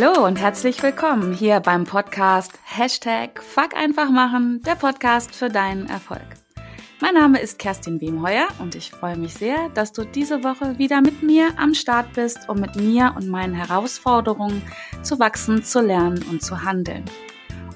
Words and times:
Hallo 0.00 0.24
und 0.24 0.40
herzlich 0.40 0.82
willkommen 0.82 1.34
hier 1.34 1.60
beim 1.60 1.84
Podcast 1.84 2.58
Hashtag 2.64 3.42
Fuck 3.42 3.76
einfach 3.76 4.08
machen, 4.10 4.62
der 4.62 4.74
Podcast 4.74 5.34
für 5.34 5.50
deinen 5.50 5.90
Erfolg. 5.90 6.24
Mein 7.02 7.14
Name 7.14 7.38
ist 7.38 7.58
Kerstin 7.58 8.00
Wemheuer 8.00 8.48
und 8.60 8.74
ich 8.74 8.92
freue 8.92 9.18
mich 9.18 9.34
sehr, 9.34 9.68
dass 9.74 9.92
du 9.92 10.04
diese 10.04 10.42
Woche 10.42 10.78
wieder 10.78 11.02
mit 11.02 11.22
mir 11.22 11.50
am 11.58 11.74
Start 11.74 12.14
bist, 12.14 12.48
um 12.48 12.60
mit 12.60 12.76
mir 12.76 13.12
und 13.14 13.28
meinen 13.28 13.52
Herausforderungen 13.52 14.62
zu 15.02 15.18
wachsen, 15.18 15.64
zu 15.64 15.82
lernen 15.82 16.24
und 16.30 16.42
zu 16.42 16.64
handeln. 16.64 17.04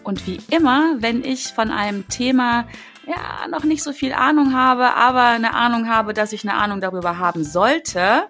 Und 0.02 0.26
wie 0.26 0.38
immer, 0.50 0.96
wenn 1.00 1.22
ich 1.24 1.48
von 1.48 1.70
einem 1.70 2.08
Thema 2.08 2.66
ja 3.06 3.48
noch 3.48 3.64
nicht 3.64 3.82
so 3.82 3.92
viel 3.92 4.14
Ahnung 4.14 4.54
habe, 4.54 4.94
aber 4.94 5.24
eine 5.24 5.52
Ahnung 5.52 5.90
habe, 5.90 6.14
dass 6.14 6.32
ich 6.32 6.48
eine 6.48 6.54
Ahnung 6.54 6.80
darüber 6.80 7.18
haben 7.18 7.44
sollte, 7.44 8.28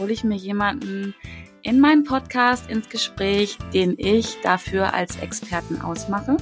hole 0.00 0.12
ich 0.12 0.24
mir 0.24 0.36
jemanden 0.36 1.14
in 1.66 1.80
meinen 1.80 2.04
Podcast 2.04 2.70
ins 2.70 2.88
Gespräch, 2.88 3.58
den 3.74 3.96
ich 3.98 4.40
dafür 4.40 4.94
als 4.94 5.16
Experten 5.16 5.80
ausmache. 5.80 6.36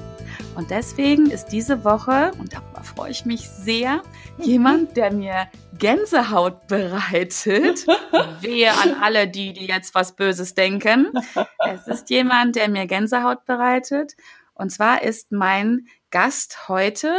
Und 0.55 0.70
deswegen 0.70 1.30
ist 1.30 1.47
diese 1.47 1.83
Woche, 1.83 2.33
und 2.38 2.52
darüber 2.52 2.83
freue 2.83 3.10
ich 3.10 3.24
mich 3.24 3.48
sehr, 3.48 4.02
jemand, 4.37 4.98
der 4.98 5.10
mir 5.10 5.48
Gänsehaut 5.78 6.66
bereitet. 6.66 7.87
Wehe 8.41 8.70
an 8.70 8.97
alle 9.00 9.27
die, 9.27 9.55
die 9.55 9.66
jetzt 9.66 9.95
was 9.95 10.14
Böses 10.14 10.52
denken. 10.52 11.10
Es 11.70 11.88
ist 11.88 12.11
jemand, 12.11 12.56
der 12.56 12.69
mir 12.69 12.86
Gänsehaut 12.86 13.47
bereitet. 13.47 14.16
Und 14.52 14.72
zwar 14.72 15.02
ist 15.02 15.33
mein 15.33 15.86
Gast 16.11 16.69
heute 16.69 17.16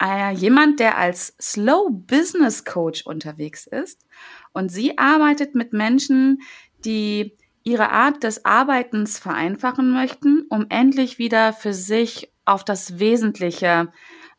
äh, 0.00 0.32
jemand, 0.32 0.78
der 0.78 0.96
als 0.96 1.34
Slow 1.40 1.90
Business 1.90 2.64
Coach 2.64 3.04
unterwegs 3.04 3.66
ist. 3.66 4.06
Und 4.52 4.70
sie 4.70 4.98
arbeitet 4.98 5.54
mit 5.54 5.72
Menschen, 5.72 6.40
die 6.84 7.36
ihre 7.62 7.90
Art 7.90 8.22
des 8.22 8.44
Arbeitens 8.44 9.18
vereinfachen 9.18 9.92
möchten, 9.92 10.46
um 10.48 10.66
endlich 10.68 11.18
wieder 11.18 11.52
für 11.52 11.74
sich 11.74 12.30
auf 12.44 12.64
das 12.64 12.98
Wesentliche 12.98 13.92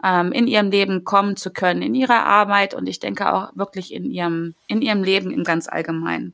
ähm, 0.03 0.31
in 0.31 0.47
ihrem 0.47 0.71
Leben 0.71 1.03
kommen 1.03 1.35
zu 1.35 1.51
können, 1.51 1.81
in 1.81 1.95
ihrer 1.95 2.25
Arbeit 2.25 2.73
und 2.73 2.87
ich 2.87 2.99
denke 2.99 3.31
auch 3.31 3.55
wirklich 3.55 3.93
in 3.93 4.05
ihrem, 4.05 4.55
in 4.67 4.81
ihrem 4.81 5.03
Leben 5.03 5.31
im 5.31 5.43
ganz 5.43 5.67
allgemein. 5.67 6.33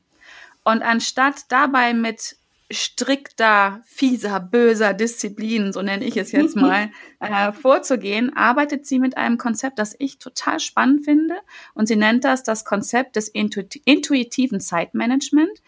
Und 0.64 0.82
anstatt 0.82 1.50
dabei 1.50 1.94
mit 1.94 2.36
strikter, 2.70 3.80
fieser, 3.86 4.40
böser 4.40 4.92
Disziplin, 4.92 5.72
so 5.72 5.80
nenne 5.80 6.04
ich 6.04 6.16
es 6.16 6.32
jetzt 6.32 6.56
mal, 6.56 6.90
äh, 7.20 7.52
vorzugehen, 7.52 8.34
arbeitet 8.36 8.86
sie 8.86 8.98
mit 8.98 9.16
einem 9.16 9.38
Konzept, 9.38 9.78
das 9.78 9.94
ich 9.98 10.18
total 10.18 10.60
spannend 10.60 11.04
finde. 11.04 11.36
Und 11.74 11.86
sie 11.88 11.96
nennt 11.96 12.24
das 12.24 12.42
das 12.42 12.64
Konzept 12.64 13.16
des 13.16 13.28
intuitiven 13.28 14.60
Zeitmanagement. 14.60 15.62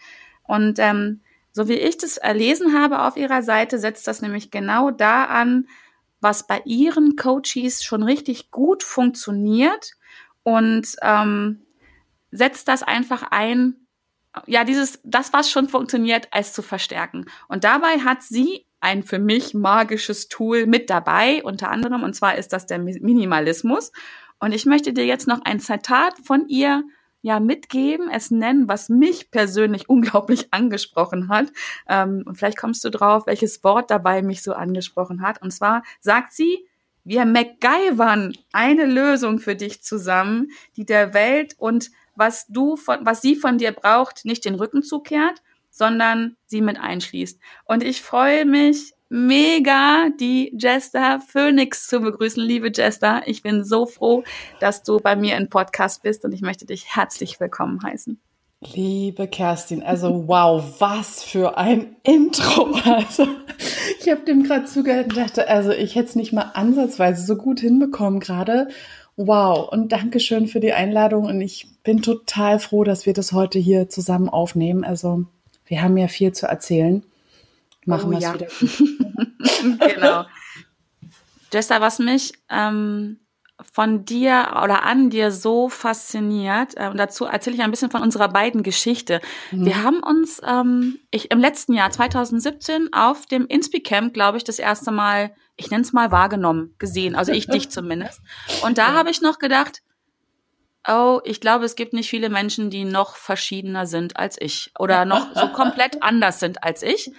Und 0.51 0.79
ähm, 0.79 1.21
so 1.53 1.69
wie 1.69 1.75
ich 1.75 1.97
das 1.97 2.17
erlesen 2.17 2.77
habe 2.77 3.03
auf 3.03 3.15
ihrer 3.15 3.41
Seite, 3.41 3.79
setzt 3.79 4.05
das 4.05 4.21
nämlich 4.21 4.51
genau 4.51 4.91
da 4.91 5.23
an, 5.23 5.65
was 6.19 6.45
bei 6.45 6.61
ihren 6.65 7.15
Coaches 7.15 7.85
schon 7.85 8.03
richtig 8.03 8.51
gut 8.51 8.83
funktioniert 8.83 9.93
und 10.43 10.97
ähm, 11.03 11.61
setzt 12.31 12.67
das 12.67 12.83
einfach 12.83 13.23
ein, 13.31 13.87
ja, 14.45 14.65
dieses, 14.65 14.99
das, 15.05 15.31
was 15.31 15.49
schon 15.49 15.69
funktioniert, 15.69 16.27
als 16.31 16.51
zu 16.51 16.61
verstärken. 16.61 17.27
Und 17.47 17.63
dabei 17.63 17.99
hat 17.99 18.21
sie 18.21 18.65
ein 18.81 19.03
für 19.03 19.19
mich 19.19 19.53
magisches 19.53 20.27
Tool 20.27 20.65
mit 20.65 20.89
dabei, 20.89 21.41
unter 21.45 21.69
anderem, 21.69 22.03
und 22.03 22.13
zwar 22.13 22.37
ist 22.37 22.51
das 22.51 22.65
der 22.65 22.79
Minimalismus. 22.79 23.93
Und 24.41 24.51
ich 24.51 24.65
möchte 24.65 24.91
dir 24.91 25.05
jetzt 25.05 25.29
noch 25.29 25.39
ein 25.45 25.61
Zitat 25.61 26.15
von 26.21 26.49
ihr 26.49 26.83
ja 27.21 27.39
mitgeben, 27.39 28.09
es 28.09 28.31
nennen, 28.31 28.67
was 28.67 28.89
mich 28.89 29.31
persönlich 29.31 29.89
unglaublich 29.89 30.47
angesprochen 30.51 31.29
hat. 31.29 31.47
Ähm, 31.87 32.23
und 32.25 32.37
vielleicht 32.37 32.57
kommst 32.57 32.83
du 32.83 32.89
drauf, 32.89 33.27
welches 33.27 33.63
Wort 33.63 33.91
dabei 33.91 34.21
mich 34.21 34.41
so 34.41 34.53
angesprochen 34.53 35.21
hat. 35.21 35.41
Und 35.41 35.51
zwar 35.51 35.83
sagt 35.99 36.33
sie, 36.33 36.65
wir 37.03 37.25
MacGyvern 37.25 38.33
eine 38.51 38.85
Lösung 38.85 39.39
für 39.39 39.55
dich 39.55 39.81
zusammen, 39.81 40.51
die 40.75 40.85
der 40.85 41.13
Welt 41.13 41.55
und 41.57 41.89
was 42.15 42.45
du 42.47 42.75
von, 42.75 42.99
was 43.01 43.21
sie 43.21 43.35
von 43.35 43.57
dir 43.57 43.71
braucht, 43.71 44.25
nicht 44.25 44.45
den 44.45 44.55
Rücken 44.55 44.83
zukehrt, 44.83 45.41
sondern 45.71 46.35
sie 46.45 46.61
mit 46.61 46.79
einschließt. 46.79 47.39
Und 47.65 47.83
ich 47.83 48.01
freue 48.01 48.45
mich 48.45 48.93
mega, 49.11 50.09
die 50.21 50.55
Jester 50.57 51.19
Phoenix 51.19 51.87
zu 51.87 51.99
begrüßen. 51.99 52.41
Liebe 52.41 52.71
Jester, 52.73 53.23
ich 53.25 53.43
bin 53.43 53.65
so 53.65 53.85
froh, 53.85 54.23
dass 54.61 54.83
du 54.83 54.99
bei 54.99 55.17
mir 55.17 55.35
im 55.35 55.49
Podcast 55.49 56.01
bist 56.01 56.23
und 56.23 56.31
ich 56.31 56.41
möchte 56.41 56.65
dich 56.65 56.95
herzlich 56.95 57.39
willkommen 57.39 57.83
heißen. 57.83 58.19
Liebe 58.73 59.27
Kerstin, 59.27 59.83
also 59.83 60.27
wow, 60.27 60.63
was 60.79 61.23
für 61.23 61.57
ein 61.57 61.95
Intro. 62.03 62.73
Also 62.85 63.27
ich 63.99 64.09
habe 64.09 64.21
dem 64.21 64.43
gerade 64.43 64.65
zugehört 64.65 65.09
und 65.09 65.17
dachte, 65.17 65.47
also 65.47 65.71
ich 65.71 65.95
hätte 65.95 66.09
es 66.09 66.15
nicht 66.15 66.31
mal 66.31 66.51
ansatzweise 66.53 67.25
so 67.25 67.35
gut 67.35 67.59
hinbekommen 67.59 68.19
gerade. 68.19 68.69
Wow, 69.17 69.67
und 69.69 69.91
danke 69.91 70.19
schön 70.19 70.47
für 70.47 70.59
die 70.59 70.73
Einladung 70.73 71.25
und 71.25 71.41
ich 71.41 71.67
bin 71.83 72.01
total 72.01 72.59
froh, 72.59 72.83
dass 72.83 73.05
wir 73.05 73.13
das 73.13 73.33
heute 73.33 73.59
hier 73.59 73.89
zusammen 73.89 74.29
aufnehmen. 74.29 74.83
Also 74.83 75.25
wir 75.65 75.81
haben 75.81 75.97
ja 75.97 76.07
viel 76.07 76.31
zu 76.31 76.47
erzählen 76.47 77.03
machen 77.85 78.07
oh, 78.07 78.11
wir 78.11 78.17
es 78.17 78.23
ja. 78.23 78.33
wieder. 78.33 78.47
genau. 79.93 80.25
Jessa, 81.53 81.81
was 81.81 81.99
mich 81.99 82.33
ähm, 82.49 83.19
von 83.73 84.05
dir 84.05 84.59
oder 84.63 84.83
an 84.83 85.09
dir 85.09 85.31
so 85.31 85.69
fasziniert, 85.69 86.73
äh, 86.77 86.87
und 86.87 86.97
dazu 86.97 87.25
erzähle 87.25 87.55
ich 87.55 87.61
ein 87.61 87.71
bisschen 87.71 87.91
von 87.91 88.01
unserer 88.01 88.29
beiden 88.29 88.63
Geschichte. 88.63 89.21
Mhm. 89.51 89.65
Wir 89.65 89.83
haben 89.83 90.01
uns 90.01 90.41
ähm, 90.45 90.99
ich, 91.11 91.31
im 91.31 91.39
letzten 91.39 91.73
Jahr 91.73 91.91
2017 91.91 92.93
auf 92.93 93.25
dem 93.25 93.45
Inspicamp, 93.47 94.13
glaube 94.13 94.37
ich, 94.37 94.43
das 94.43 94.59
erste 94.59 94.91
Mal, 94.91 95.33
ich 95.57 95.69
nenne 95.69 95.83
es 95.83 95.93
mal 95.93 96.11
wahrgenommen, 96.11 96.75
gesehen, 96.79 97.15
also 97.15 97.31
ich 97.31 97.47
dich 97.47 97.69
zumindest. 97.71 98.21
Und 98.63 98.77
da 98.77 98.89
ja. 98.89 98.93
habe 98.93 99.09
ich 99.09 99.21
noch 99.21 99.37
gedacht, 99.37 99.81
oh, 100.87 101.19
ich 101.23 101.41
glaube, 101.41 101.65
es 101.65 101.75
gibt 101.75 101.93
nicht 101.93 102.09
viele 102.09 102.29
Menschen, 102.29 102.69
die 102.69 102.85
noch 102.85 103.15
verschiedener 103.15 103.85
sind 103.85 104.17
als 104.17 104.37
ich 104.39 104.71
oder 104.79 105.05
noch 105.05 105.35
so 105.35 105.47
komplett 105.53 106.01
anders 106.01 106.39
sind 106.39 106.63
als 106.63 106.83
ich. 106.83 107.11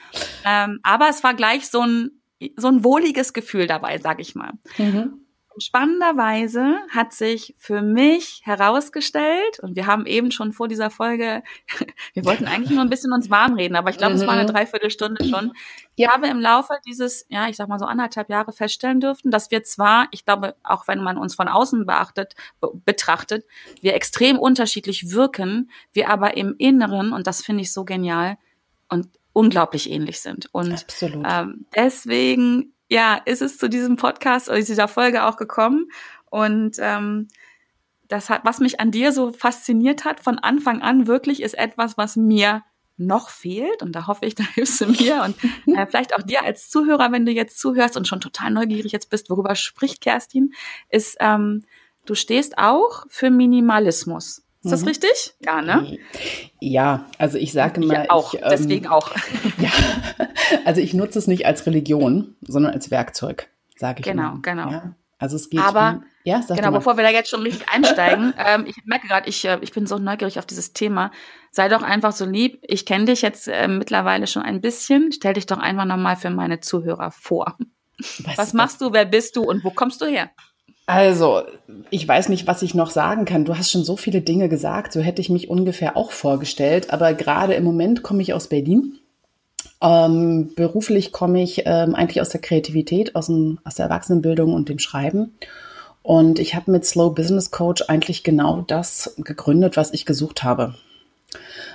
Ähm, 0.45 0.81
aber 0.83 1.09
es 1.09 1.23
war 1.23 1.35
gleich 1.35 1.69
so 1.69 1.83
ein, 1.83 2.23
so 2.57 2.69
ein 2.69 2.85
wohliges 2.85 3.33
Gefühl 3.33 3.67
dabei, 3.67 3.99
sag 3.99 4.21
ich 4.21 4.35
mal. 4.35 4.53
Mhm. 4.79 5.27
Spannenderweise 5.59 6.79
hat 6.91 7.13
sich 7.13 7.55
für 7.59 7.83
mich 7.83 8.41
herausgestellt, 8.45 9.61
und 9.61 9.77
wir 9.77 9.87
haben 9.87 10.07
eben 10.07 10.31
schon 10.31 10.53
vor 10.53 10.69
dieser 10.69 10.91
Folge, 10.91 11.43
wir 12.15 12.25
wollten 12.25 12.47
eigentlich 12.47 12.71
nur 12.71 12.83
ein 12.83 12.91
bisschen 12.91 13.13
uns 13.13 13.31
warm 13.31 13.55
reden, 13.55 13.77
aber 13.77 13.91
ich 13.91 13.99
glaube, 13.99 14.15
mhm. 14.15 14.21
es 14.21 14.27
war 14.27 14.35
eine 14.35 14.45
mhm. 14.45 14.55
Dreiviertelstunde 14.55 15.25
schon. 15.25 15.53
Ich 15.97 16.09
habe 16.09 16.29
im 16.29 16.41
Laufe 16.41 16.75
dieses, 16.87 17.27
ja, 17.29 17.49
ich 17.49 17.57
sag 17.57 17.69
mal 17.69 17.79
so 17.79 17.85
anderthalb 17.85 18.29
Jahre 18.31 18.53
feststellen 18.53 19.01
dürften, 19.01 19.31
dass 19.31 19.51
wir 19.51 19.63
zwar, 19.63 20.09
ich 20.11 20.25
glaube, 20.25 20.55
auch 20.63 20.89
wenn 20.89 21.03
man 21.03 21.19
uns 21.19 21.35
von 21.35 21.49
außen 21.49 21.87
beachtet, 21.87 22.35
betrachtet, 22.85 23.45
wir 23.81 23.95
extrem 23.95 24.39
unterschiedlich 24.39 25.13
wirken, 25.13 25.71
wir 25.93 26.09
aber 26.11 26.37
im 26.37 26.55
Inneren, 26.59 27.13
und 27.13 27.27
das 27.27 27.43
finde 27.43 27.63
ich 27.63 27.73
so 27.73 27.85
genial, 27.85 28.39
und 28.89 29.09
unglaublich 29.33 29.91
ähnlich 29.91 30.21
sind. 30.21 30.49
Und 30.53 30.87
ähm, 31.03 31.67
deswegen 31.75 32.75
ja, 32.93 33.15
ist 33.25 33.41
es 33.41 33.57
zu 33.57 33.71
diesem 33.71 33.97
Podcast 33.97 34.51
oder 34.51 34.61
dieser 34.61 34.87
Folge 34.87 35.25
auch 35.25 35.37
gekommen. 35.37 35.91
Und 36.29 36.77
ähm, 36.79 37.29
das 38.07 38.29
hat, 38.29 38.45
was 38.45 38.61
mich 38.61 38.81
an 38.81 38.91
dir 38.91 39.13
so 39.13 39.33
fasziniert 39.33 40.05
hat 40.05 40.21
von 40.21 40.39
Anfang 40.39 40.83
an 40.83 41.07
wirklich, 41.07 41.41
ist 41.43 41.55
etwas, 41.55 41.97
was 41.97 42.17
mir 42.17 42.63
noch 42.99 43.31
fehlt. 43.31 43.83
Und 43.83 43.93
da 43.93 44.07
hoffe 44.09 44.27
ich, 44.27 44.35
da 44.37 44.45
hilfst 44.45 44.79
du 44.83 44.89
mir 44.89 45.23
und 45.23 45.43
äh, 45.75 45.87
vielleicht 45.87 46.15
auch 46.15 46.23
dir 46.23 46.45
als 46.45 46.69
Zuhörer, 46.69 47.13
wenn 47.13 47.25
du 47.25 47.33
jetzt 47.33 47.59
zuhörst 47.59 47.97
und 47.97 48.07
schon 48.07 48.21
total 48.21 48.51
neugierig 48.51 48.93
jetzt 48.93 49.09
bist, 49.09 49.31
worüber 49.31 49.55
spricht 49.55 50.03
Kerstin, 50.03 50.53
ist, 50.91 51.17
ähm, 51.19 51.65
du 52.05 52.15
stehst 52.15 52.59
auch 52.59 53.07
für 53.09 53.31
Minimalismus. 53.31 54.45
Ist 54.65 54.71
das 54.71 54.83
mhm. 54.83 54.89
richtig? 54.89 55.35
Ja, 55.41 55.61
ne? 55.61 55.99
Ja, 56.61 57.07
also 57.19 57.37
ich 57.37 57.53
sage 57.53 57.81
mal. 57.81 58.05
Ich 58.05 58.11
auch, 58.11 58.35
ich, 58.35 58.43
ähm, 58.43 58.49
deswegen 58.51 58.87
auch. 58.87 59.11
Ja, 59.59 59.71
also 60.65 60.81
ich 60.81 60.95
nutze 60.95 61.19
es 61.19 61.27
nicht 61.27 61.47
als 61.47 61.67
Religion, 61.67 62.37
sondern 62.43 62.73
als 62.73 62.91
Werkzeug, 62.91 63.49
sage 63.77 64.01
ich 64.01 64.05
Genau, 64.05 64.33
immer. 64.33 64.43
genau. 64.43 64.71
Ja, 64.71 64.95
also 65.19 65.37
es 65.37 65.51
geht. 65.51 65.61
Aber, 65.61 65.97
um, 65.97 66.05
ja, 66.25 66.43
sag 66.43 66.57
genau, 66.57 66.71
bevor 66.71 66.97
wir 66.97 67.03
da 67.03 67.11
jetzt 67.11 67.31
schon 67.31 67.43
richtig 67.43 67.69
einsteigen, 67.69 68.35
ähm, 68.39 68.67
ich 68.67 68.77
merke 68.85 69.09
gerade, 69.09 69.29
ich, 69.29 69.45
äh, 69.45 69.59
ich 69.63 69.73
bin 69.73 69.87
so 69.87 69.99
neugierig 69.99 70.39
auf 70.39 70.47
dieses 70.47 70.73
Thema. 70.73 71.11
Sei 71.51 71.69
doch 71.69 71.83
einfach 71.83 72.13
so 72.13 72.25
lieb. 72.25 72.61
Ich 72.63 72.87
kenne 72.87 73.07
dich 73.07 73.23
jetzt 73.23 73.49
äh, 73.49 73.67
mittlerweile 73.67 74.29
schon 74.29 74.43
ein 74.43 74.61
bisschen. 74.61 75.11
Stell 75.11 75.35
dich 75.35 75.47
doch 75.47 75.59
einfach 75.59 75.87
nochmal 75.87 76.17
für 76.17 76.31
meine 76.31 76.61
Zuhörer 76.61 77.11
vor. 77.11 77.57
Was, 77.99 78.39
was 78.39 78.53
machst 78.53 78.81
du, 78.81 78.93
wer 78.93 79.05
bist 79.05 79.37
du 79.37 79.43
und 79.43 79.65
wo 79.65 79.71
kommst 79.71 80.01
du 80.01 80.07
her? 80.07 80.31
Also, 80.87 81.43
ich 81.91 82.07
weiß 82.07 82.29
nicht, 82.29 82.47
was 82.47 82.63
ich 82.63 82.75
noch 82.75 82.91
sagen 82.91 83.25
kann. 83.25 83.45
Du 83.45 83.57
hast 83.57 83.71
schon 83.71 83.85
so 83.85 83.97
viele 83.97 84.21
Dinge 84.21 84.49
gesagt, 84.49 84.93
so 84.93 85.01
hätte 85.01 85.21
ich 85.21 85.31
mich 85.31 85.49
ungefähr 85.49 85.97
auch 85.97 86.11
vorgestellt. 86.11 86.93
Aber 86.93 87.15
gerade 87.15 87.55
im 87.55 87.65
Moment 87.65 88.03
komme 88.03 88.23
ich 88.23 88.35
aus 88.35 88.49
Berlin. 88.49 88.99
Ähm, 89.81 90.53
beruflich 90.55 91.13
komme 91.13 91.43
ich 91.43 91.63
ähm, 91.67 91.95
eigentlich 91.95 92.21
aus 92.21 92.31
der 92.31 92.41
Kreativität, 92.41 93.15
aus, 93.17 93.27
dem, 93.27 93.59
aus 93.65 93.77
der 93.77 93.87
Erwachsenenbildung 93.87 94.55
und 94.55 94.69
dem 94.69 94.79
Schreiben. 94.79 95.35
Und 96.03 96.41
ich 96.41 96.55
habe 96.55 96.71
mit 96.71 96.85
Slow 96.85 97.15
Business 97.15 97.51
Coach 97.53 97.85
eigentlich 97.89 98.25
genau 98.25 98.63
das 98.63 99.15
gegründet, 99.19 99.77
was 99.77 99.93
ich 99.93 100.05
gesucht 100.05 100.43
habe. 100.43 100.75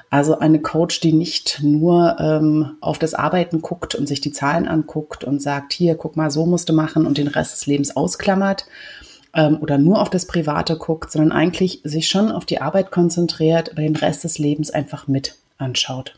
Also 0.10 0.40
eine 0.40 0.60
Coach, 0.60 1.02
die 1.02 1.12
nicht 1.12 1.60
nur 1.62 2.16
ähm, 2.20 2.78
auf 2.80 2.98
das 2.98 3.14
Arbeiten 3.14 3.62
guckt 3.62 3.94
und 3.94 4.08
sich 4.08 4.22
die 4.22 4.32
Zahlen 4.32 4.68
anguckt 4.68 5.24
und 5.26 5.42
sagt, 5.42 5.74
hier, 5.74 5.96
guck 5.96 6.16
mal, 6.16 6.32
so 6.32 6.46
musst 6.46 6.70
du 6.70 6.74
machen 6.74 7.06
und 7.06 7.18
den 7.18 7.28
Rest 7.28 7.54
des 7.54 7.66
Lebens 7.66 7.96
ausklammert 7.96 8.66
ähm, 9.34 9.58
oder 9.62 9.78
nur 9.78 10.02
auf 10.02 10.10
das 10.10 10.26
Private 10.26 10.78
guckt, 10.78 11.12
sondern 11.12 11.34
eigentlich 11.34 11.82
sich 11.84 12.08
schon 12.08 12.32
auf 12.32 12.46
die 12.46 12.62
Arbeit 12.62 12.92
konzentriert, 12.92 13.72
aber 13.72 13.82
den 13.82 13.98
Rest 13.98 14.24
des 14.24 14.40
Lebens 14.40 14.72
einfach 14.72 15.08
mit 15.08 15.36
anschaut. 15.58 16.18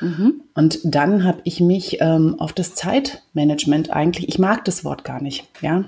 Mhm. 0.00 0.42
Und 0.54 0.80
dann 0.82 1.24
habe 1.24 1.40
ich 1.44 1.60
mich 1.60 1.98
ähm, 2.00 2.36
auf 2.38 2.52
das 2.52 2.74
Zeitmanagement 2.74 3.90
eigentlich, 3.90 4.28
ich 4.28 4.38
mag 4.38 4.64
das 4.64 4.84
Wort 4.84 5.04
gar 5.04 5.22
nicht, 5.22 5.46
ja. 5.60 5.84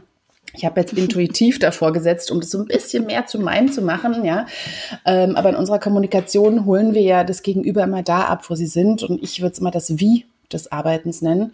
Ich 0.55 0.64
habe 0.64 0.81
jetzt 0.81 0.93
intuitiv 0.93 1.58
davor 1.58 1.93
gesetzt, 1.93 2.31
um 2.31 2.41
das 2.41 2.50
so 2.50 2.58
ein 2.58 2.67
bisschen 2.67 3.06
mehr 3.06 3.26
zu 3.26 3.38
meinem 3.38 3.70
zu 3.70 3.82
machen, 3.82 4.25
ja. 4.25 4.47
Ähm, 5.05 5.37
aber 5.37 5.50
in 5.50 5.56
unserer 5.56 5.79
Kommunikation 5.79 6.64
holen 6.64 6.94
wir 6.94 7.02
ja 7.02 7.25
das 7.25 7.43
Gegenüber 7.43 7.85
immer 7.85 8.02
da 8.02 8.23
ab, 8.23 8.49
wo 8.49 8.55
sie 8.55 8.67
sind. 8.67 9.02
Und 9.02 9.23
ich 9.23 9.41
würde 9.41 9.52
es 9.52 9.58
immer 9.58 9.70
das 9.70 9.99
Wie 9.99 10.26
des 10.52 10.73
Arbeitens 10.73 11.23
nennen. 11.23 11.52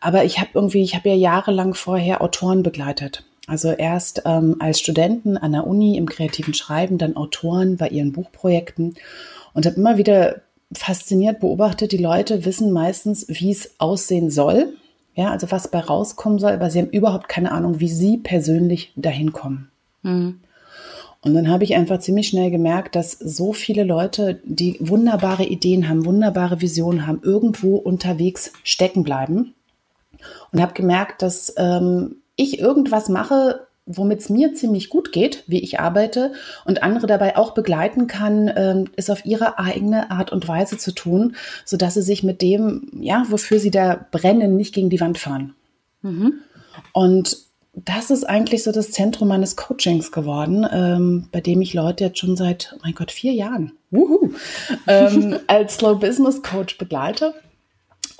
Aber 0.00 0.24
ich 0.24 0.38
habe 0.38 0.50
irgendwie, 0.54 0.82
ich 0.82 0.94
habe 0.94 1.10
ja 1.10 1.14
jahrelang 1.14 1.74
vorher 1.74 2.22
Autoren 2.22 2.62
begleitet. 2.62 3.24
Also 3.46 3.70
erst 3.72 4.22
ähm, 4.24 4.56
als 4.60 4.80
Studenten 4.80 5.36
an 5.36 5.52
der 5.52 5.66
Uni 5.66 5.96
im 5.96 6.08
kreativen 6.08 6.54
Schreiben, 6.54 6.98
dann 6.98 7.16
Autoren 7.16 7.76
bei 7.76 7.88
ihren 7.88 8.12
Buchprojekten 8.12 8.94
und 9.52 9.66
habe 9.66 9.76
immer 9.76 9.98
wieder 9.98 10.42
fasziniert 10.72 11.40
beobachtet, 11.40 11.92
die 11.92 11.98
Leute 11.98 12.44
wissen 12.44 12.72
meistens, 12.72 13.26
wie 13.28 13.50
es 13.50 13.74
aussehen 13.78 14.30
soll, 14.30 14.74
ja, 15.14 15.30
also 15.30 15.50
was 15.50 15.68
bei 15.68 15.80
rauskommen 15.80 16.38
soll, 16.38 16.52
aber 16.52 16.70
sie 16.70 16.80
haben 16.80 16.90
überhaupt 16.90 17.28
keine 17.28 17.52
Ahnung, 17.52 17.80
wie 17.80 17.88
sie 17.88 18.18
persönlich 18.18 18.92
dahin 18.96 19.32
kommen. 19.32 19.70
Mhm. 20.02 20.40
Und 21.24 21.34
dann 21.34 21.48
habe 21.48 21.62
ich 21.62 21.76
einfach 21.76 22.00
ziemlich 22.00 22.28
schnell 22.28 22.50
gemerkt, 22.50 22.96
dass 22.96 23.12
so 23.12 23.52
viele 23.52 23.84
Leute, 23.84 24.40
die 24.44 24.76
wunderbare 24.80 25.44
Ideen 25.44 25.88
haben, 25.88 26.04
wunderbare 26.04 26.60
Visionen 26.60 27.06
haben, 27.06 27.20
irgendwo 27.22 27.76
unterwegs 27.76 28.52
stecken 28.64 29.04
bleiben. 29.04 29.54
Und 30.50 30.60
habe 30.60 30.74
gemerkt, 30.74 31.22
dass 31.22 31.54
ähm, 31.56 32.16
ich 32.34 32.58
irgendwas 32.58 33.08
mache, 33.08 33.66
womit 33.86 34.20
es 34.20 34.28
mir 34.28 34.54
ziemlich 34.54 34.88
gut 34.88 35.12
geht, 35.12 35.42
wie 35.46 35.60
ich 35.60 35.80
arbeite 35.80 36.32
und 36.64 36.82
andere 36.82 37.06
dabei 37.06 37.36
auch 37.36 37.52
begleiten 37.52 38.06
kann, 38.06 38.50
ähm, 38.54 38.88
es 38.96 39.10
auf 39.10 39.24
ihre 39.24 39.58
eigene 39.58 40.10
Art 40.10 40.32
und 40.32 40.46
Weise 40.46 40.78
zu 40.78 40.92
tun, 40.92 41.36
so 41.64 41.76
dass 41.76 41.94
sie 41.94 42.02
sich 42.02 42.22
mit 42.22 42.42
dem, 42.42 42.90
ja, 43.00 43.24
wofür 43.28 43.58
sie 43.58 43.70
da 43.70 44.06
brennen, 44.10 44.56
nicht 44.56 44.74
gegen 44.74 44.90
die 44.90 45.00
Wand 45.00 45.18
fahren. 45.18 45.54
Mhm. 46.02 46.34
Und 46.92 47.38
das 47.74 48.10
ist 48.10 48.24
eigentlich 48.24 48.62
so 48.62 48.70
das 48.70 48.90
Zentrum 48.90 49.28
meines 49.28 49.56
Coachings 49.56 50.12
geworden, 50.12 50.66
ähm, 50.70 51.28
bei 51.32 51.40
dem 51.40 51.62
ich 51.62 51.74
Leute 51.74 52.04
jetzt 52.04 52.18
schon 52.18 52.36
seit, 52.36 52.74
oh 52.76 52.80
mein 52.84 52.94
Gott, 52.94 53.10
vier 53.10 53.32
Jahren 53.32 53.72
wuhu, 53.90 54.32
ähm, 54.86 55.38
als 55.46 55.76
Slow 55.76 55.98
Business 55.98 56.42
Coach 56.42 56.78
begleite 56.78 57.34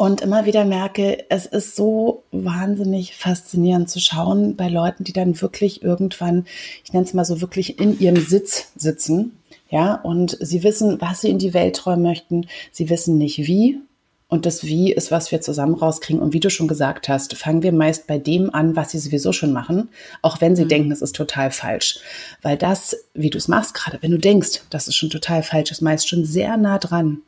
und 0.03 0.21
immer 0.21 0.47
wieder 0.47 0.65
merke, 0.65 1.27
es 1.29 1.47
ist 1.47 1.77
so 1.77 2.25
wahnsinnig 2.33 3.15
faszinierend 3.15 3.89
zu 3.89 4.01
schauen 4.01 4.57
bei 4.57 4.67
Leuten, 4.67 5.05
die 5.05 5.13
dann 5.13 5.41
wirklich 5.41 5.85
irgendwann, 5.85 6.47
ich 6.83 6.93
nenne 6.93 7.07
es 7.07 7.15
mal 7.15 7.25
so 7.25 7.41
wirklich 7.41 7.79
in 7.79 8.01
ihrem 8.01 8.17
Sitz 8.17 8.73
sitzen, 8.75 9.39
ja, 9.71 9.95
und 9.95 10.37
sie 10.41 10.65
wissen, 10.65 11.01
was 11.01 11.21
sie 11.21 11.31
in 11.31 11.39
die 11.39 11.55
Welt 11.55 11.77
träumen 11.77 12.03
möchten, 12.03 12.49
sie 12.73 12.91
wissen 12.91 13.17
nicht 13.17 13.47
wie. 13.47 13.79
Und 14.27 14.45
das 14.45 14.65
Wie 14.65 14.93
ist, 14.93 15.13
was 15.13 15.31
wir 15.31 15.41
zusammen 15.41 15.75
rauskriegen. 15.75 16.21
Und 16.21 16.33
wie 16.33 16.41
du 16.41 16.51
schon 16.51 16.67
gesagt 16.67 17.09
hast, 17.09 17.37
fangen 17.37 17.63
wir 17.63 17.71
meist 17.71 18.09
bei 18.09 18.19
dem 18.19 18.53
an, 18.53 18.75
was 18.75 18.91
sie 18.91 18.99
sowieso 18.99 19.33
schon 19.33 19.53
machen, 19.53 19.89
auch 20.21 20.41
wenn 20.41 20.57
sie 20.57 20.65
mhm. 20.65 20.69
denken, 20.69 20.91
es 20.91 21.03
ist 21.03 21.15
total 21.15 21.53
falsch. 21.53 22.01
Weil 22.41 22.57
das, 22.57 22.97
wie 23.15 23.31
du 23.31 23.39
es 23.39 23.47
machst, 23.47 23.75
gerade 23.75 23.99
wenn 24.01 24.11
du 24.11 24.19
denkst, 24.19 24.63
dass 24.69 24.89
es 24.89 24.97
schon 24.97 25.11
total 25.11 25.45
falsch 25.45 25.71
ist, 25.71 25.81
meist 25.81 26.09
schon 26.09 26.25
sehr 26.25 26.57
nah 26.57 26.79
dran 26.79 27.21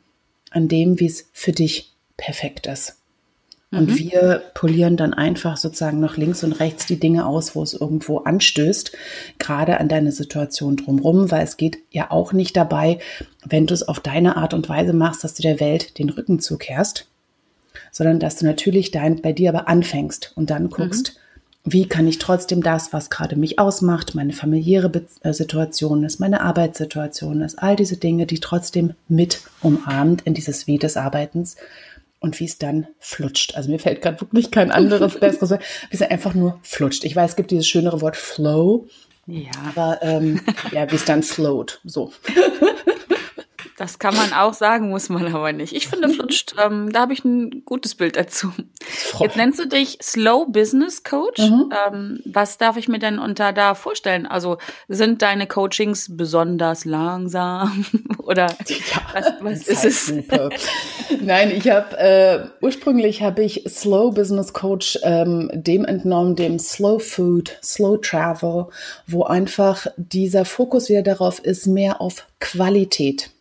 an 0.51 0.67
dem, 0.67 0.99
wie 0.99 1.05
es 1.05 1.29
für 1.31 1.53
dich 1.53 1.94
perfekt 2.17 2.67
ist. 2.67 2.97
Und 3.75 3.89
mhm. 3.89 3.97
wir 3.97 4.41
polieren 4.53 4.95
dann 4.95 5.13
einfach 5.13 5.57
sozusagen 5.57 5.99
noch 5.99 6.17
links 6.17 6.43
und 6.43 6.53
rechts 6.53 6.85
die 6.85 6.99
Dinge 6.99 7.25
aus, 7.25 7.55
wo 7.55 7.63
es 7.63 7.73
irgendwo 7.73 8.19
anstößt, 8.19 8.91
gerade 9.39 9.79
an 9.79 9.89
deine 9.89 10.11
Situation 10.11 10.77
drumherum, 10.77 11.29
weil 11.31 11.43
es 11.43 11.57
geht 11.57 11.79
ja 11.91 12.11
auch 12.11 12.31
nicht 12.31 12.55
dabei, 12.55 12.99
wenn 13.43 13.65
du 13.65 13.73
es 13.73 13.87
auf 13.87 13.99
deine 13.99 14.37
Art 14.37 14.53
und 14.53 14.69
Weise 14.69 14.93
machst, 14.93 15.23
dass 15.23 15.33
du 15.33 15.41
der 15.41 15.59
Welt 15.59 15.97
den 15.99 16.09
Rücken 16.09 16.39
zukehrst, 16.39 17.07
sondern 17.91 18.19
dass 18.19 18.37
du 18.37 18.45
natürlich 18.45 18.91
dein, 18.91 19.21
bei 19.21 19.33
dir 19.33 19.49
aber 19.49 19.67
anfängst 19.67 20.31
und 20.35 20.51
dann 20.51 20.69
guckst, 20.69 21.19
mhm. 21.65 21.73
wie 21.73 21.87
kann 21.87 22.07
ich 22.07 22.19
trotzdem 22.19 22.61
das, 22.63 22.93
was 22.93 23.09
gerade 23.09 23.35
mich 23.35 23.59
ausmacht, 23.59 24.15
meine 24.15 24.33
familiäre 24.33 24.89
Be 24.89 25.05
äh, 25.23 25.33
Situation 25.33 26.03
ist, 26.05 26.19
meine 26.19 26.41
Arbeitssituation 26.41 27.41
ist, 27.41 27.57
all 27.57 27.75
diese 27.75 27.97
Dinge, 27.97 28.25
die 28.25 28.39
trotzdem 28.39 28.93
mit 29.09 29.41
umarmt 29.61 30.21
in 30.21 30.33
dieses 30.33 30.67
Wie 30.67 30.77
des 30.77 30.95
Arbeitens, 30.95 31.57
und 32.25 32.39
wie 32.39 32.45
es 32.45 32.57
dann 32.57 32.87
flutscht. 32.99 33.55
Also 33.55 33.69
mir 33.69 33.77
fällt 33.77 34.01
gerade 34.01 34.19
wirklich 34.19 34.49
kein 34.49 34.71
anderes 34.71 35.13
besseres, 35.19 35.51
wie 35.51 35.95
es 35.95 36.01
einfach 36.01 36.33
nur 36.33 36.59
flutscht. 36.63 37.05
Ich 37.05 37.15
weiß, 37.15 37.31
es 37.31 37.35
gibt 37.35 37.51
dieses 37.51 37.67
schönere 37.67 38.01
Wort 38.01 38.17
Flow. 38.17 38.87
Ja. 39.27 39.51
Aber 39.69 39.99
ähm, 40.01 40.41
ja, 40.71 40.91
wie 40.91 40.95
es 40.95 41.05
dann 41.05 41.23
float. 41.23 41.79
So. 41.83 42.11
Das 43.77 43.99
kann 43.99 44.15
man 44.15 44.31
auch 44.31 44.53
sagen, 44.53 44.89
muss 44.89 45.09
man 45.09 45.33
aber 45.35 45.51
nicht. 45.51 45.73
Ich 45.73 45.87
finde, 45.87 46.07
flutscht, 46.13 46.55
ähm, 46.63 46.93
da 46.93 47.01
habe 47.01 47.13
ich 47.13 47.25
ein 47.25 47.63
gutes 47.65 47.95
Bild 47.95 48.15
dazu. 48.15 48.53
Jetzt 49.19 49.35
nennst 49.35 49.59
du 49.59 49.67
dich 49.67 49.97
Slow 50.01 50.45
Business 50.47 51.03
Coach. 51.03 51.41
Mhm. 51.41 51.73
Ähm, 51.87 52.19
was 52.25 52.57
darf 52.57 52.77
ich 52.77 52.87
mir 52.87 52.99
denn 52.99 53.19
unter 53.19 53.51
da 53.51 53.75
vorstellen? 53.75 54.25
Also 54.25 54.57
sind 54.87 55.21
deine 55.21 55.45
Coachings 55.45 56.15
besonders 56.15 56.85
langsam 56.85 57.85
oder 58.19 58.47
was, 59.13 59.33
was 59.41 59.67
ist 59.67 59.83
es? 59.83 60.13
Nein, 61.21 61.51
ich 61.51 61.69
habe 61.69 61.97
äh, 61.97 62.39
ursprünglich 62.61 63.21
habe 63.21 63.43
ich 63.43 63.63
Slow 63.67 64.11
Business 64.11 64.53
Coach 64.53 64.97
ähm, 65.03 65.51
dem 65.53 65.83
entnommen, 65.83 66.37
dem 66.37 66.59
Slow 66.59 66.99
Food, 66.99 67.57
Slow 67.61 67.97
Travel, 67.97 68.67
wo 69.05 69.23
einfach 69.23 69.87
dieser 69.97 70.45
Fokus 70.45 70.87
wieder 70.87 71.01
darauf 71.01 71.39
ist, 71.39 71.67
mehr 71.67 71.99
auf 71.99 72.25
Qualität 72.39 73.31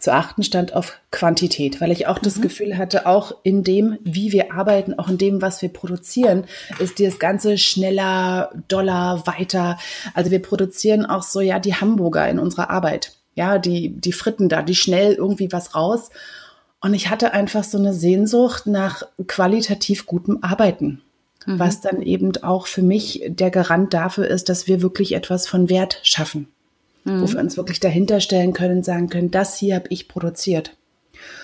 zu 0.00 0.12
achten 0.12 0.42
stand 0.42 0.74
auf 0.74 0.98
Quantität, 1.10 1.80
weil 1.80 1.90
ich 1.90 2.06
auch 2.06 2.18
das 2.18 2.36
mhm. 2.36 2.42
Gefühl 2.42 2.78
hatte, 2.78 3.06
auch 3.06 3.32
in 3.42 3.62
dem, 3.62 3.98
wie 4.02 4.32
wir 4.32 4.52
arbeiten, 4.52 4.98
auch 4.98 5.08
in 5.08 5.18
dem, 5.18 5.42
was 5.42 5.62
wir 5.62 5.68
produzieren, 5.68 6.44
ist 6.78 6.98
dieses 6.98 7.18
ganze 7.18 7.58
schneller, 7.58 8.50
doller, 8.68 9.22
weiter. 9.26 9.78
Also 10.14 10.30
wir 10.30 10.40
produzieren 10.40 11.04
auch 11.04 11.22
so, 11.22 11.40
ja, 11.40 11.58
die 11.58 11.74
Hamburger 11.74 12.28
in 12.28 12.38
unserer 12.38 12.70
Arbeit. 12.70 13.12
Ja, 13.34 13.58
die, 13.58 13.90
die 13.90 14.12
Fritten 14.12 14.48
da, 14.48 14.62
die 14.62 14.74
schnell 14.74 15.14
irgendwie 15.14 15.52
was 15.52 15.74
raus. 15.74 16.10
Und 16.80 16.94
ich 16.94 17.10
hatte 17.10 17.32
einfach 17.32 17.64
so 17.64 17.78
eine 17.78 17.92
Sehnsucht 17.92 18.66
nach 18.66 19.02
qualitativ 19.26 20.06
gutem 20.06 20.38
Arbeiten. 20.42 21.02
Mhm. 21.46 21.58
Was 21.58 21.80
dann 21.80 22.02
eben 22.02 22.32
auch 22.42 22.66
für 22.66 22.82
mich 22.82 23.22
der 23.28 23.50
Garant 23.50 23.94
dafür 23.94 24.26
ist, 24.26 24.48
dass 24.48 24.66
wir 24.66 24.82
wirklich 24.82 25.12
etwas 25.12 25.46
von 25.46 25.68
Wert 25.68 26.00
schaffen 26.02 26.48
mhm. 27.04 27.22
wo 27.22 27.32
wir 27.32 27.40
uns 27.40 27.56
wirklich 27.56 27.80
dahinter 27.80 28.20
stellen 28.20 28.52
können 28.52 28.78
und 28.78 28.84
sagen 28.84 29.08
können, 29.08 29.30
das 29.30 29.56
hier 29.56 29.74
habe 29.74 29.88
ich 29.90 30.08
produziert. 30.08 30.76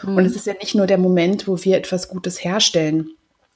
Mhm. 0.03 0.17
Und 0.17 0.27
es 0.27 0.37
ist 0.37 0.47
ja 0.47 0.55
nicht 0.55 0.75
nur 0.75 0.87
der 0.87 0.99
Moment, 0.99 1.49
wo 1.49 1.63
wir 1.65 1.77
etwas 1.77 2.09
Gutes 2.09 2.43
herstellen 2.43 3.11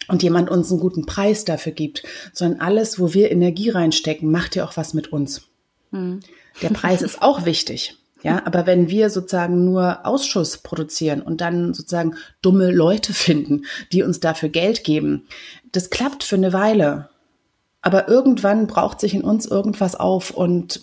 und 0.09 0.23
jemand 0.23 0.51
uns 0.51 0.71
einen 0.71 0.81
guten 0.81 1.07
Preis 1.07 1.45
dafür 1.45 1.73
gibt, 1.73 2.03
sondern 2.33 2.61
alles, 2.61 2.99
wo 2.99 3.15
wir 3.15 3.31
Energie 3.31 3.71
reinstecken, 3.71 4.31
macht 4.31 4.57
ja 4.57 4.65
auch 4.65 4.77
was 4.77 4.95
mit 4.95 5.13
uns. 5.13 5.43
Mhm. 5.91 6.21
Der 6.63 6.71
Preis 6.71 7.03
ist 7.03 7.23
auch 7.23 7.45
wichtig. 7.45 7.97
Ja, 8.23 8.43
aber 8.47 8.67
wenn 8.67 8.89
wir 8.89 9.11
sozusagen 9.11 9.65
nur 9.65 10.07
Ausschuss 10.07 10.59
produzieren 10.59 11.23
und 11.23 11.41
dann 11.41 11.75
sozusagen 11.75 12.17
dumme 12.43 12.71
Leute 12.71 13.13
finden, 13.13 13.65
die 13.93 14.03
uns 14.03 14.21
dafür 14.21 14.49
Geld 14.49 14.85
geben, 14.85 15.27
das 15.73 15.91
klappt 15.91 16.25
für 16.25 16.37
eine 16.37 16.53
Weile. 16.53 17.09
Aber 17.83 18.09
irgendwann 18.09 18.67
braucht 18.67 19.01
sich 19.01 19.15
in 19.15 19.23
uns 19.23 19.47
irgendwas 19.47 19.95
auf 19.95 20.31
und 20.31 20.81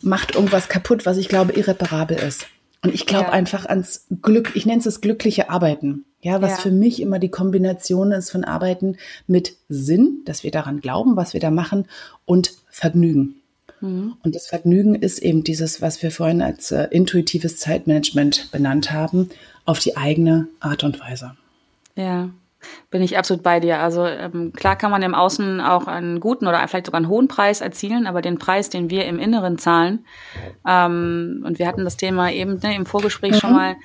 macht 0.00 0.34
irgendwas 0.34 0.68
kaputt, 0.68 1.06
was 1.06 1.16
ich 1.16 1.28
glaube 1.28 1.52
irreparabel 1.52 2.18
ist. 2.18 2.46
Und 2.82 2.94
ich 2.94 3.06
glaube 3.06 3.26
ja. 3.26 3.32
einfach 3.32 3.66
ans 3.66 4.06
Glück, 4.22 4.52
ich 4.54 4.66
nenne 4.66 4.78
es 4.78 4.84
das 4.84 5.00
glückliche 5.00 5.50
Arbeiten. 5.50 6.04
Ja, 6.20 6.42
was 6.42 6.52
ja. 6.52 6.56
für 6.58 6.70
mich 6.70 7.00
immer 7.00 7.18
die 7.18 7.30
Kombination 7.30 8.12
ist 8.12 8.30
von 8.30 8.44
Arbeiten 8.44 8.96
mit 9.26 9.56
Sinn, 9.68 10.22
dass 10.24 10.42
wir 10.42 10.50
daran 10.50 10.80
glauben, 10.80 11.16
was 11.16 11.34
wir 11.34 11.40
da 11.40 11.50
machen, 11.50 11.86
und 12.24 12.52
Vergnügen. 12.68 13.36
Mhm. 13.80 14.14
Und 14.22 14.34
das 14.34 14.46
Vergnügen 14.46 14.94
ist 14.94 15.18
eben 15.18 15.44
dieses, 15.44 15.82
was 15.82 16.02
wir 16.02 16.10
vorhin 16.10 16.42
als 16.42 16.70
äh, 16.72 16.88
intuitives 16.90 17.58
Zeitmanagement 17.58 18.50
benannt 18.50 18.92
haben, 18.92 19.30
auf 19.64 19.78
die 19.78 19.96
eigene 19.96 20.48
Art 20.60 20.84
und 20.84 21.00
Weise. 21.00 21.36
Ja, 21.94 22.30
bin 22.90 23.02
ich 23.02 23.18
absolut 23.18 23.42
bei 23.42 23.60
dir. 23.60 23.80
Also 23.80 24.06
ähm, 24.06 24.52
klar 24.52 24.76
kann 24.76 24.90
man 24.90 25.02
im 25.02 25.14
Außen 25.14 25.60
auch 25.60 25.86
einen 25.86 26.20
guten 26.20 26.46
oder 26.46 26.66
vielleicht 26.68 26.86
sogar 26.86 26.98
einen 26.98 27.08
hohen 27.08 27.28
Preis 27.28 27.60
erzielen, 27.60 28.06
aber 28.06 28.22
den 28.22 28.38
Preis, 28.38 28.70
den 28.70 28.90
wir 28.90 29.04
im 29.06 29.18
Inneren 29.18 29.58
zahlen, 29.58 30.04
ähm, 30.66 31.44
und 31.46 31.58
wir 31.58 31.66
hatten 31.66 31.84
das 31.84 31.96
Thema 31.96 32.30
eben 32.30 32.58
ne, 32.62 32.74
im 32.74 32.86
Vorgespräch 32.86 33.32
mhm. 33.32 33.38
schon 33.38 33.52
mal, 33.52 33.76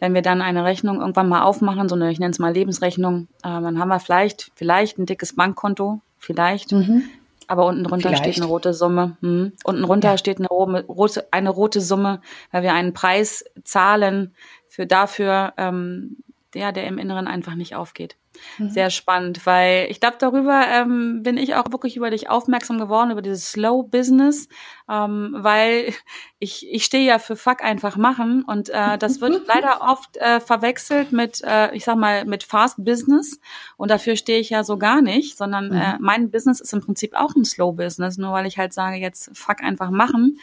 wenn 0.00 0.14
wir 0.14 0.22
dann 0.22 0.42
eine 0.42 0.64
Rechnung 0.64 1.00
irgendwann 1.00 1.28
mal 1.28 1.42
aufmachen, 1.42 1.88
so 1.88 1.94
eine, 1.94 2.10
ich 2.10 2.18
nenne 2.18 2.30
es 2.30 2.38
mal 2.38 2.52
Lebensrechnung, 2.52 3.28
äh, 3.42 3.60
dann 3.60 3.78
haben 3.78 3.88
wir 3.88 4.00
vielleicht, 4.00 4.50
vielleicht 4.54 4.98
ein 4.98 5.06
dickes 5.06 5.36
Bankkonto, 5.36 6.00
vielleicht. 6.18 6.72
Mhm. 6.72 7.04
Aber 7.50 7.66
unten 7.66 7.82
drunter 7.82 8.10
Vielleicht. 8.10 8.22
steht 8.22 8.36
eine 8.36 8.46
rote 8.46 8.72
Summe. 8.72 9.16
Hm. 9.22 9.54
Unten 9.64 9.82
runter 9.82 10.12
ja. 10.12 10.18
steht 10.18 10.38
eine 10.38 10.46
rote, 10.46 11.26
eine 11.32 11.50
rote 11.50 11.80
Summe, 11.80 12.20
weil 12.52 12.62
wir 12.62 12.74
einen 12.74 12.92
Preis 12.92 13.44
zahlen 13.64 14.36
für 14.68 14.86
dafür, 14.86 15.52
ähm, 15.56 16.18
der, 16.54 16.70
der 16.70 16.86
im 16.86 16.96
Inneren 16.96 17.26
einfach 17.26 17.56
nicht 17.56 17.74
aufgeht. 17.74 18.16
Mhm. 18.58 18.70
Sehr 18.70 18.90
spannend, 18.90 19.46
weil 19.46 19.86
ich 19.90 20.00
glaube, 20.00 20.16
darüber 20.18 20.64
ähm, 20.68 21.22
bin 21.22 21.36
ich 21.36 21.54
auch 21.54 21.70
wirklich 21.70 21.96
über 21.96 22.10
dich 22.10 22.28
aufmerksam 22.28 22.78
geworden, 22.78 23.10
über 23.10 23.22
dieses 23.22 23.50
Slow 23.50 23.82
Business, 23.82 24.48
ähm, 24.88 25.36
weil 25.38 25.92
ich, 26.38 26.66
ich 26.70 26.84
stehe 26.84 27.06
ja 27.06 27.18
für 27.18 27.36
Fuck 27.36 27.62
einfach 27.62 27.96
machen 27.96 28.44
und 28.44 28.68
äh, 28.70 28.98
das 28.98 29.20
wird 29.20 29.46
leider 29.48 29.80
oft 29.82 30.16
äh, 30.16 30.40
verwechselt 30.40 31.12
mit, 31.12 31.42
äh, 31.44 31.74
ich 31.74 31.84
sag 31.84 31.96
mal, 31.96 32.24
mit 32.24 32.42
Fast 32.42 32.84
Business 32.84 33.40
und 33.76 33.90
dafür 33.90 34.16
stehe 34.16 34.40
ich 34.40 34.50
ja 34.50 34.64
so 34.64 34.78
gar 34.78 35.02
nicht, 35.02 35.36
sondern 35.36 35.68
mhm. 35.68 35.76
äh, 35.76 35.96
mein 36.00 36.30
Business 36.30 36.60
ist 36.60 36.72
im 36.72 36.80
Prinzip 36.80 37.14
auch 37.14 37.34
ein 37.34 37.44
Slow 37.44 37.72
Business, 37.72 38.18
nur 38.18 38.32
weil 38.32 38.46
ich 38.46 38.58
halt 38.58 38.72
sage, 38.72 38.96
jetzt 38.96 39.30
Fuck 39.36 39.62
einfach 39.62 39.90
machen 39.90 40.38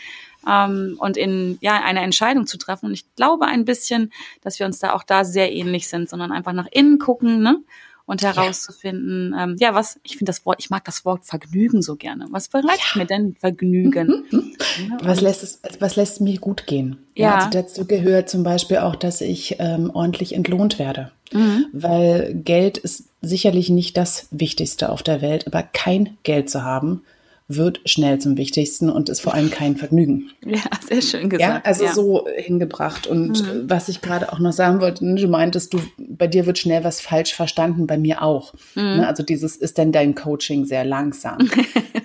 ähm, 0.48 0.96
und 1.00 1.18
in 1.18 1.58
ja 1.62 1.82
eine 1.84 2.02
Entscheidung 2.02 2.48
zu 2.48 2.58
treffen. 2.58 2.88
Und 2.88 2.94
ich 2.94 3.06
glaube 3.16 3.46
ein 3.46 3.66
bisschen, 3.66 4.12
dass 4.42 4.60
wir 4.60 4.66
uns 4.66 4.80
da 4.80 4.94
auch 4.94 5.04
da 5.04 5.26
sehr 5.26 5.52
ähnlich 5.52 5.88
sind, 5.88 6.10
sondern 6.10 6.32
einfach 6.32 6.54
nach 6.54 6.68
innen 6.72 7.00
gucken, 7.00 7.42
ne? 7.42 7.62
Und 8.06 8.22
herauszufinden, 8.22 9.34
ja, 9.36 9.44
ähm, 9.44 9.56
ja 9.60 9.76
was, 9.76 10.00
ich 10.04 10.14
finde 10.14 10.30
das 10.30 10.46
Wort, 10.46 10.60
ich 10.60 10.70
mag 10.70 10.86
das 10.86 11.04
Wort 11.04 11.26
Vergnügen 11.26 11.82
so 11.82 11.98
gerne. 11.98 12.28
Was 12.32 12.48
bereitet 12.48 12.80
ja. 12.96 13.02
mir 13.02 13.06
denn 13.06 13.36
Vergnügen? 13.36 14.24
Mhm. 14.32 14.54
Ja, 14.90 14.98
was 15.02 15.20
lässt 15.20 15.44
es, 15.44 15.60
was 15.80 15.98
lässt 15.98 16.22
mir 16.22 16.40
gut 16.40 16.68
gehen? 16.68 17.00
Ja. 17.16 17.36
Also 17.36 17.50
dazu 17.50 17.86
gehört 17.86 18.30
zum 18.30 18.44
Beispiel 18.44 18.78
auch, 18.78 18.96
dass 18.96 19.20
ich 19.20 19.58
ähm, 19.60 19.92
ordentlich 19.94 20.34
entlohnt 20.34 20.80
werde. 20.80 21.12
Mhm. 21.34 21.66
Weil 21.74 22.34
Geld 22.34 22.78
ist 22.78 23.10
sicherlich 23.22 23.70
nicht 23.70 23.98
das 23.98 24.28
Wichtigste 24.32 24.90
auf 24.90 25.04
der 25.04 25.22
Welt, 25.22 25.46
aber 25.46 25.64
kein 25.64 26.18
Geld 26.24 26.50
zu 26.50 26.64
haben, 26.64 27.04
wird 27.50 27.80
schnell 27.86 28.20
zum 28.20 28.36
Wichtigsten 28.38 28.90
und 28.90 29.08
ist 29.08 29.22
vor 29.22 29.34
allem 29.34 29.50
kein 29.50 29.78
Vergnügen. 29.78 30.32
Ja, 30.48 30.62
sehr 30.88 31.02
schön 31.02 31.30
gesagt. 31.30 31.66
Ja, 31.66 31.70
also 31.70 31.84
ja. 31.84 31.94
so 31.94 32.26
hingebracht. 32.36 33.06
Und 33.06 33.44
mhm. 33.44 33.70
was 33.70 33.90
ich 33.90 34.02
gerade 34.02 34.32
auch 34.32 34.40
noch 34.40 34.54
sagen 34.54 34.80
wollte, 34.80 35.06
ne, 35.06 35.20
du 35.20 35.28
meintest, 35.28 35.74
du, 35.74 35.80
bei 35.98 36.26
dir 36.26 36.46
wird 36.46 36.58
schnell 36.58 36.86
was 36.86 37.02
falsch 37.02 37.34
verstanden, 37.34 37.86
bei 37.86 37.98
mir 37.98 38.22
auch. 38.22 38.54
Mhm. 38.76 38.82
Ne, 38.98 39.08
also 39.08 39.24
dieses 39.24 39.58
ist 39.58 39.78
denn 39.78 39.92
dein 39.92 40.16
Coaching 40.16 40.66
sehr 40.66 40.86
langsam. 40.86 41.38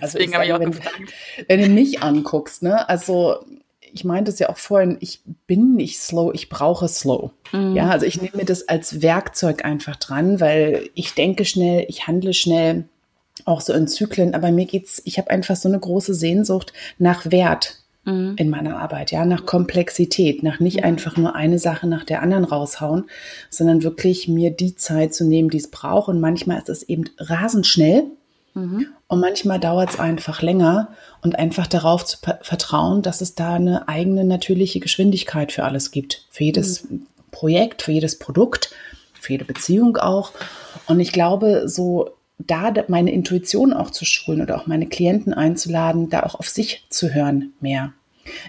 Also 0.00 0.18
Deswegen 0.18 0.34
habe 0.34 0.46
ich 0.46 0.52
auch 0.52 0.58
wenn, 0.58 0.72
gefragt. 0.72 0.96
Wenn 1.46 1.60
du 1.60 1.68
mich 1.68 2.02
anguckst, 2.02 2.64
ne, 2.64 2.88
also 2.88 3.36
ich 3.92 4.04
meinte 4.04 4.32
es 4.32 4.38
ja 4.40 4.48
auch 4.48 4.56
vorhin, 4.56 4.96
ich 4.98 5.20
bin 5.46 5.76
nicht 5.76 6.00
slow, 6.00 6.32
ich 6.34 6.48
brauche 6.48 6.88
slow. 6.88 7.30
Mhm. 7.52 7.76
Ja, 7.76 7.90
also 7.90 8.06
ich 8.06 8.20
nehme 8.20 8.38
mir 8.38 8.44
das 8.44 8.68
als 8.68 9.00
Werkzeug 9.02 9.64
einfach 9.64 9.94
dran, 9.96 10.40
weil 10.40 10.90
ich 10.94 11.14
denke 11.14 11.44
schnell, 11.44 11.84
ich 11.88 12.08
handle 12.08 12.32
schnell 12.34 12.84
auch 13.46 13.60
so 13.60 13.72
in 13.72 13.88
Zyklen, 13.88 14.34
aber 14.34 14.50
mir 14.50 14.66
geht's, 14.66 15.02
ich 15.04 15.18
habe 15.18 15.30
einfach 15.30 15.56
so 15.56 15.68
eine 15.68 15.78
große 15.78 16.14
Sehnsucht 16.14 16.72
nach 16.98 17.30
Wert 17.30 17.82
mhm. 18.04 18.34
in 18.36 18.50
meiner 18.50 18.78
Arbeit, 18.78 19.10
ja, 19.10 19.24
nach 19.24 19.46
Komplexität, 19.46 20.42
nach 20.42 20.60
nicht 20.60 20.78
mhm. 20.78 20.84
einfach 20.84 21.16
nur 21.16 21.34
eine 21.34 21.58
Sache 21.58 21.86
nach 21.86 22.04
der 22.04 22.22
anderen 22.22 22.44
raushauen, 22.44 23.04
sondern 23.50 23.82
wirklich 23.82 24.28
mir 24.28 24.50
die 24.50 24.76
Zeit 24.76 25.14
zu 25.14 25.24
nehmen, 25.24 25.50
die 25.50 25.58
es 25.58 25.70
braucht. 25.70 26.08
Und 26.08 26.20
manchmal 26.20 26.58
ist 26.58 26.68
es 26.68 26.82
eben 26.82 27.04
rasend 27.18 27.66
schnell 27.66 28.04
mhm. 28.54 28.86
und 29.08 29.20
manchmal 29.20 29.60
dauert 29.60 29.90
es 29.90 29.98
einfach 29.98 30.42
länger 30.42 30.88
und 31.22 31.38
einfach 31.38 31.66
darauf 31.66 32.04
zu 32.04 32.18
vertrauen, 32.42 33.02
dass 33.02 33.20
es 33.20 33.34
da 33.34 33.54
eine 33.54 33.88
eigene 33.88 34.24
natürliche 34.24 34.80
Geschwindigkeit 34.80 35.52
für 35.52 35.64
alles 35.64 35.90
gibt, 35.90 36.26
für 36.30 36.44
jedes 36.44 36.84
mhm. 36.84 37.06
Projekt, 37.30 37.82
für 37.82 37.92
jedes 37.92 38.18
Produkt, 38.18 38.74
für 39.14 39.32
jede 39.32 39.44
Beziehung 39.44 39.96
auch. 39.96 40.32
Und 40.86 41.00
ich 41.00 41.12
glaube, 41.12 41.68
so 41.68 42.10
da 42.46 42.72
meine 42.88 43.12
Intuition 43.12 43.72
auch 43.72 43.90
zu 43.90 44.04
schulen 44.04 44.42
oder 44.42 44.56
auch 44.56 44.66
meine 44.66 44.86
Klienten 44.86 45.34
einzuladen, 45.34 46.10
da 46.10 46.22
auch 46.22 46.34
auf 46.34 46.48
sich 46.48 46.86
zu 46.88 47.14
hören 47.14 47.52
mehr. 47.60 47.92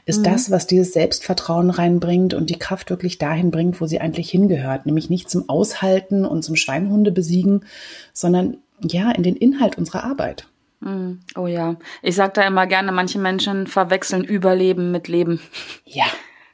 Ist 0.05 0.19
mhm. 0.19 0.23
das, 0.23 0.51
was 0.51 0.67
dieses 0.67 0.93
Selbstvertrauen 0.93 1.69
reinbringt 1.69 2.33
und 2.33 2.49
die 2.49 2.59
Kraft 2.59 2.89
wirklich 2.89 3.17
dahin 3.17 3.51
bringt, 3.51 3.81
wo 3.81 3.87
sie 3.87 3.99
eigentlich 3.99 4.29
hingehört, 4.29 4.85
nämlich 4.85 5.09
nicht 5.09 5.29
zum 5.29 5.49
Aushalten 5.49 6.25
und 6.25 6.43
zum 6.43 6.55
Schweinhunde 6.55 7.11
besiegen, 7.11 7.65
sondern 8.13 8.57
ja, 8.81 9.11
in 9.11 9.23
den 9.23 9.35
Inhalt 9.35 9.77
unserer 9.77 10.03
Arbeit. 10.03 10.47
Mhm. 10.81 11.21
Oh 11.35 11.47
ja, 11.47 11.77
ich 12.01 12.15
sage 12.15 12.33
da 12.35 12.43
immer 12.43 12.67
gerne, 12.67 12.91
manche 12.91 13.19
Menschen 13.19 13.67
verwechseln 13.67 14.23
Überleben 14.23 14.91
mit 14.91 15.07
Leben. 15.07 15.39
Ja. 15.85 16.05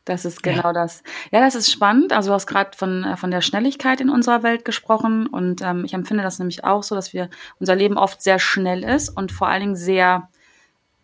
Das 0.10 0.26
ist 0.26 0.42
genau 0.42 0.64
ja. 0.64 0.74
das. 0.74 1.04
Ja, 1.32 1.40
das 1.40 1.54
ist 1.54 1.72
spannend. 1.72 2.14
Also 2.14 2.30
du 2.30 2.34
hast 2.34 2.48
gerade 2.48 2.76
von, 2.76 3.04
äh, 3.04 3.16
von 3.16 3.30
der 3.30 3.42
Schnelligkeit 3.42 4.02
in 4.02 4.10
unserer 4.10 4.42
Welt 4.42 4.66
gesprochen 4.66 5.28
und 5.28 5.62
ähm, 5.62 5.86
ich 5.86 5.94
empfinde 5.94 6.24
das 6.24 6.40
nämlich 6.40 6.64
auch 6.64 6.82
so, 6.82 6.96
dass 6.96 7.14
wir 7.14 7.30
unser 7.60 7.76
Leben 7.76 7.96
oft 7.96 8.24
sehr 8.24 8.40
schnell 8.40 8.84
ist 8.84 9.10
und 9.10 9.32
vor 9.32 9.48
allen 9.48 9.62
Dingen 9.62 9.76
sehr 9.76 10.30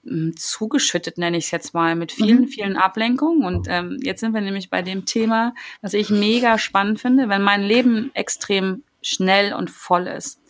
hm, 0.03 0.35
zugeschüttet, 0.35 1.19
nenne 1.19 1.37
ich 1.37 1.45
es 1.45 1.51
jetzt 1.51 1.75
mal, 1.75 1.95
mit 1.95 2.11
vielen, 2.11 2.41
mhm. 2.41 2.47
vielen 2.47 2.77
Ablenkungen. 2.77 3.45
Und 3.45 3.67
ähm, 3.69 3.99
jetzt 4.01 4.21
sind 4.21 4.33
wir 4.33 4.41
nämlich 4.41 4.71
bei 4.71 4.81
dem 4.81 5.05
Thema, 5.05 5.53
was 5.83 5.93
ich 5.93 6.09
mega 6.09 6.57
spannend 6.57 6.99
finde, 6.99 7.29
wenn 7.29 7.43
mein 7.43 7.61
Leben 7.61 8.09
extrem 8.15 8.81
schnell 9.03 9.53
und 9.53 9.69
voll 9.69 10.07
ist. 10.07 10.41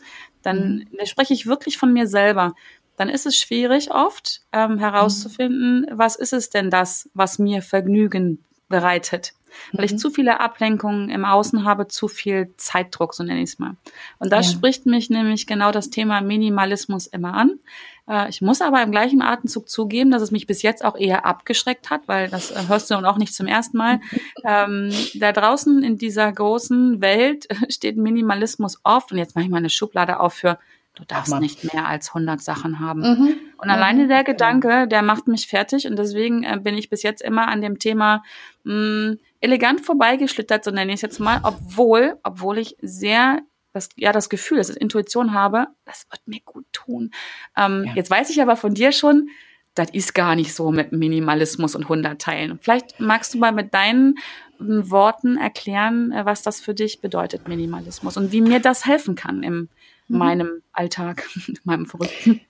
Dann 0.44 0.86
mhm. 0.92 1.06
spreche 1.06 1.34
ich 1.34 1.46
wirklich 1.46 1.78
von 1.78 1.92
mir 1.92 2.08
selber 2.08 2.54
dann 2.98 3.10
ist 3.10 3.26
es 3.26 3.38
schwierig 3.38 3.92
oft 3.92 4.42
ähm, 4.52 4.78
herauszufinden, 4.80 5.82
mhm. 5.82 5.98
was 5.98 6.16
ist 6.16 6.34
es 6.34 6.50
denn 6.50 6.70
das, 6.70 7.10
was 7.14 7.40
mir 7.40 7.62
Vergnügen 7.62 8.44
bereitet. 8.70 9.34
Weil 9.72 9.86
ich 9.86 9.94
mhm. 9.94 9.98
zu 9.98 10.10
viele 10.10 10.40
Ablenkungen 10.40 11.10
im 11.10 11.24
Außen 11.24 11.64
habe, 11.64 11.88
zu 11.88 12.08
viel 12.08 12.54
Zeitdruck, 12.58 13.14
so 13.14 13.24
nenne 13.24 13.42
ich 13.42 13.52
es 13.52 13.60
mal. 13.60 13.76
Und 14.20 14.32
da 14.32 14.38
ja. 14.38 14.44
spricht 14.44 14.86
mich 14.86 15.10
nämlich 15.10 15.48
genau 15.48 15.72
das 15.72 15.90
Thema 15.90 16.22
Minimalismus 16.22 17.08
immer 17.08 17.34
an. 17.34 17.60
Äh, 18.08 18.30
ich 18.30 18.42
muss 18.42 18.62
aber 18.62 18.82
im 18.84 18.92
gleichen 18.92 19.22
Atemzug 19.22 19.70
zugeben, 19.70 20.12
dass 20.12 20.22
es 20.22 20.32
mich 20.32 20.48
bis 20.48 20.62
jetzt 20.62 20.84
auch 20.84 20.98
eher 20.98 21.26
abgeschreckt 21.26 21.90
hat, 21.90 22.08
weil 22.08 22.30
das 22.30 22.52
äh, 22.52 22.68
hörst 22.68 22.92
du 22.92 22.98
und 22.98 23.06
auch 23.06 23.18
nicht 23.18 23.34
zum 23.34 23.48
ersten 23.48 23.78
Mal. 23.78 24.02
ähm, 24.44 24.92
da 25.16 25.32
draußen 25.32 25.84
in 25.84 25.98
dieser 25.98 26.32
großen 26.32 27.02
Welt 27.02 27.48
steht 27.70 27.98
Minimalismus 27.98 28.80
oft, 28.84 29.12
und 29.12 29.18
jetzt 29.18 29.36
mache 29.36 29.46
ich 29.46 29.52
mal 29.52 29.58
eine 29.58 29.70
Schublade 29.70 30.20
auf 30.20 30.34
für 30.34 30.60
Du 30.96 31.04
darfst 31.06 31.40
nicht 31.40 31.74
mehr 31.74 31.88
als 31.88 32.10
100 32.10 32.42
Sachen 32.42 32.80
haben. 32.80 33.02
Mhm. 33.02 33.38
Und 33.58 33.70
alleine 33.70 34.08
der 34.08 34.24
Gedanke, 34.24 34.88
der 34.88 35.02
macht 35.02 35.28
mich 35.28 35.48
fertig 35.48 35.88
und 35.88 35.98
deswegen 35.98 36.44
äh, 36.44 36.58
bin 36.62 36.78
ich 36.78 36.90
bis 36.90 37.04
jetzt 37.04 37.22
immer 37.22 37.48
an 37.48 37.62
dem 37.62 37.80
Thema 37.80 38.24
mh, 38.64 38.74
mm, 38.74 39.20
elegant 39.42 39.82
vorbeigeschlittert, 39.82 40.64
so 40.64 40.72
nenne 40.72 40.92
ich 40.92 40.96
es 40.96 41.02
jetzt 41.02 41.20
mal, 41.20 41.40
obwohl, 41.44 42.18
obwohl 42.24 42.58
ich 42.58 42.78
sehr 42.82 43.42
das, 43.74 43.90
ja, 43.98 44.12
das 44.12 44.30
Gefühl, 44.30 44.58
das 44.58 44.70
Intuition 44.70 45.34
habe, 45.34 45.68
das 45.84 46.08
wird 46.10 46.22
mir 46.26 46.40
gut 46.46 46.66
tun. 46.72 47.12
Ähm, 47.58 47.84
ja. 47.88 47.94
Jetzt 47.96 48.10
weiß 48.10 48.30
ich 48.30 48.42
aber 48.42 48.56
von 48.56 48.74
dir 48.74 48.92
schon, 48.92 49.30
das 49.76 49.90
ist 49.92 50.16
gar 50.16 50.36
nicht 50.36 50.54
so 50.54 50.72
mit 50.72 50.94
Minimalismus 50.94 51.76
und 51.76 51.84
100 51.84 52.20
Teilen. 52.20 52.58
Vielleicht 52.62 53.00
magst 53.02 53.34
du 53.34 53.38
mal 53.38 53.52
mit 53.52 53.74
deinen 53.74 54.16
mm, 54.58 54.90
Worten 54.90 55.38
erklären, 55.38 56.14
äh, 56.14 56.26
was 56.26 56.42
das 56.42 56.62
für 56.62 56.74
dich 56.74 57.02
bedeutet, 57.02 57.48
Minimalismus 57.48 58.16
und 58.16 58.32
wie 58.32 58.42
mir 58.42 58.60
das 58.60 58.86
helfen 58.86 59.16
kann 59.16 59.44
im 59.44 59.70
mhm. 60.08 60.18
meinem 60.18 60.62
Alltag, 60.74 61.28
meinem 61.64 61.86
Verrückten. 61.86 62.42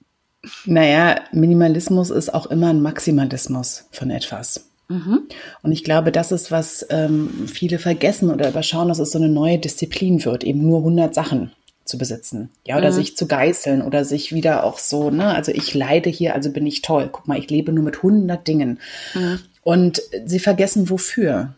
Naja, 0.65 1.21
Minimalismus 1.31 2.12
ist 2.12 2.33
auch 2.33 2.45
immer 2.47 2.69
ein 2.69 2.81
Maximalismus 2.81 3.88
von 3.91 4.12
etwas. 4.12 4.69
Mhm. 4.88 5.27
Und 5.63 5.71
ich 5.71 5.83
glaube, 5.83 6.12
das 6.12 6.31
ist, 6.31 6.51
was 6.51 6.85
ähm, 6.89 7.47
viele 7.51 7.79
vergessen 7.79 8.29
oder 8.29 8.50
überschauen, 8.50 8.88
dass 8.88 9.00
es 9.00 9.12
so 9.12 9.17
eine 9.17 9.29
neue 9.29 9.57
Disziplin 9.57 10.24
wird, 10.24 10.43
eben 10.43 10.62
nur 10.62 10.79
100 10.79 11.15
Sachen 11.15 11.51
zu 11.85 11.97
besitzen. 11.97 12.50
Ja, 12.65 12.77
oder 12.77 12.91
mhm. 12.91 12.95
sich 12.95 13.17
zu 13.17 13.27
geißeln 13.27 13.81
oder 13.81 14.05
sich 14.05 14.33
wieder 14.33 14.63
auch 14.63 14.79
so, 14.79 15.09
ne, 15.09 15.33
also 15.33 15.51
ich 15.51 15.74
leide 15.74 16.09
hier, 16.09 16.35
also 16.35 16.51
bin 16.51 16.65
ich 16.65 16.81
toll. 16.81 17.09
Guck 17.12 17.27
mal, 17.27 17.38
ich 17.38 17.50
lebe 17.50 17.71
nur 17.71 17.83
mit 17.83 17.97
100 17.97 18.47
Dingen. 18.47 18.79
Mhm. 19.13 19.39
Und 19.62 20.01
sie 20.25 20.39
vergessen 20.39 20.89
wofür. 20.89 21.55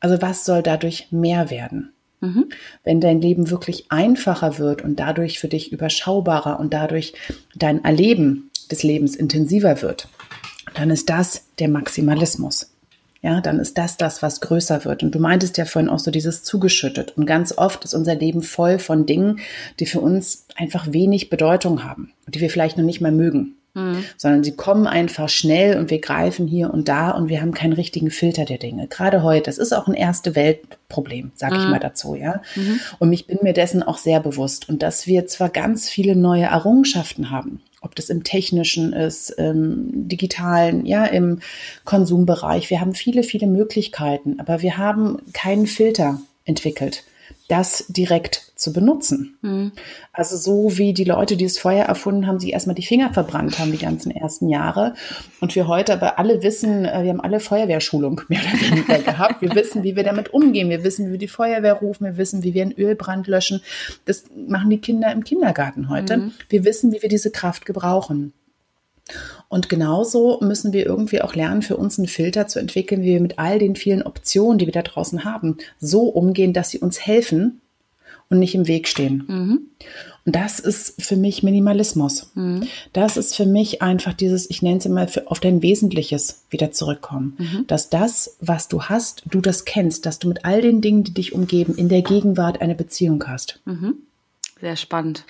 Also 0.00 0.20
was 0.20 0.44
soll 0.44 0.62
dadurch 0.62 1.08
mehr 1.12 1.50
werden? 1.50 1.93
Mhm. 2.24 2.48
Wenn 2.84 3.00
dein 3.00 3.20
Leben 3.20 3.50
wirklich 3.50 3.86
einfacher 3.90 4.58
wird 4.58 4.82
und 4.82 4.98
dadurch 4.98 5.38
für 5.38 5.48
dich 5.48 5.72
überschaubarer 5.72 6.58
und 6.58 6.72
dadurch 6.72 7.14
dein 7.54 7.84
Erleben 7.84 8.50
des 8.70 8.82
Lebens 8.82 9.14
intensiver 9.14 9.82
wird, 9.82 10.08
dann 10.74 10.90
ist 10.90 11.10
das 11.10 11.44
der 11.58 11.68
Maximalismus. 11.68 12.70
Ja, 13.20 13.40
dann 13.40 13.58
ist 13.58 13.78
das 13.78 13.96
das, 13.96 14.22
was 14.22 14.40
größer 14.40 14.84
wird. 14.84 15.02
Und 15.02 15.14
du 15.14 15.18
meintest 15.18 15.56
ja 15.56 15.64
vorhin 15.64 15.88
auch 15.88 15.98
so 15.98 16.10
dieses 16.10 16.42
zugeschüttet. 16.42 17.16
Und 17.16 17.24
ganz 17.24 17.56
oft 17.56 17.84
ist 17.84 17.94
unser 17.94 18.14
Leben 18.14 18.42
voll 18.42 18.78
von 18.78 19.06
Dingen, 19.06 19.40
die 19.80 19.86
für 19.86 20.00
uns 20.00 20.46
einfach 20.56 20.92
wenig 20.92 21.30
Bedeutung 21.30 21.84
haben, 21.84 22.12
die 22.26 22.40
wir 22.40 22.50
vielleicht 22.50 22.76
noch 22.76 22.84
nicht 22.84 23.00
mal 23.00 23.12
mögen 23.12 23.56
mhm. 23.74 24.04
sondern 24.16 24.44
sie 24.44 24.56
kommen 24.56 24.86
einfach 24.86 25.28
schnell 25.28 25.78
und 25.78 25.90
wir 25.90 26.00
greifen 26.00 26.46
hier 26.46 26.72
und 26.72 26.88
da 26.88 27.10
und 27.10 27.28
wir 27.28 27.40
haben 27.40 27.52
keinen 27.52 27.72
richtigen 27.72 28.10
Filter 28.10 28.44
der 28.44 28.58
Dinge. 28.58 28.88
Gerade 28.88 29.22
heute, 29.22 29.44
das 29.44 29.58
ist 29.58 29.72
auch 29.72 29.86
ein 29.86 29.94
erste 29.94 30.34
Weltproblem, 30.34 31.32
sage 31.34 31.56
mhm. 31.56 31.60
ich 31.60 31.68
mal 31.68 31.80
dazu, 31.80 32.14
ja. 32.14 32.42
Mhm. 32.56 32.80
Und 32.98 33.12
ich 33.12 33.26
bin 33.26 33.38
mir 33.42 33.52
dessen 33.52 33.82
auch 33.82 33.98
sehr 33.98 34.20
bewusst 34.20 34.68
und 34.68 34.82
dass 34.82 35.06
wir 35.06 35.26
zwar 35.26 35.50
ganz 35.50 35.88
viele 35.88 36.16
neue 36.16 36.44
Errungenschaften 36.44 37.30
haben, 37.30 37.60
ob 37.80 37.94
das 37.94 38.08
im 38.08 38.24
technischen 38.24 38.92
ist, 38.92 39.30
im 39.30 40.08
digitalen, 40.08 40.86
ja, 40.86 41.04
im 41.04 41.40
Konsumbereich. 41.84 42.70
Wir 42.70 42.80
haben 42.80 42.94
viele, 42.94 43.22
viele 43.22 43.46
Möglichkeiten, 43.46 44.40
aber 44.40 44.62
wir 44.62 44.78
haben 44.78 45.18
keinen 45.32 45.66
Filter 45.66 46.20
entwickelt 46.44 47.04
das 47.48 47.84
direkt 47.88 48.52
zu 48.56 48.72
benutzen. 48.72 49.36
Mhm. 49.42 49.72
Also 50.12 50.36
so 50.36 50.78
wie 50.78 50.94
die 50.94 51.04
Leute, 51.04 51.36
die 51.36 51.44
das 51.44 51.58
Feuer 51.58 51.84
erfunden 51.84 52.26
haben, 52.26 52.40
sich 52.40 52.52
erstmal 52.52 52.74
die 52.74 52.86
Finger 52.86 53.12
verbrannt 53.12 53.58
haben 53.58 53.72
die 53.72 53.78
ganzen 53.78 54.10
ersten 54.10 54.48
Jahre. 54.48 54.94
Und 55.40 55.54
wir 55.54 55.68
heute 55.68 55.92
aber 55.92 56.18
alle 56.18 56.42
wissen, 56.42 56.86
äh, 56.86 57.02
wir 57.02 57.10
haben 57.10 57.20
alle 57.20 57.40
Feuerwehrschulung 57.40 58.22
mehr 58.28 58.40
oder 58.40 58.60
weniger 58.60 58.98
gehabt. 59.12 59.42
Wir 59.42 59.54
wissen, 59.54 59.82
wie 59.82 59.96
wir 59.96 60.04
damit 60.04 60.32
umgehen. 60.32 60.70
Wir 60.70 60.84
wissen, 60.84 61.06
wie 61.06 61.12
wir 61.12 61.18
die 61.18 61.28
Feuerwehr 61.28 61.74
rufen. 61.74 62.04
Wir 62.04 62.16
wissen, 62.16 62.42
wie 62.42 62.54
wir 62.54 62.62
einen 62.62 62.72
Ölbrand 62.72 63.26
löschen. 63.26 63.60
Das 64.06 64.24
machen 64.34 64.70
die 64.70 64.78
Kinder 64.78 65.12
im 65.12 65.24
Kindergarten 65.24 65.90
heute. 65.90 66.16
Mhm. 66.16 66.32
Wir 66.48 66.64
wissen, 66.64 66.92
wie 66.92 67.02
wir 67.02 67.08
diese 67.08 67.30
Kraft 67.30 67.66
gebrauchen. 67.66 68.32
Und 69.48 69.68
genauso 69.68 70.38
müssen 70.40 70.72
wir 70.72 70.86
irgendwie 70.86 71.20
auch 71.20 71.34
lernen, 71.34 71.62
für 71.62 71.76
uns 71.76 71.98
einen 71.98 72.08
Filter 72.08 72.46
zu 72.46 72.58
entwickeln, 72.58 73.02
wie 73.02 73.12
wir 73.12 73.20
mit 73.20 73.38
all 73.38 73.58
den 73.58 73.76
vielen 73.76 74.02
Optionen, 74.02 74.58
die 74.58 74.66
wir 74.66 74.72
da 74.72 74.82
draußen 74.82 75.24
haben, 75.24 75.58
so 75.78 76.04
umgehen, 76.04 76.52
dass 76.52 76.70
sie 76.70 76.78
uns 76.78 77.00
helfen, 77.06 77.60
und 78.28 78.38
nicht 78.38 78.54
im 78.54 78.66
Weg 78.66 78.88
stehen. 78.88 79.24
Mhm. 79.26 79.60
Und 80.26 80.34
das 80.34 80.58
ist 80.58 81.02
für 81.02 81.16
mich 81.16 81.42
Minimalismus. 81.42 82.30
Mhm. 82.34 82.66
Das 82.92 83.16
ist 83.16 83.36
für 83.36 83.44
mich 83.44 83.82
einfach 83.82 84.14
dieses, 84.14 84.48
ich 84.48 84.62
nenne 84.62 84.78
es 84.78 84.86
immer, 84.86 85.06
für, 85.06 85.30
auf 85.30 85.38
dein 85.38 85.60
Wesentliches 85.62 86.44
wieder 86.48 86.72
zurückkommen. 86.72 87.36
Mhm. 87.38 87.66
Dass 87.66 87.90
das, 87.90 88.36
was 88.40 88.68
du 88.68 88.84
hast, 88.84 89.22
du 89.26 89.40
das 89.40 89.66
kennst, 89.66 90.06
dass 90.06 90.18
du 90.18 90.28
mit 90.28 90.44
all 90.44 90.62
den 90.62 90.80
Dingen, 90.80 91.04
die 91.04 91.12
dich 91.12 91.34
umgeben, 91.34 91.74
in 91.74 91.88
der 91.88 92.02
Gegenwart 92.02 92.62
eine 92.62 92.74
Beziehung 92.74 93.22
hast. 93.26 93.60
Mhm. 93.66 93.96
Sehr 94.60 94.76
spannend. 94.76 95.24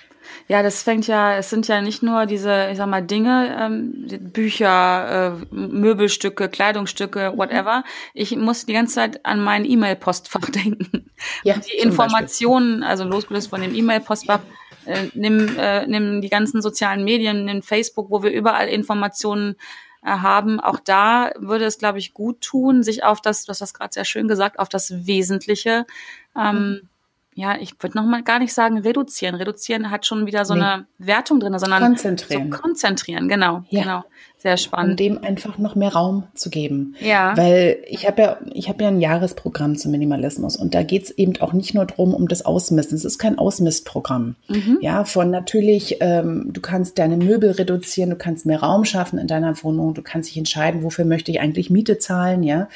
Ja, 0.48 0.62
das 0.62 0.82
fängt 0.82 1.06
ja, 1.06 1.36
es 1.36 1.50
sind 1.50 1.68
ja 1.68 1.80
nicht 1.80 2.02
nur 2.02 2.26
diese, 2.26 2.68
ich 2.70 2.76
sag 2.76 2.88
mal, 2.88 3.02
Dinge, 3.02 3.56
ähm, 3.58 4.30
Bücher, 4.32 5.38
äh, 5.50 5.54
Möbelstücke, 5.54 6.48
Kleidungsstücke, 6.48 7.32
whatever. 7.36 7.84
Ich 8.12 8.36
muss 8.36 8.66
die 8.66 8.72
ganze 8.72 8.94
Zeit 8.94 9.24
an 9.24 9.42
mein 9.42 9.64
E-Mail-Postfach 9.64 10.50
denken. 10.50 11.10
Ja, 11.42 11.56
die 11.56 11.76
Informationen, 11.78 12.80
Beispiel. 12.80 12.90
also 12.90 13.04
losgelöst 13.04 13.50
von 13.50 13.60
dem 13.60 13.74
E-Mail-Postfach, 13.74 14.40
äh, 14.86 15.08
nimm, 15.14 15.56
äh, 15.58 15.86
nimm 15.86 16.20
die 16.20 16.28
ganzen 16.28 16.60
sozialen 16.60 17.04
Medien, 17.04 17.46
nimm 17.46 17.62
Facebook, 17.62 18.10
wo 18.10 18.22
wir 18.22 18.30
überall 18.30 18.68
Informationen 18.68 19.56
äh, 20.02 20.10
haben. 20.10 20.60
Auch 20.60 20.78
da 20.78 21.32
würde 21.38 21.64
es, 21.64 21.78
glaube 21.78 21.98
ich, 21.98 22.12
gut 22.12 22.42
tun, 22.42 22.82
sich 22.82 23.02
auf 23.02 23.22
das, 23.22 23.44
du 23.44 23.50
hast 23.50 23.60
das 23.60 23.72
gerade 23.72 23.94
sehr 23.94 24.04
schön 24.04 24.28
gesagt, 24.28 24.58
auf 24.58 24.68
das 24.68 25.06
Wesentliche 25.06 25.86
ähm, 26.36 26.56
mhm 26.56 26.88
ja, 27.34 27.58
ich 27.58 27.74
würde 27.80 27.98
noch 27.98 28.04
mal 28.04 28.22
gar 28.22 28.38
nicht 28.38 28.54
sagen 28.54 28.78
reduzieren. 28.78 29.34
Reduzieren 29.34 29.90
hat 29.90 30.06
schon 30.06 30.26
wieder 30.26 30.44
so 30.44 30.54
nee. 30.54 30.62
eine 30.62 30.86
Wertung 30.98 31.40
drin, 31.40 31.58
sondern 31.58 31.82
konzentrieren. 31.82 32.52
So 32.52 32.58
konzentrieren, 32.58 33.28
genau, 33.28 33.64
ja. 33.70 33.82
genau. 33.82 34.04
Sehr 34.44 34.58
spannend. 34.58 34.90
Um 34.90 34.96
dem 34.98 35.24
einfach 35.24 35.56
noch 35.56 35.74
mehr 35.74 35.94
Raum 35.94 36.24
zu 36.34 36.50
geben. 36.50 36.96
Ja. 37.00 37.34
Weil 37.34 37.78
ich 37.86 38.06
habe 38.06 38.20
ja, 38.20 38.38
ich 38.52 38.68
habe 38.68 38.82
ja 38.82 38.90
ein 38.90 39.00
Jahresprogramm 39.00 39.78
zum 39.78 39.90
Minimalismus 39.90 40.58
und 40.58 40.74
da 40.74 40.82
geht 40.82 41.04
es 41.04 41.10
eben 41.12 41.34
auch 41.40 41.54
nicht 41.54 41.72
nur 41.72 41.86
drum 41.86 42.12
um 42.12 42.28
das 42.28 42.44
Ausmisten. 42.44 42.94
Es 42.94 43.06
ist 43.06 43.18
kein 43.18 43.38
Ausmistprogramm. 43.38 44.36
Mhm. 44.48 44.80
Ja, 44.82 45.06
von 45.06 45.30
natürlich, 45.30 45.96
ähm, 46.00 46.50
du 46.52 46.60
kannst 46.60 46.98
deine 46.98 47.16
Möbel 47.16 47.52
reduzieren, 47.52 48.10
du 48.10 48.16
kannst 48.16 48.44
mehr 48.44 48.60
Raum 48.60 48.84
schaffen 48.84 49.18
in 49.18 49.28
deiner 49.28 49.64
Wohnung, 49.64 49.94
du 49.94 50.02
kannst 50.02 50.28
dich 50.28 50.36
entscheiden, 50.36 50.82
wofür 50.82 51.06
möchte 51.06 51.30
ich 51.30 51.40
eigentlich 51.40 51.70
Miete 51.70 51.96
zahlen, 51.96 52.42
ja. 52.42 52.68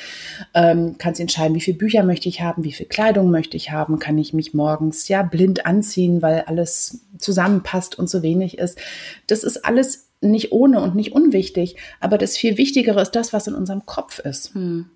Ähm, 0.55 0.95
kannst 0.97 1.21
entscheiden, 1.21 1.55
wie 1.55 1.61
viele 1.61 1.77
Bücher 1.77 2.03
möchte 2.03 2.31
ich 2.31 2.41
haben, 2.41 2.65
wie 2.65 2.73
viel 2.73 2.87
Kleidung 2.87 3.31
möchte 3.31 3.59
ich 3.59 3.73
haben, 3.73 3.99
kann 3.99 4.17
ich 4.17 4.33
mich 4.33 4.55
morgens 4.55 5.07
ja 5.09 5.23
blind 5.23 5.67
anziehen, 5.67 6.23
weil 6.23 6.45
alles 6.47 7.03
zusammenpasst 7.19 7.99
und 7.99 8.09
so 8.09 8.23
wenig 8.23 8.57
ist. 8.57 8.79
Das 9.27 9.45
ist 9.45 9.67
alles 9.67 10.08
nicht 10.21 10.53
ohne 10.53 10.81
und 10.81 10.95
nicht 10.95 11.13
unwichtig, 11.13 11.77
aber 12.01 12.19
das 12.19 12.37
viel 12.37 12.59
Wichtigere 12.59 13.01
ist 13.01 13.13
das, 13.13 13.33
was 13.33 13.47
in 13.47 13.55
unserem 13.55 13.87
Kopf 13.87 14.19
ist. 14.19 14.55
Hm. 14.55 14.87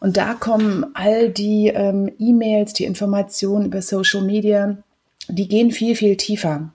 Und 0.00 0.16
da 0.16 0.34
kommen 0.34 0.86
all 0.94 1.30
die 1.30 1.68
ähm, 1.68 2.10
E-Mails, 2.18 2.72
die 2.72 2.84
Informationen 2.84 3.66
über 3.66 3.80
Social 3.80 4.22
Media, 4.22 4.76
die 5.28 5.48
gehen 5.48 5.70
viel, 5.70 5.96
viel 5.96 6.16
tiefer. 6.16 6.70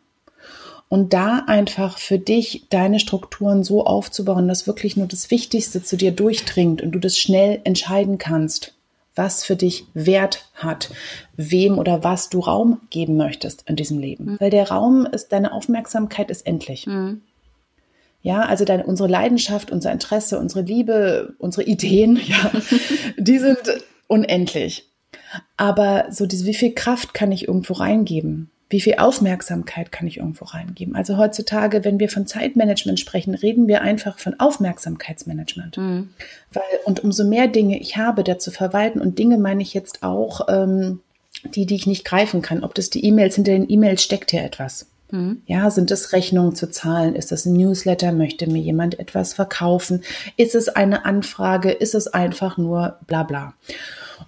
Und 0.87 1.13
da 1.13 1.43
einfach 1.45 1.99
für 1.99 2.17
dich 2.17 2.65
deine 2.69 2.99
Strukturen 2.99 3.63
so 3.63 3.85
aufzubauen, 3.85 4.47
dass 4.47 4.65
wirklich 4.65 4.97
nur 4.97 5.05
das 5.05 5.29
Wichtigste 5.29 5.83
zu 5.83 5.97
dir 5.97 6.11
durchdringt 6.11 6.81
und 6.81 6.91
du 6.91 6.99
das 6.99 7.19
schnell 7.19 7.61
entscheiden 7.63 8.17
kannst, 8.17 8.73
was 9.13 9.43
für 9.43 9.55
dich 9.55 9.85
Wert 9.93 10.49
hat, 10.55 10.89
wem 11.35 11.77
oder 11.77 12.03
was 12.03 12.29
du 12.29 12.39
Raum 12.39 12.79
geben 12.89 13.17
möchtest 13.17 13.69
in 13.69 13.75
diesem 13.75 13.99
Leben. 13.99 14.25
Mhm. 14.25 14.37
Weil 14.39 14.49
der 14.49 14.69
Raum 14.69 15.05
ist, 15.05 15.31
deine 15.31 15.53
Aufmerksamkeit 15.53 16.31
ist 16.31 16.47
endlich. 16.47 16.87
Mhm. 16.87 17.21
Ja, 18.21 18.41
also 18.41 18.65
deine, 18.65 18.85
unsere 18.85 19.07
Leidenschaft, 19.07 19.71
unser 19.71 19.91
Interesse, 19.91 20.39
unsere 20.39 20.61
Liebe, 20.61 21.35
unsere 21.37 21.63
Ideen, 21.63 22.19
ja, 22.25 22.51
die 23.17 23.39
sind 23.39 23.59
unendlich. 24.07 24.89
Aber 25.57 26.07
so 26.09 26.25
diese, 26.25 26.45
wie 26.45 26.53
viel 26.53 26.73
Kraft 26.73 27.13
kann 27.13 27.31
ich 27.31 27.47
irgendwo 27.47 27.73
reingeben? 27.73 28.49
Wie 28.71 28.81
viel 28.81 28.95
Aufmerksamkeit 28.97 29.91
kann 29.91 30.05
ich 30.05 30.17
irgendwo 30.17 30.45
reingeben? 30.45 30.95
Also 30.95 31.17
heutzutage, 31.17 31.83
wenn 31.83 31.99
wir 31.99 32.07
von 32.07 32.27
Zeitmanagement 32.27 32.99
sprechen, 32.99 33.33
reden 33.33 33.67
wir 33.67 33.81
einfach 33.81 34.19
von 34.19 34.39
Aufmerksamkeitsmanagement. 34.39 35.77
Mhm. 35.77 36.09
Weil, 36.53 36.63
und 36.85 37.03
umso 37.03 37.23
mehr 37.23 37.47
Dinge 37.47 37.79
ich 37.79 37.97
habe, 37.97 38.23
da 38.23 38.37
zu 38.37 38.51
verwalten, 38.51 39.01
und 39.01 39.17
Dinge 39.17 39.39
meine 39.39 39.63
ich 39.63 39.73
jetzt 39.73 40.03
auch, 40.03 40.41
ähm, 40.49 40.99
die, 41.55 41.65
die 41.65 41.75
ich 41.75 41.87
nicht 41.87 42.05
greifen 42.05 42.43
kann. 42.43 42.63
Ob 42.63 42.75
das 42.75 42.91
die 42.91 43.03
E-Mails, 43.05 43.35
hinter 43.35 43.53
den 43.53 43.69
E-Mails 43.69 44.03
steckt 44.03 44.33
ja 44.33 44.41
etwas. 44.41 44.87
Mhm. 45.11 45.41
Ja, 45.45 45.69
sind 45.71 45.91
es 45.91 46.13
Rechnungen 46.13 46.55
zu 46.55 46.69
zahlen? 46.69 47.15
Ist 47.15 47.31
das 47.31 47.45
ein 47.45 47.53
Newsletter? 47.53 48.11
Möchte 48.11 48.49
mir 48.49 48.61
jemand 48.61 48.99
etwas 48.99 49.33
verkaufen? 49.33 50.03
Ist 50.37 50.55
es 50.55 50.69
eine 50.69 51.05
Anfrage? 51.05 51.71
Ist 51.71 51.95
es 51.95 52.07
einfach 52.07 52.57
nur 52.57 52.97
bla 53.07 53.23
bla? 53.23 53.53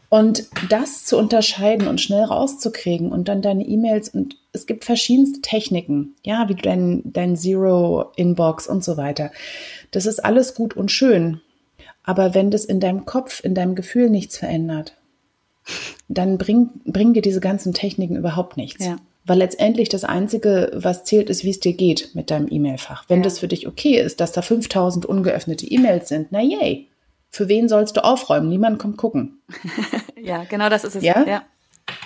Und 0.10 0.46
das 0.70 1.06
zu 1.06 1.18
unterscheiden 1.18 1.88
und 1.88 2.02
schnell 2.02 2.24
rauszukriegen 2.24 3.12
und 3.12 3.28
dann 3.28 3.42
deine 3.42 3.66
E-Mails 3.66 4.10
und 4.10 4.36
es 4.54 4.66
gibt 4.66 4.84
verschiedenste 4.84 5.42
Techniken, 5.42 6.16
ja, 6.24 6.50
wie 6.50 6.56
dein, 6.56 7.02
dein 7.06 7.38
Zero-Inbox 7.38 8.68
und 8.68 8.84
so 8.84 8.98
weiter. 8.98 9.32
Das 9.92 10.06
ist 10.06 10.24
alles 10.24 10.56
gut 10.56 10.76
und 10.76 10.92
schön. 10.92 11.40
Aber 12.04 12.34
wenn 12.34 12.52
das 12.52 12.66
in 12.66 12.80
deinem 12.80 13.06
Kopf, 13.06 13.44
in 13.44 13.56
deinem 13.56 13.76
Gefühl 13.76 14.10
nichts 14.10 14.38
verändert, 14.38 14.98
dann 16.10 16.38
bringen 16.38 16.82
bring 16.86 17.14
dir 17.14 17.22
diese 17.22 17.40
ganzen 17.40 17.74
Techniken 17.74 18.16
überhaupt 18.16 18.58
nichts. 18.58 18.86
Ja. 18.86 18.98
Weil 19.26 19.38
letztendlich 19.38 19.90
das 19.90 20.04
Einzige, 20.04 20.72
was 20.74 21.04
zählt, 21.04 21.30
ist, 21.30 21.44
wie 21.44 21.52
es 21.52 21.60
dir 21.60 21.74
geht 21.74 22.16
mit 22.16 22.32
deinem 22.32 22.48
E-Mail-Fach. 22.50 23.06
Wenn 23.08 23.20
ja. 23.20 23.24
das 23.24 23.40
für 23.40 23.48
dich 23.48 23.68
okay 23.68 24.00
ist, 24.00 24.20
dass 24.20 24.32
da 24.32 24.42
5000 24.42 25.06
ungeöffnete 25.06 25.66
E-Mails 25.68 26.10
sind, 26.10 26.32
na 26.32 26.42
yay. 26.42 26.88
Für 27.30 27.48
wen 27.48 27.70
sollst 27.70 27.96
du 27.96 28.04
aufräumen? 28.04 28.50
Niemand 28.50 28.80
kommt 28.80 28.98
gucken. 28.98 29.42
ja, 30.22 30.44
genau 30.46 30.70
das 30.70 30.84
ist 30.84 30.96
es. 30.96 31.04
Ja? 31.04 31.24
ja. 31.26 31.44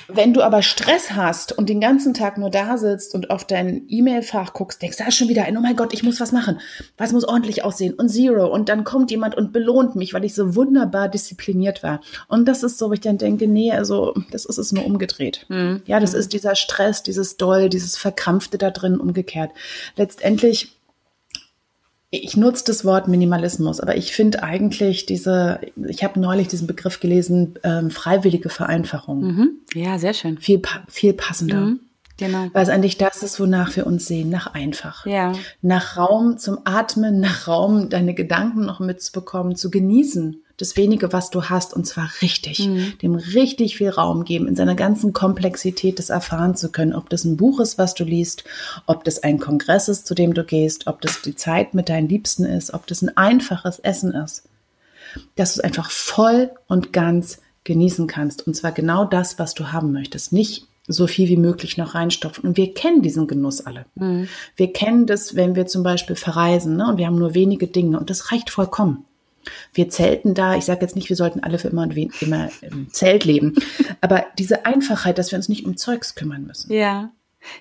Wenn 0.08 0.34
du 0.34 0.42
aber 0.42 0.62
Stress 0.62 1.12
hast 1.12 1.52
und 1.58 1.70
den 1.70 1.82
ganzen 1.82 2.14
Tag 2.14 2.38
nur 2.38 2.50
da 2.50 2.78
sitzt 2.78 3.16
und 3.16 3.30
auf 3.30 3.46
dein 3.46 3.84
E-Mail-Fach 3.88 4.54
guckst, 4.54 4.82
denkst, 4.82 4.98
da 4.98 5.08
ist 5.08 5.16
schon 5.16 5.30
wieder 5.30 5.46
ein, 5.46 5.58
oh 5.58 5.62
mein 5.62 5.76
Gott, 5.76 5.94
ich 5.94 6.04
muss 6.04 6.20
was 6.20 6.32
machen. 6.32 6.60
Was 6.98 7.12
muss 7.12 7.26
ordentlich 7.26 7.64
aussehen? 7.64 7.94
Und 7.94 8.10
Zero. 8.10 8.48
Und 8.48 8.70
dann 8.70 8.84
kommt 8.84 9.12
jemand 9.12 9.36
und 9.36 9.52
belohnt 9.52 9.96
mich, 9.96 10.14
weil 10.14 10.26
ich 10.26 10.36
so 10.36 10.56
wunderbar 10.56 11.10
diszipliniert 11.10 11.84
war. 11.84 12.02
Und 12.28 12.48
das 12.48 12.64
ist 12.64 12.78
so, 12.78 12.90
wo 12.90 12.94
ich 12.94 13.02
dann 13.02 13.18
denke, 13.18 13.48
nee, 13.48 13.72
also 13.72 14.14
das 14.32 14.46
ist 14.46 14.58
es 14.58 14.72
nur 14.72 14.86
umgedreht. 14.86 15.46
Mhm. 15.50 15.82
Ja, 15.86 16.00
das 16.00 16.14
mhm. 16.14 16.20
ist 16.20 16.34
dieser 16.34 16.56
Stress, 16.56 17.04
dieses 17.04 17.38
Doll, 17.38 17.70
dieses 17.70 17.98
Verkrampfte 17.98 18.58
da 18.58 18.72
drin 18.72 19.00
umgekehrt. 19.00 19.52
Letztendlich 19.96 20.76
ich 22.24 22.38
nutze 22.38 22.64
das 22.66 22.86
Wort 22.86 23.08
Minimalismus, 23.08 23.80
aber 23.80 23.98
ich 23.98 24.14
finde 24.14 24.44
eigentlich 24.44 25.06
diese, 25.06 25.60
ich 25.88 26.04
habe 26.04 26.20
neulich 26.20 26.48
diesen 26.48 26.68
Begriff 26.68 27.00
gelesen, 27.00 27.56
ähm, 27.64 27.92
freiwillige 27.92 28.50
Vereinfachung. 28.50 29.22
Mhm. 29.22 29.50
Ja, 29.74 29.98
sehr 29.98 30.14
schön. 30.14 30.38
Viel, 30.38 30.62
viel 30.88 31.14
passender. 31.14 31.62
Mhm. 31.62 31.80
Genau. 32.18 32.48
Weil 32.54 32.64
es 32.64 32.70
eigentlich 32.70 32.98
das 32.98 33.24
ist, 33.24 33.40
wonach 33.40 33.76
wir 33.76 33.86
uns 33.86 34.08
sehen, 34.08 34.30
nach 34.30 34.54
einfach. 34.54 35.06
Ja. 35.06 35.34
Nach 35.62 35.98
Raum 35.98 36.38
zum 36.38 36.60
Atmen, 36.64 37.20
nach 37.20 37.48
Raum, 37.48 37.90
deine 37.90 38.14
Gedanken 38.14 38.66
noch 38.66 38.80
mitzubekommen, 38.80 39.56
zu 39.56 39.70
genießen 39.70 40.42
das 40.58 40.78
wenige, 40.78 41.12
was 41.12 41.30
du 41.30 41.44
hast, 41.44 41.74
und 41.74 41.86
zwar 41.86 42.10
richtig, 42.22 42.68
mhm. 42.68 42.98
dem 43.02 43.16
richtig 43.16 43.78
viel 43.78 43.90
Raum 43.90 44.24
geben, 44.24 44.48
in 44.48 44.56
seiner 44.56 44.76
ganzen 44.76 45.12
Komplexität 45.12 46.00
das 46.00 46.10
erfahren 46.10 46.56
zu 46.56 46.72
können, 46.72 46.94
ob 46.94 47.10
das 47.10 47.26
ein 47.26 47.38
Buch 47.38 47.60
ist, 47.60 47.78
was 47.78 47.94
du 47.94 48.04
liest, 48.04 48.44
ob 48.86 49.04
das 49.04 49.24
ein 49.24 49.40
Kongress 49.40 49.88
ist, 49.90 50.08
zu 50.08 50.16
dem 50.16 50.34
du 50.34 50.44
gehst, 50.44 50.88
ob 50.88 51.02
das 51.02 51.22
die 51.22 51.36
Zeit 51.36 51.74
mit 51.74 51.90
deinen 51.90 52.08
Liebsten 52.08 52.46
ist, 52.46 52.74
ob 52.74 52.88
das 52.88 53.02
ein 53.02 53.16
einfaches 53.18 53.80
Essen 53.80 54.14
ist, 54.14 54.44
dass 55.36 55.56
du 55.56 55.60
es 55.60 55.64
einfach 55.64 55.92
voll 55.92 56.52
und 56.68 56.94
ganz 56.94 57.40
genießen 57.64 58.08
kannst. 58.08 58.48
Und 58.48 58.56
zwar 58.56 58.72
genau 58.72 59.06
das, 59.06 59.40
was 59.40 59.56
du 59.56 59.72
haben 59.74 59.92
möchtest. 59.92 60.32
Nicht 60.32 60.68
so 60.88 61.08
viel 61.08 61.28
wie 61.28 61.38
möglich 61.38 61.78
noch 61.78 61.96
reinstopfen. 61.96 62.48
Und 62.48 62.58
wir 62.58 62.74
kennen 62.74 63.02
diesen 63.02 63.28
Genuss 63.28 63.66
alle. 63.66 63.86
Mhm. 63.96 64.28
Wir 64.56 64.72
kennen 64.72 65.08
das, 65.08 65.36
wenn 65.36 65.56
wir 65.56 65.66
zum 65.66 65.84
Beispiel 65.84 66.16
verreisen 66.16 66.78
ne, 66.78 66.88
und 66.88 66.98
wir 66.98 67.08
haben 67.08 67.18
nur 67.18 67.34
wenige 67.34 67.68
Dinge 67.68 68.00
und 68.00 68.10
das 68.10 68.32
reicht 68.32 68.50
vollkommen. 68.50 69.04
Wir 69.74 69.90
zelten 69.90 70.34
da, 70.34 70.56
ich 70.56 70.66
sage 70.66 70.82
jetzt 70.82 70.96
nicht, 70.96 71.10
wir 71.10 71.16
sollten 71.16 71.42
alle 71.42 71.60
für 71.60 71.70
immer 71.70 71.84
und 71.84 71.96
immer 72.22 72.50
im 72.62 72.92
Zelt 72.92 73.26
leben, 73.26 73.56
aber 74.02 74.26
diese 74.38 74.66
Einfachheit, 74.66 75.18
dass 75.18 75.32
wir 75.32 75.38
uns 75.38 75.50
nicht 75.50 75.66
um 75.66 75.78
Zeugs 75.78 76.16
kümmern 76.16 76.46
müssen. 76.46 76.72
Ja. 76.72 77.12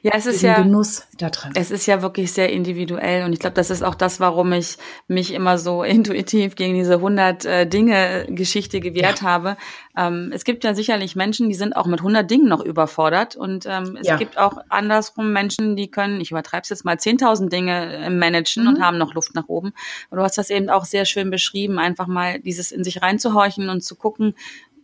Ja, 0.03 0.13
es 0.15 0.27
ist 0.27 0.43
ja 0.43 0.63
Genuss 0.63 1.07
da 1.19 1.31
drin. 1.31 1.53
Es 1.55 1.71
ist 1.71 1.87
ja 1.87 2.03
wirklich 2.03 2.33
sehr 2.33 2.51
individuell 2.51 3.25
und 3.25 3.33
ich 3.33 3.39
glaube, 3.39 3.55
das 3.55 3.71
ist 3.71 3.83
auch 3.83 3.95
das, 3.95 4.21
warum 4.21 4.53
ich 4.53 4.77
mich 5.09 5.33
immer 5.33 5.59
so 5.59 5.83
intuitiv 5.85 6.55
gegen 6.55 6.75
diese 6.75 6.95
100 6.95 7.45
äh, 7.45 7.67
Dinge 7.67 8.27
Geschichte 8.29 8.81
gewehrt 8.81 9.21
ja. 9.21 9.27
habe. 9.27 9.57
Ähm, 9.97 10.31
es 10.35 10.45
gibt 10.45 10.65
ja 10.65 10.75
sicherlich 10.75 11.17
Menschen, 11.17 11.49
die 11.49 11.55
sind 11.55 11.77
auch 11.77 11.87
mit 11.87 12.01
100 12.01 12.31
Dingen 12.31 12.49
noch 12.49 12.65
überfordert 12.65 13.37
und 13.37 13.67
ähm, 13.67 13.97
es 14.01 14.07
ja. 14.07 14.17
gibt 14.17 14.39
auch 14.39 14.59
andersrum 14.69 15.33
Menschen, 15.33 15.77
die 15.77 15.91
können, 15.91 16.21
ich 16.21 16.31
übertreibe 16.31 16.63
es 16.63 16.71
jetzt 16.71 16.85
mal 16.85 16.97
10.000 16.97 17.49
Dinge 17.49 17.95
äh, 17.95 18.11
managen 18.11 18.65
mhm. 18.65 18.71
und 18.71 18.83
haben 18.83 18.99
noch 18.99 19.15
Luft 19.15 19.35
nach 19.35 19.49
oben. 19.49 19.73
Und 20.11 20.19
du 20.19 20.23
hast 20.23 20.39
das 20.39 20.51
eben 20.51 20.69
auch 20.69 20.85
sehr 20.85 21.05
schön 21.05 21.31
beschrieben, 21.31 21.79
einfach 21.79 22.07
mal 22.07 22.41
dieses 22.41 22.73
in 22.73 22.85
sich 22.85 23.03
reinzuhorchen 23.03 23.69
und 23.69 23.83
zu 23.83 23.97
gucken, 23.97 24.35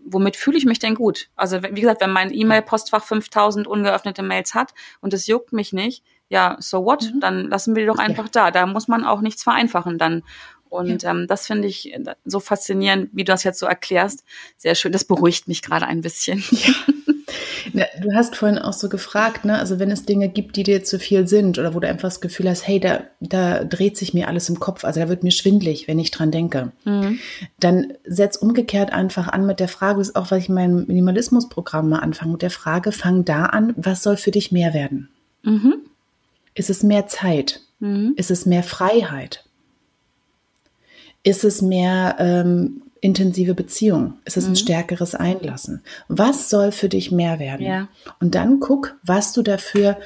womit 0.05 0.37
fühle 0.37 0.59
ich 0.59 0.65
mich 0.65 0.79
denn 0.79 0.95
gut? 0.95 1.29
Also 1.37 1.63
wie 1.63 1.81
gesagt, 1.81 2.01
wenn 2.01 2.11
mein 2.11 2.33
E-Mail-Postfach 2.33 3.05
5000 3.05 3.67
ungeöffnete 3.67 4.23
Mails 4.23 4.55
hat 4.55 4.75
und 5.01 5.15
es 5.15 5.27
juckt 5.27 5.53
mich 5.53 5.73
nicht, 5.73 6.05
ja, 6.29 6.57
so 6.61 6.85
what? 6.85 7.13
Mhm. 7.13 7.21
Dann 7.21 7.49
lassen 7.49 7.75
wir 7.75 7.83
die 7.83 7.89
doch 7.89 7.99
einfach 7.99 8.27
ja. 8.27 8.31
da. 8.33 8.51
Da 8.51 8.67
muss 8.67 8.89
man 8.89 9.05
auch 9.05 9.21
nichts 9.21 9.43
vereinfachen 9.43 9.99
dann. 9.99 10.23
Und 10.69 11.03
ja. 11.03 11.11
ähm, 11.11 11.27
das 11.27 11.47
finde 11.47 11.67
ich 11.67 11.93
so 12.25 12.39
faszinierend, 12.39 13.11
wie 13.13 13.25
du 13.25 13.33
das 13.33 13.43
jetzt 13.43 13.59
so 13.59 13.67
erklärst. 13.67 14.25
Sehr 14.57 14.77
schön. 14.77 14.93
Das 14.93 15.05
beruhigt 15.05 15.49
mich 15.49 15.63
gerade 15.63 15.87
ein 15.87 16.01
bisschen. 16.01 16.43
Ja. 16.51 16.73
Ja, 17.73 17.87
du 18.01 18.15
hast 18.15 18.37
vorhin 18.37 18.59
auch 18.59 18.73
so 18.73 18.89
gefragt, 18.89 19.45
ne? 19.45 19.59
Also 19.59 19.79
wenn 19.79 19.91
es 19.91 20.05
Dinge 20.05 20.29
gibt, 20.29 20.57
die 20.57 20.63
dir 20.63 20.85
zu 20.85 20.99
viel 20.99 21.27
sind 21.27 21.59
oder 21.59 21.75
wo 21.75 21.81
du 21.81 21.89
einfach 21.89 22.09
das 22.09 22.21
Gefühl 22.21 22.49
hast, 22.49 22.67
hey, 22.67 22.81
da, 22.81 23.03
da 23.21 23.65
dreht 23.65 23.97
sich 23.97 24.15
mir 24.15 24.29
alles 24.29 24.49
im 24.49 24.61
Kopf, 24.61 24.85
also 24.85 25.01
da 25.01 25.09
wird 25.09 25.23
mir 25.23 25.31
schwindlig, 25.31 25.89
wenn 25.89 25.99
ich 25.99 26.11
dran 26.11 26.31
denke, 26.31 26.73
mhm. 26.85 27.19
dann 27.59 27.95
setz 28.05 28.37
umgekehrt 28.37 28.93
einfach 28.93 29.29
an 29.29 29.47
mit 29.47 29.61
der 29.61 29.69
Frage, 29.69 29.99
das 29.99 30.09
ist 30.09 30.17
auch, 30.17 30.31
was 30.31 30.39
ich 30.39 30.49
in 30.49 30.55
meinem 30.55 30.87
Minimalismusprogramm 30.87 31.89
mal 31.89 31.99
anfange, 32.01 32.33
mit 32.33 32.43
der 32.43 32.51
Frage, 32.51 32.93
fang 32.93 33.25
da 33.25 33.47
an, 33.47 33.75
was 33.77 34.03
soll 34.03 34.17
für 34.17 34.31
dich 34.31 34.53
mehr 34.53 34.75
werden? 34.75 35.09
Mhm. 35.43 35.75
Ist 36.55 36.71
es 36.71 36.83
mehr 36.83 37.07
Zeit? 37.07 37.61
Mhm. 37.79 38.15
Ist 38.17 38.31
es 38.31 38.47
mehr 38.47 38.63
Freiheit? 38.63 39.45
Ist 41.23 41.45
es 41.45 41.63
mehr 41.63 42.17
ähm, 42.19 42.83
intensive 43.01 43.55
Beziehung? 43.55 44.15
Ist 44.25 44.37
es 44.37 44.45
ein 44.45 44.51
mhm. 44.51 44.57
stärkeres 44.57 45.15
Einlassen? 45.15 45.83
Was 46.09 46.51
soll 46.51 46.73
für 46.73 46.89
dich 46.89 47.11
mehr 47.11 47.39
werden? 47.39 47.67
Ja. 47.67 47.89
Und 48.21 48.35
dann 48.35 48.61
guck, 48.61 48.97
was 49.03 49.33
du 49.33 49.43
dafür 49.43 49.99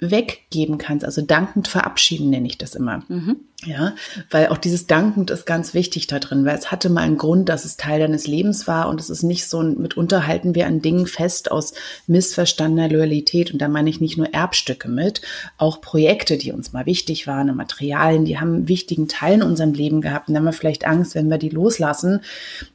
weggeben 0.00 0.78
kannst, 0.78 1.04
also 1.04 1.22
dankend 1.22 1.68
verabschieden 1.68 2.30
nenne 2.30 2.46
ich 2.46 2.58
das 2.58 2.74
immer. 2.74 3.02
Mhm. 3.08 3.36
Ja, 3.66 3.94
weil 4.30 4.48
auch 4.48 4.56
dieses 4.56 4.86
dankend 4.86 5.30
ist 5.30 5.44
ganz 5.44 5.74
wichtig 5.74 6.06
da 6.06 6.18
drin, 6.18 6.46
weil 6.46 6.56
es 6.56 6.72
hatte 6.72 6.88
mal 6.88 7.02
einen 7.02 7.18
Grund, 7.18 7.50
dass 7.50 7.66
es 7.66 7.76
Teil 7.76 8.00
deines 8.00 8.26
Lebens 8.26 8.66
war 8.66 8.88
und 8.88 8.98
es 8.98 9.10
ist 9.10 9.22
nicht 9.22 9.46
so 9.46 9.60
ein, 9.60 9.78
mitunter 9.78 10.26
halten 10.26 10.54
wir 10.54 10.66
an 10.66 10.80
Dingen 10.80 11.06
fest 11.06 11.50
aus 11.50 11.74
missverstandener 12.06 12.88
Loyalität 12.88 13.52
und 13.52 13.60
da 13.60 13.68
meine 13.68 13.90
ich 13.90 14.00
nicht 14.00 14.16
nur 14.16 14.32
Erbstücke 14.32 14.88
mit, 14.88 15.20
auch 15.58 15.82
Projekte, 15.82 16.38
die 16.38 16.52
uns 16.52 16.72
mal 16.72 16.86
wichtig 16.86 17.26
waren, 17.26 17.54
Materialien, 17.54 18.24
die 18.24 18.38
haben 18.38 18.54
einen 18.54 18.68
wichtigen 18.68 19.08
Teil 19.08 19.34
in 19.34 19.42
unserem 19.42 19.74
Leben 19.74 20.00
gehabt 20.00 20.28
und 20.28 20.34
dann 20.34 20.42
haben 20.42 20.54
wir 20.54 20.58
vielleicht 20.58 20.86
Angst, 20.86 21.14
wenn 21.14 21.28
wir 21.28 21.36
die 21.36 21.50
loslassen, 21.50 22.22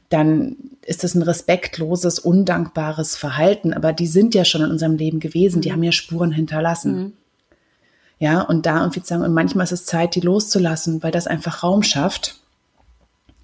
dann 0.10 0.56
ist 0.86 1.04
das 1.04 1.16
ein 1.16 1.24
respektloses, 1.24 2.20
undankbares 2.20 3.18
Verhalten. 3.18 3.74
Aber 3.74 3.92
die 3.92 4.08
sind 4.08 4.36
ja 4.36 4.46
schon 4.46 4.62
in 4.62 4.70
unserem 4.70 4.96
Leben 4.96 5.20
gewesen, 5.20 5.62
die 5.62 5.70
mhm. 5.70 5.74
haben 5.74 5.84
ja 5.84 5.92
Spuren 5.92 6.32
hinterlassen. 6.32 6.96
Mhm. 6.96 7.14
Ja, 8.20 8.42
und 8.42 8.66
da 8.66 8.80
irgendwie 8.80 9.02
zu 9.02 9.08
sagen, 9.08 9.24
und 9.24 9.34
manchmal 9.34 9.66
ist 9.66 9.72
es 9.72 9.86
Zeit, 9.86 10.16
die 10.16 10.22
loszulassen, 10.22 11.04
weil 11.04 11.12
das 11.12 11.28
einfach 11.28 11.64
Raum 11.64 11.84
schafft 11.84 12.40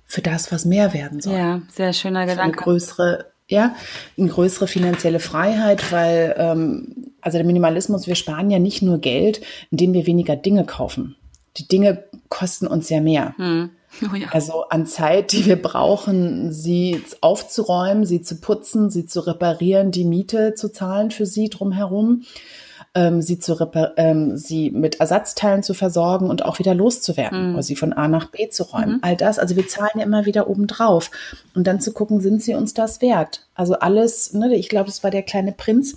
für 0.06 0.21
das, 0.21 0.51
was 0.51 0.65
mehr 0.65 0.93
werden 0.93 1.19
soll. 1.19 1.34
Ja, 1.34 1.62
sehr 1.71 1.93
schöner 1.93 2.25
Gedanke. 2.25 2.58
Eine 2.58 2.63
größere, 2.63 3.25
ja, 3.47 3.75
eine 4.17 4.27
größere 4.30 4.67
finanzielle 4.67 5.19
Freiheit, 5.19 5.91
weil, 5.91 6.36
ähm, 6.38 7.12
also 7.21 7.38
der 7.38 7.45
Minimalismus, 7.45 8.08
wir 8.08 8.15
sparen 8.15 8.49
ja 8.49 8.60
nicht 8.60 8.82
nur 8.82 8.99
Geld, 8.99 9.41
indem 9.71 9.93
wir 9.93 10.06
weniger 10.06 10.36
Dinge 10.36 10.63
kaufen. 10.63 11.15
Die 11.58 11.67
Dinge 11.67 12.06
kosten 12.30 12.67
uns 12.67 12.89
ja 12.89 13.01
mehr. 13.01 13.34
Mhm. 13.38 13.71
Oh 14.12 14.15
ja. 14.15 14.30
Also 14.32 14.63
an 14.69 14.86
Zeit, 14.86 15.32
die 15.32 15.45
wir 15.45 15.62
brauchen, 15.62 16.51
sie 16.51 17.04
aufzuräumen, 17.21 18.06
sie 18.06 18.21
zu 18.21 18.39
putzen, 18.39 18.89
sie 18.89 19.06
zu 19.06 19.19
reparieren, 19.21 19.91
die 19.91 20.06
Miete 20.06 20.54
zu 20.56 20.69
zahlen 20.69 21.12
für 21.12 21.25
sie 21.25 21.49
drumherum, 21.49 22.23
ähm, 22.93 23.21
sie, 23.21 23.39
zu 23.39 23.56
ähm, 23.97 24.36
sie 24.38 24.69
mit 24.71 24.99
Ersatzteilen 24.99 25.63
zu 25.63 25.73
versorgen 25.73 26.30
und 26.30 26.43
auch 26.43 26.60
wieder 26.60 26.73
loszuwerden 26.73 27.49
mhm. 27.49 27.54
oder 27.54 27.63
sie 27.63 27.75
von 27.75 27.93
A 27.93 28.08
nach 28.08 28.30
B 28.32 28.49
zu 28.49 28.63
räumen. 28.63 28.95
Mhm. 28.95 28.99
All 29.01 29.15
das, 29.15 29.39
also 29.39 29.56
wir 29.56 29.67
zahlen 29.67 29.91
ja 29.95 30.04
immer 30.04 30.25
wieder 30.25 30.49
obendrauf. 30.49 31.10
Und 31.54 31.67
dann 31.67 31.80
zu 31.80 31.93
gucken, 31.93 32.19
sind 32.21 32.41
sie 32.41 32.54
uns 32.54 32.73
das 32.73 33.01
wert? 33.01 33.47
Also 33.56 33.75
alles, 33.75 34.34
ne, 34.34 34.54
ich 34.56 34.67
glaube, 34.67 34.88
das 34.88 35.04
war 35.04 35.12
der 35.12 35.23
kleine 35.23 35.54
Prinz. 35.54 35.95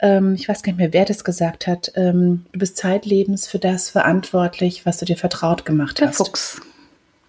Ähm, 0.00 0.34
ich 0.34 0.48
weiß 0.48 0.62
gar 0.62 0.72
nicht 0.72 0.80
mehr, 0.80 0.92
wer 0.92 1.04
das 1.06 1.24
gesagt 1.24 1.66
hat. 1.66 1.92
Ähm, 1.94 2.44
du 2.52 2.58
bist 2.58 2.76
zeitlebens 2.76 3.46
für 3.46 3.58
das 3.58 3.88
verantwortlich, 3.90 4.84
was 4.84 4.98
du 4.98 5.06
dir 5.06 5.16
vertraut 5.16 5.64
gemacht 5.64 6.00
der 6.00 6.08
hast. 6.08 6.18
Der 6.18 6.26
Fuchs 6.26 6.60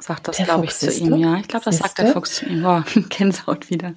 sagt 0.05 0.27
das, 0.27 0.37
glaube 0.37 0.65
ich, 0.65 0.73
zu 0.73 0.91
ihm. 0.91 1.15
Ja, 1.15 1.37
ich 1.37 1.47
glaube, 1.47 1.65
das 1.65 1.77
sagt 1.77 1.97
der 1.97 2.07
Fuchs 2.07 2.35
zu 2.35 2.45
ihm. 2.45 2.61
Boah, 2.61 2.85
Gänsehaut 3.09 3.69
wieder. 3.69 3.93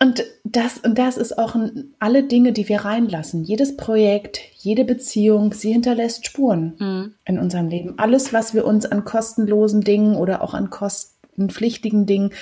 Und 0.00 0.24
das, 0.44 0.78
und 0.78 0.96
das 0.96 1.16
ist 1.16 1.36
auch 1.38 1.56
ein, 1.56 1.94
alle 1.98 2.22
Dinge, 2.22 2.52
die 2.52 2.68
wir 2.68 2.84
reinlassen. 2.84 3.42
Jedes 3.42 3.76
Projekt, 3.76 4.38
jede 4.56 4.84
Beziehung, 4.84 5.52
sie 5.52 5.72
hinterlässt 5.72 6.24
Spuren 6.24 6.76
mhm. 6.78 7.14
in 7.24 7.38
unserem 7.38 7.68
Leben. 7.68 7.98
Alles, 7.98 8.32
was 8.32 8.54
wir 8.54 8.64
uns 8.64 8.86
an 8.86 9.04
kostenlosen 9.04 9.80
Dingen 9.80 10.14
oder 10.14 10.42
auch 10.42 10.54
an 10.54 10.70
kostenpflichtigen 10.70 12.06
Dingen 12.06 12.32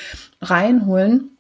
reinholen, 0.43 1.31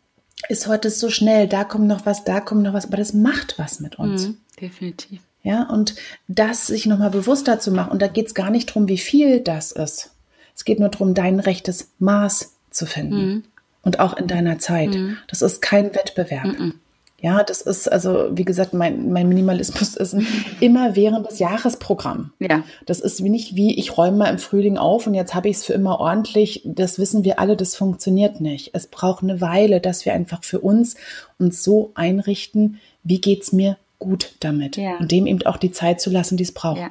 ist 0.48 0.66
heute 0.68 0.88
so 0.88 1.10
schnell. 1.10 1.48
Da 1.48 1.64
kommt 1.64 1.86
noch 1.86 2.06
was, 2.06 2.24
da 2.24 2.40
kommt 2.40 2.62
noch 2.62 2.72
was, 2.72 2.86
aber 2.86 2.96
das 2.96 3.12
macht 3.12 3.58
was 3.58 3.80
mit 3.80 3.98
uns. 3.98 4.28
Mhm, 4.28 4.36
definitiv. 4.60 5.20
Ja, 5.42 5.64
und 5.68 5.94
das 6.28 6.66
sich 6.66 6.86
nochmal 6.86 7.10
bewusster 7.10 7.60
zu 7.60 7.70
machen. 7.70 7.92
Und 7.92 8.00
da 8.00 8.08
geht 8.08 8.26
es 8.26 8.34
gar 8.34 8.50
nicht 8.50 8.70
darum, 8.70 8.88
wie 8.88 8.98
viel 8.98 9.40
das 9.40 9.70
ist. 9.70 10.12
Es 10.56 10.64
geht 10.64 10.80
nur 10.80 10.88
darum, 10.88 11.14
dein 11.14 11.38
rechtes 11.38 11.92
Maß 11.98 12.56
zu 12.70 12.86
finden. 12.86 13.26
Mhm. 13.26 13.44
Und 13.82 14.00
auch 14.00 14.16
in 14.16 14.26
deiner 14.26 14.58
Zeit. 14.58 14.88
Mhm. 14.88 15.18
Das 15.28 15.42
ist 15.42 15.62
kein 15.62 15.94
Wettbewerb. 15.94 16.58
Mhm. 16.58 16.74
Ja, 17.20 17.42
das 17.42 17.62
ist 17.62 17.90
also, 17.90 18.28
wie 18.32 18.44
gesagt, 18.44 18.74
mein, 18.74 19.10
mein 19.10 19.28
Minimalismus 19.28 19.96
ist 19.96 20.14
ein 20.14 20.26
immer 20.60 20.96
während 20.96 21.30
des 21.30 21.38
Jahresprogramm. 21.38 22.32
Ja. 22.40 22.62
Das 22.84 23.00
ist 23.00 23.24
wie 23.24 23.30
nicht 23.30 23.56
wie, 23.56 23.78
ich 23.78 23.96
räume 23.96 24.18
mal 24.18 24.30
im 24.30 24.38
Frühling 24.38 24.76
auf 24.76 25.06
und 25.06 25.14
jetzt 25.14 25.34
habe 25.34 25.48
ich 25.48 25.56
es 25.56 25.64
für 25.64 25.72
immer 25.72 25.98
ordentlich. 25.98 26.62
Das 26.64 26.98
wissen 26.98 27.24
wir 27.24 27.38
alle, 27.38 27.56
das 27.56 27.74
funktioniert 27.74 28.40
nicht. 28.40 28.70
Es 28.74 28.86
braucht 28.86 29.22
eine 29.22 29.40
Weile, 29.40 29.80
dass 29.80 30.04
wir 30.04 30.12
einfach 30.12 30.44
für 30.44 30.60
uns 30.60 30.96
uns 31.38 31.62
so 31.62 31.92
einrichten, 31.94 32.80
wie 33.02 33.20
geht's 33.20 33.52
mir 33.52 33.78
gut 33.98 34.34
damit. 34.40 34.76
Ja. 34.76 34.98
Und 34.98 35.10
dem 35.10 35.26
eben 35.26 35.42
auch 35.46 35.56
die 35.56 35.72
Zeit 35.72 36.00
zu 36.00 36.10
lassen, 36.10 36.36
die 36.36 36.44
es 36.44 36.52
braucht. 36.52 36.80
Ja. 36.80 36.88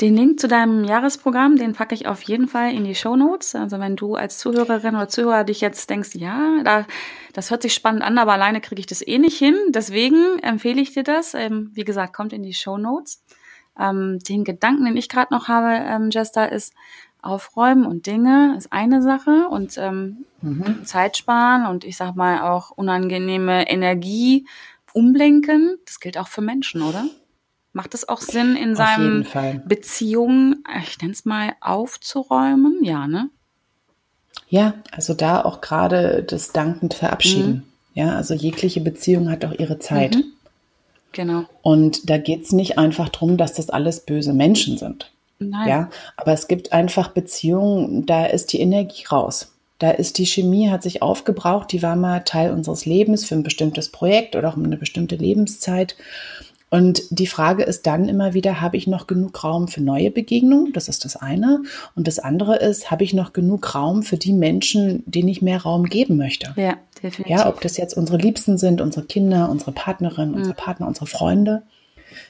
Den 0.00 0.16
Link 0.16 0.40
zu 0.40 0.48
deinem 0.48 0.84
Jahresprogramm, 0.84 1.56
den 1.56 1.72
packe 1.72 1.94
ich 1.94 2.06
auf 2.06 2.22
jeden 2.22 2.48
Fall 2.48 2.72
in 2.72 2.84
die 2.84 2.94
Show 2.94 3.16
Notes. 3.16 3.54
Also 3.54 3.78
wenn 3.78 3.96
du 3.96 4.14
als 4.14 4.38
Zuhörerin 4.38 4.94
oder 4.94 5.08
Zuhörer 5.08 5.44
dich 5.44 5.60
jetzt 5.60 5.88
denkst, 5.90 6.14
ja, 6.14 6.62
da, 6.64 6.86
das 7.32 7.50
hört 7.50 7.62
sich 7.62 7.74
spannend 7.74 8.02
an, 8.02 8.18
aber 8.18 8.32
alleine 8.32 8.60
kriege 8.60 8.80
ich 8.80 8.86
das 8.86 9.06
eh 9.06 9.18
nicht 9.18 9.38
hin. 9.38 9.56
Deswegen 9.68 10.38
empfehle 10.40 10.80
ich 10.80 10.92
dir 10.92 11.02
das. 11.02 11.34
Ähm, 11.34 11.70
wie 11.74 11.84
gesagt, 11.84 12.14
kommt 12.14 12.32
in 12.32 12.42
die 12.42 12.54
Show 12.54 12.78
Notes. 12.78 13.22
Ähm, 13.78 14.18
den 14.20 14.44
Gedanken, 14.44 14.84
den 14.86 14.96
ich 14.96 15.08
gerade 15.08 15.34
noch 15.34 15.48
habe, 15.48 15.72
ähm, 15.72 16.10
Jester, 16.10 16.50
ist 16.50 16.72
Aufräumen 17.26 17.86
und 17.86 18.06
Dinge 18.06 18.54
ist 18.56 18.72
eine 18.72 19.02
Sache 19.02 19.48
und 19.50 19.76
ähm, 19.78 20.24
mhm. 20.42 20.84
Zeit 20.84 21.16
sparen 21.16 21.66
und 21.66 21.84
ich 21.84 21.96
sag 21.96 22.14
mal 22.14 22.42
auch 22.42 22.70
unangenehme 22.70 23.68
Energie 23.68 24.46
umlenken. 24.92 25.78
Das 25.84 26.00
gilt 26.00 26.18
auch 26.18 26.28
für 26.28 26.40
Menschen, 26.40 26.82
oder? 26.82 27.04
Macht 27.76 27.92
es 27.92 28.08
auch 28.08 28.22
Sinn, 28.22 28.56
in 28.56 28.74
seinen 28.74 29.26
Beziehungen, 29.66 30.64
ich 30.82 30.98
nenne 30.98 31.12
es 31.12 31.26
mal, 31.26 31.52
aufzuräumen? 31.60 32.82
Ja, 32.82 33.06
ne? 33.06 33.28
Ja, 34.48 34.72
also 34.92 35.12
da 35.12 35.44
auch 35.44 35.60
gerade 35.60 36.22
das 36.22 36.52
dankend 36.52 36.94
verabschieden. 36.94 37.50
Mhm. 37.50 37.62
Ja, 37.92 38.16
also 38.16 38.32
jegliche 38.32 38.80
Beziehung 38.80 39.30
hat 39.30 39.44
auch 39.44 39.52
ihre 39.52 39.78
Zeit. 39.78 40.14
Mhm. 40.14 40.24
Genau. 41.12 41.44
Und 41.60 42.08
da 42.08 42.16
geht 42.16 42.44
es 42.44 42.52
nicht 42.52 42.78
einfach 42.78 43.10
darum, 43.10 43.36
dass 43.36 43.52
das 43.52 43.68
alles 43.68 44.00
böse 44.00 44.32
Menschen 44.32 44.78
sind. 44.78 45.12
Nein. 45.38 45.68
Ja, 45.68 45.90
aber 46.16 46.32
es 46.32 46.48
gibt 46.48 46.72
einfach 46.72 47.08
Beziehungen, 47.08 48.06
da 48.06 48.24
ist 48.24 48.54
die 48.54 48.60
Energie 48.60 49.04
raus. 49.04 49.52
Da 49.80 49.90
ist 49.90 50.16
die 50.16 50.24
Chemie, 50.24 50.70
hat 50.70 50.82
sich 50.82 51.02
aufgebraucht, 51.02 51.72
die 51.72 51.82
war 51.82 51.94
mal 51.94 52.20
Teil 52.20 52.52
unseres 52.52 52.86
Lebens 52.86 53.26
für 53.26 53.34
ein 53.34 53.42
bestimmtes 53.42 53.92
Projekt 53.92 54.34
oder 54.34 54.48
auch 54.48 54.56
eine 54.56 54.78
bestimmte 54.78 55.16
Lebenszeit. 55.16 55.94
Und 56.68 57.02
die 57.10 57.28
Frage 57.28 57.62
ist 57.62 57.86
dann 57.86 58.08
immer 58.08 58.34
wieder, 58.34 58.60
habe 58.60 58.76
ich 58.76 58.86
noch 58.86 59.06
genug 59.06 59.44
Raum 59.44 59.68
für 59.68 59.80
neue 59.80 60.10
Begegnungen? 60.10 60.72
Das 60.72 60.88
ist 60.88 61.04
das 61.04 61.16
eine. 61.16 61.62
Und 61.94 62.08
das 62.08 62.18
andere 62.18 62.56
ist, 62.56 62.90
habe 62.90 63.04
ich 63.04 63.14
noch 63.14 63.32
genug 63.32 63.74
Raum 63.74 64.02
für 64.02 64.16
die 64.16 64.32
Menschen, 64.32 65.04
denen 65.06 65.28
ich 65.28 65.42
mehr 65.42 65.62
Raum 65.62 65.84
geben 65.84 66.16
möchte? 66.16 66.52
Ja, 66.56 66.76
definitiv. 67.02 67.26
Ja, 67.28 67.48
ob 67.48 67.60
das 67.60 67.76
jetzt 67.76 67.96
unsere 67.96 68.18
Liebsten 68.18 68.58
sind, 68.58 68.80
unsere 68.80 69.06
Kinder, 69.06 69.48
unsere 69.48 69.72
Partnerin, 69.72 70.30
mhm. 70.30 70.36
unsere 70.36 70.54
Partner, 70.56 70.88
unsere 70.88 71.06
Freunde. 71.06 71.62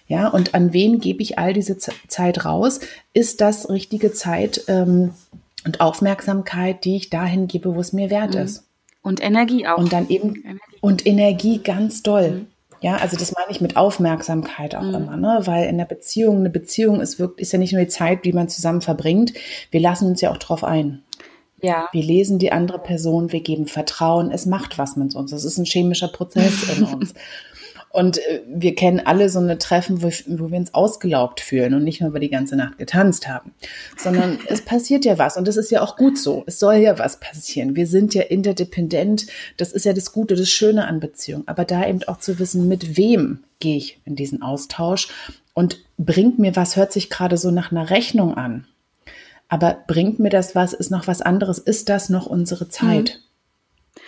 Ja, 0.06 0.28
und 0.28 0.54
an 0.54 0.72
wen 0.72 1.00
gebe 1.00 1.22
ich 1.22 1.38
all 1.38 1.54
diese 1.54 1.78
Z 1.78 1.94
Zeit 2.08 2.44
raus? 2.44 2.80
Ist 3.14 3.40
das 3.40 3.70
richtige 3.70 4.12
Zeit 4.12 4.64
ähm, 4.68 5.14
und 5.64 5.80
Aufmerksamkeit, 5.80 6.84
die 6.84 6.96
ich 6.96 7.08
dahin 7.08 7.48
gebe, 7.48 7.74
wo 7.74 7.80
es 7.80 7.94
mir 7.94 8.10
wert 8.10 8.34
mhm. 8.34 8.40
ist? 8.42 8.64
Und 9.00 9.22
Energie 9.22 9.66
auch. 9.66 9.78
Und 9.78 9.92
dann 9.92 10.08
eben, 10.08 10.36
Energie. 10.36 10.60
und 10.80 11.06
Energie 11.06 11.58
ganz 11.58 12.02
doll. 12.02 12.30
Mhm. 12.30 12.46
Ja, 12.80 12.96
also 12.96 13.16
das 13.16 13.32
meine 13.32 13.50
ich 13.50 13.60
mit 13.60 13.76
Aufmerksamkeit 13.76 14.74
auch 14.74 14.82
mhm. 14.82 14.94
immer, 14.94 15.16
ne? 15.16 15.40
Weil 15.44 15.68
in 15.68 15.78
der 15.78 15.84
Beziehung, 15.84 16.38
eine 16.38 16.50
Beziehung 16.50 17.00
ist 17.00 17.18
wirklich, 17.18 17.46
ist 17.46 17.52
ja 17.52 17.58
nicht 17.58 17.72
nur 17.72 17.82
die 17.82 17.88
Zeit, 17.88 18.24
die 18.24 18.32
man 18.32 18.48
zusammen 18.48 18.80
verbringt. 18.80 19.32
Wir 19.70 19.80
lassen 19.80 20.06
uns 20.06 20.20
ja 20.20 20.30
auch 20.30 20.38
drauf 20.38 20.64
ein. 20.64 21.02
Ja. 21.62 21.88
Wir 21.92 22.02
lesen 22.02 22.38
die 22.38 22.52
andere 22.52 22.78
Person, 22.78 23.32
wir 23.32 23.40
geben 23.40 23.66
Vertrauen, 23.66 24.30
es 24.30 24.46
macht 24.46 24.78
was 24.78 24.96
mit 24.96 25.14
uns. 25.14 25.30
Das 25.30 25.44
ist 25.44 25.58
ein 25.58 25.64
chemischer 25.64 26.08
Prozess 26.08 26.76
in 26.76 26.84
uns. 26.94 27.14
Und 27.96 28.18
äh, 28.18 28.42
wir 28.46 28.74
kennen 28.74 29.00
alle 29.02 29.30
so 29.30 29.38
eine 29.38 29.56
Treffen, 29.56 30.02
wo, 30.02 30.08
wo, 30.26 30.50
wir 30.50 30.58
uns 30.58 30.74
ausgelaugt 30.74 31.40
fühlen 31.40 31.72
und 31.72 31.82
nicht 31.82 32.02
nur, 32.02 32.10
weil 32.10 32.16
wir 32.20 32.28
die 32.28 32.28
ganze 32.28 32.54
Nacht 32.54 32.76
getanzt 32.76 33.26
haben, 33.26 33.54
sondern 33.96 34.38
es 34.48 34.60
passiert 34.60 35.06
ja 35.06 35.16
was 35.16 35.38
und 35.38 35.48
das 35.48 35.56
ist 35.56 35.70
ja 35.70 35.80
auch 35.80 35.96
gut 35.96 36.18
so. 36.18 36.44
Es 36.44 36.58
soll 36.58 36.74
ja 36.74 36.98
was 36.98 37.20
passieren. 37.20 37.74
Wir 37.74 37.86
sind 37.86 38.12
ja 38.12 38.20
interdependent. 38.20 39.28
Das 39.56 39.72
ist 39.72 39.86
ja 39.86 39.94
das 39.94 40.12
Gute, 40.12 40.34
das 40.34 40.50
Schöne 40.50 40.86
an 40.86 41.00
Beziehungen. 41.00 41.48
Aber 41.48 41.64
da 41.64 41.88
eben 41.88 42.02
auch 42.02 42.18
zu 42.18 42.38
wissen, 42.38 42.68
mit 42.68 42.98
wem 42.98 43.44
gehe 43.60 43.78
ich 43.78 43.98
in 44.04 44.14
diesen 44.14 44.42
Austausch 44.42 45.08
und 45.54 45.82
bringt 45.96 46.38
mir 46.38 46.54
was, 46.54 46.76
hört 46.76 46.92
sich 46.92 47.08
gerade 47.08 47.38
so 47.38 47.50
nach 47.50 47.72
einer 47.72 47.88
Rechnung 47.88 48.34
an. 48.34 48.66
Aber 49.48 49.78
bringt 49.86 50.18
mir 50.18 50.28
das 50.28 50.54
was, 50.54 50.74
ist 50.74 50.90
noch 50.90 51.06
was 51.06 51.22
anderes? 51.22 51.56
Ist 51.56 51.88
das 51.88 52.10
noch 52.10 52.26
unsere 52.26 52.68
Zeit? 52.68 53.14
Mhm 53.16 53.25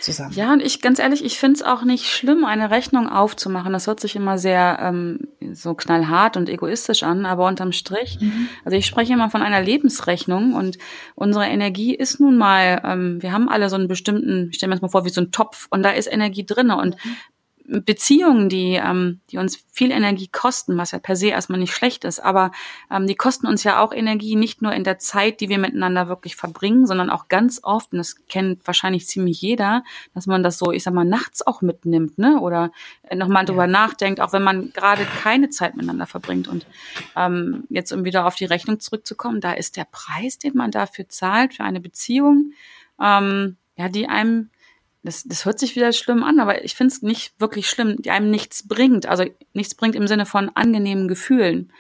zusammen. 0.01 0.33
Ja, 0.33 0.53
und 0.53 0.63
ich 0.63 0.81
ganz 0.81 0.99
ehrlich, 0.99 1.25
ich 1.25 1.39
finde 1.39 1.57
es 1.57 1.63
auch 1.63 1.83
nicht 1.83 2.07
schlimm, 2.07 2.45
eine 2.45 2.71
Rechnung 2.71 3.09
aufzumachen. 3.09 3.73
Das 3.73 3.87
hört 3.87 4.01
sich 4.01 4.17
immer 4.17 4.39
sehr 4.39 4.79
ähm, 4.81 5.29
so 5.53 5.75
knallhart 5.75 6.37
und 6.37 6.49
egoistisch 6.49 7.03
an, 7.03 7.27
aber 7.27 7.47
unterm 7.47 7.73
Strich, 7.73 8.19
mhm. 8.21 8.49
also 8.65 8.77
ich 8.77 8.87
spreche 8.87 9.13
immer 9.13 9.31
von 9.31 9.43
einer 9.43 9.61
Lebensrechnung 9.61 10.55
und 10.55 10.79
unsere 11.15 11.47
Energie 11.47 11.95
ist 11.95 12.21
nun 12.21 12.37
mal, 12.37 12.81
ähm, 12.85 13.23
wir 13.23 13.33
haben 13.33 13.49
alle 13.49 13.69
so 13.69 13.77
einen 13.77 13.89
bestimmten, 13.89 14.49
ich 14.51 14.57
stelle 14.57 14.71
mir 14.71 14.77
das 14.77 14.83
mal 14.83 14.89
vor, 14.89 15.05
wie 15.05 15.11
so 15.11 15.21
ein 15.21 15.33
Topf 15.33 15.67
und 15.71 15.83
da 15.83 15.91
ist 15.91 16.11
Energie 16.11 16.45
drinne 16.45 16.77
und 16.77 16.97
mhm. 17.05 17.17
Beziehungen, 17.69 18.49
die, 18.49 18.81
ähm, 18.83 19.21
die 19.31 19.37
uns 19.37 19.63
viel 19.71 19.91
Energie 19.91 20.29
kosten, 20.33 20.79
was 20.79 20.93
ja 20.93 20.99
per 20.99 21.17
se 21.17 21.29
erstmal 21.29 21.59
nicht 21.59 21.75
schlecht 21.75 22.05
ist, 22.05 22.19
aber 22.19 22.51
ähm, 22.91 23.07
die 23.07 23.15
kosten 23.15 23.47
uns 23.47 23.63
ja 23.63 23.83
auch 23.83 23.93
Energie 23.93 24.37
nicht 24.37 24.63
nur 24.63 24.73
in 24.73 24.85
der 24.85 24.99
Zeit, 24.99 25.41
die 25.41 25.51
wir 25.51 25.59
miteinander 25.59 26.09
wirklich 26.09 26.35
verbringen, 26.35 26.87
sondern 26.87 27.11
auch 27.11 27.29
ganz 27.29 27.61
oft, 27.63 27.93
und 27.93 27.99
das 27.99 28.27
kennt 28.27 28.67
wahrscheinlich 28.67 29.07
ziemlich 29.07 29.43
jeder, 29.43 29.85
dass 30.15 30.27
man 30.27 30.43
das 30.43 30.59
so, 30.59 30.73
ich 30.73 30.83
sag 30.83 30.95
mal, 30.95 31.05
nachts 31.05 31.47
auch 31.47 31.61
mitnimmt, 31.61 32.17
ne? 32.17 32.41
Oder 32.41 32.73
nochmal 33.15 33.45
drüber 33.45 33.65
ja. 33.65 33.71
nachdenkt, 33.71 34.21
auch 34.21 34.33
wenn 34.33 34.43
man 34.43 34.73
gerade 34.73 35.05
keine 35.23 35.51
Zeit 35.51 35.77
miteinander 35.77 36.07
verbringt. 36.07 36.49
Und 36.49 36.67
ähm, 37.17 37.65
jetzt, 37.69 37.93
um 37.93 38.07
wieder 38.07 38.27
auf 38.27 38.37
die 38.37 38.47
Rechnung 38.47 38.81
zurückzukommen, 38.81 39.43
da 39.43 39.53
ist 39.53 39.77
der 39.77 39.87
Preis, 39.91 40.39
den 40.39 40.57
man 40.57 40.71
dafür 40.71 41.09
zahlt, 41.11 41.55
für 41.55 41.65
eine 41.65 41.81
Beziehung, 41.81 42.53
ähm, 42.99 43.59
ja, 43.77 43.91
die 43.91 44.09
einem 44.09 44.49
das, 45.03 45.25
das 45.25 45.45
hört 45.45 45.59
sich 45.59 45.77
wieder 45.77 45.93
schlimm 45.93 46.23
an, 46.23 46.41
aber 46.41 46.65
ich 46.65 46.75
finde 46.75 46.93
es 46.93 47.03
nicht 47.03 47.41
wirklich 47.41 47.69
schlimm, 47.69 47.97
die 48.01 48.11
einem 48.11 48.31
nichts 48.31 48.67
bringt. 48.67 49.07
Also 49.07 49.25
nichts 49.53 49.75
bringt 49.75 49.95
im 49.95 50.07
Sinne 50.07 50.27
von 50.27 50.51
angenehmen 50.55 51.09
Gefühlen. 51.09 51.73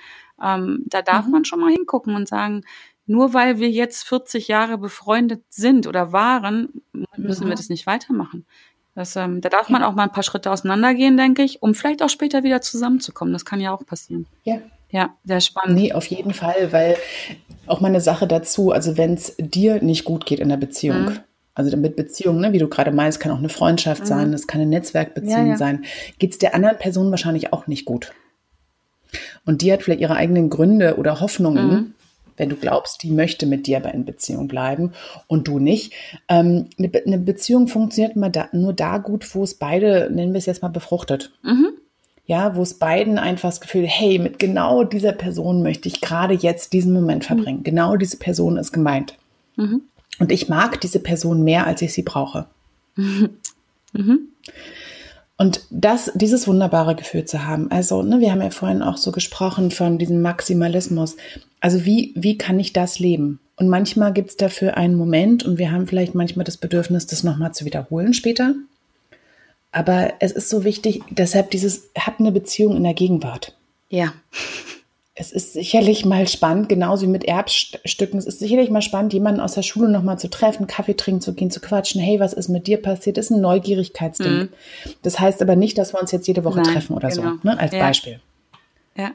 Ähm, 0.42 0.84
da 0.86 1.02
darf 1.02 1.26
mhm. 1.26 1.32
man 1.32 1.44
schon 1.44 1.60
mal 1.60 1.72
hingucken 1.72 2.14
und 2.14 2.28
sagen, 2.28 2.64
nur 3.06 3.34
weil 3.34 3.58
wir 3.58 3.70
jetzt 3.70 4.04
40 4.04 4.48
Jahre 4.48 4.78
befreundet 4.78 5.42
sind 5.48 5.86
oder 5.86 6.12
waren, 6.12 6.82
müssen 7.16 7.44
mhm. 7.44 7.48
wir 7.48 7.56
das 7.56 7.68
nicht 7.68 7.86
weitermachen. 7.86 8.46
Das, 8.94 9.16
ähm, 9.16 9.40
da 9.40 9.48
darf 9.48 9.68
man 9.68 9.82
auch 9.82 9.94
mal 9.94 10.04
ein 10.04 10.12
paar 10.12 10.24
Schritte 10.24 10.50
auseinandergehen, 10.50 11.16
denke 11.16 11.42
ich, 11.42 11.62
um 11.62 11.74
vielleicht 11.74 12.02
auch 12.02 12.08
später 12.08 12.42
wieder 12.42 12.60
zusammenzukommen. 12.60 13.32
Das 13.32 13.44
kann 13.44 13.60
ja 13.60 13.72
auch 13.72 13.84
passieren. 13.84 14.26
Ja. 14.44 14.60
Ja, 14.90 15.14
sehr 15.24 15.42
spannend. 15.42 15.76
Nee, 15.76 15.92
auf 15.92 16.06
jeden 16.06 16.32
Fall, 16.32 16.72
weil 16.72 16.96
auch 17.66 17.80
mal 17.80 17.88
eine 17.88 18.00
Sache 18.00 18.26
dazu, 18.26 18.72
also 18.72 18.96
wenn 18.96 19.14
es 19.14 19.34
dir 19.38 19.82
nicht 19.82 20.04
gut 20.04 20.24
geht 20.24 20.40
in 20.40 20.48
der 20.48 20.56
Beziehung, 20.56 21.04
mhm. 21.04 21.18
Also 21.58 21.76
mit 21.76 21.96
Beziehungen, 21.96 22.40
ne, 22.40 22.52
wie 22.52 22.58
du 22.58 22.68
gerade 22.68 22.92
meinst, 22.92 23.18
kann 23.18 23.32
auch 23.32 23.38
eine 23.38 23.48
Freundschaft 23.48 24.02
mhm. 24.02 24.06
sein, 24.06 24.32
das 24.32 24.46
kann 24.46 24.60
eine 24.60 24.70
Netzwerkbeziehung 24.70 25.46
ja, 25.46 25.52
ja. 25.52 25.56
sein. 25.56 25.84
Geht 26.20 26.30
es 26.30 26.38
der 26.38 26.54
anderen 26.54 26.78
Person 26.78 27.10
wahrscheinlich 27.10 27.52
auch 27.52 27.66
nicht 27.66 27.84
gut. 27.84 28.12
Und 29.44 29.60
die 29.60 29.72
hat 29.72 29.82
vielleicht 29.82 30.00
ihre 30.00 30.14
eigenen 30.14 30.50
Gründe 30.50 30.98
oder 30.98 31.20
Hoffnungen, 31.20 31.68
mhm. 31.68 31.94
wenn 32.36 32.48
du 32.48 32.54
glaubst, 32.54 33.02
die 33.02 33.10
möchte 33.10 33.44
mit 33.44 33.66
dir 33.66 33.78
aber 33.78 33.92
in 33.92 34.04
Beziehung 34.04 34.46
bleiben 34.46 34.92
und 35.26 35.48
du 35.48 35.58
nicht. 35.58 35.94
Ähm, 36.28 36.68
eine, 36.78 36.88
Be 36.88 37.02
eine, 37.04 37.18
Beziehung 37.18 37.66
funktioniert 37.66 38.14
immer 38.14 38.30
da, 38.30 38.48
nur 38.52 38.72
da 38.72 38.98
gut, 38.98 39.34
wo 39.34 39.42
es 39.42 39.54
beide, 39.54 40.10
nennen 40.12 40.32
wir 40.34 40.38
es 40.38 40.46
jetzt 40.46 40.62
mal, 40.62 40.68
befruchtet. 40.68 41.32
Mhm. 41.42 41.70
Ja, 42.24 42.54
wo 42.54 42.62
es 42.62 42.74
beiden 42.74 43.18
einfach 43.18 43.48
das 43.48 43.60
Gefühl, 43.60 43.84
hey, 43.84 44.20
mit 44.20 44.38
genau 44.38 44.84
dieser 44.84 45.12
Person 45.12 45.64
möchte 45.64 45.88
ich 45.88 46.00
gerade 46.00 46.34
jetzt 46.34 46.72
diesen 46.72 46.92
Moment 46.92 47.24
mhm. 47.24 47.26
verbringen. 47.26 47.58
Mhm. 47.58 47.64
Genau 47.64 47.96
diese 47.96 48.18
Person 48.18 48.58
ist 48.58 48.70
gemeint. 48.70 49.18
Mhm. 50.18 50.24
Und 50.24 50.32
ich 50.32 50.48
mag 50.48 50.80
diese 50.80 51.00
Person 51.00 51.44
mehr, 51.44 51.66
als 51.66 51.82
ich 51.82 51.92
sie 51.92 52.02
brauche. 52.02 52.46
Mhm. 53.94 54.28
Und 55.38 55.62
das, 55.70 56.12
dieses 56.14 56.46
wunderbare 56.46 56.94
Gefühl 56.94 57.24
zu 57.24 57.46
haben. 57.46 57.70
Also, 57.70 58.02
ne, 58.02 58.20
wir 58.20 58.30
haben 58.30 58.42
ja 58.42 58.50
vorhin 58.50 58.82
auch 58.82 58.98
so 58.98 59.12
gesprochen 59.12 59.70
von 59.70 59.96
diesem 59.96 60.20
Maximalismus. 60.20 61.16
Also, 61.58 61.86
wie, 61.86 62.12
wie 62.14 62.36
kann 62.36 62.60
ich 62.60 62.74
das 62.74 62.98
leben? 62.98 63.40
Und 63.56 63.70
manchmal 63.70 64.12
gibt 64.12 64.28
es 64.28 64.36
dafür 64.36 64.76
einen 64.76 64.94
Moment 64.94 65.42
und 65.42 65.56
wir 65.56 65.72
haben 65.72 65.86
vielleicht 65.86 66.14
manchmal 66.14 66.44
das 66.44 66.58
Bedürfnis, 66.58 67.06
das 67.06 67.24
nochmal 67.24 67.54
zu 67.54 67.64
wiederholen 67.64 68.12
später. 68.12 68.54
Aber 69.72 70.12
es 70.20 70.32
ist 70.32 70.50
so 70.50 70.64
wichtig, 70.64 71.00
deshalb 71.08 71.50
dieses, 71.50 71.88
hat 71.98 72.20
eine 72.20 72.30
Beziehung 72.30 72.76
in 72.76 72.84
der 72.84 72.94
Gegenwart. 72.94 73.56
Ja 73.88 74.12
es 75.20 75.32
ist 75.32 75.52
sicherlich 75.52 76.04
mal 76.04 76.28
spannend, 76.28 76.68
genauso 76.68 77.06
wie 77.06 77.10
mit 77.10 77.24
Erbstücken. 77.24 78.18
Es 78.18 78.26
ist 78.26 78.38
sicherlich 78.38 78.70
mal 78.70 78.82
spannend, 78.82 79.12
jemanden 79.12 79.40
aus 79.40 79.54
der 79.54 79.62
Schule 79.62 79.88
nochmal 79.88 80.16
zu 80.16 80.30
treffen, 80.30 80.68
Kaffee 80.68 80.94
trinken 80.94 81.20
zu 81.20 81.34
gehen, 81.34 81.50
zu 81.50 81.58
quatschen. 81.58 82.00
Hey, 82.00 82.20
was 82.20 82.32
ist 82.32 82.48
mit 82.48 82.68
dir 82.68 82.80
passiert? 82.80 83.16
Das 83.16 83.26
ist 83.26 83.32
ein 83.32 83.40
Neugierigkeitsding. 83.40 84.32
Mhm. 84.32 84.48
Das 85.02 85.18
heißt 85.18 85.42
aber 85.42 85.56
nicht, 85.56 85.76
dass 85.76 85.92
wir 85.92 86.00
uns 86.00 86.12
jetzt 86.12 86.28
jede 86.28 86.44
Woche 86.44 86.60
Nein, 86.60 86.72
treffen 86.72 86.94
oder 86.94 87.08
genau. 87.08 87.22
so, 87.22 87.38
ne? 87.42 87.58
als 87.58 87.72
ja. 87.72 87.80
Beispiel. 87.80 88.20
Ja. 88.96 89.10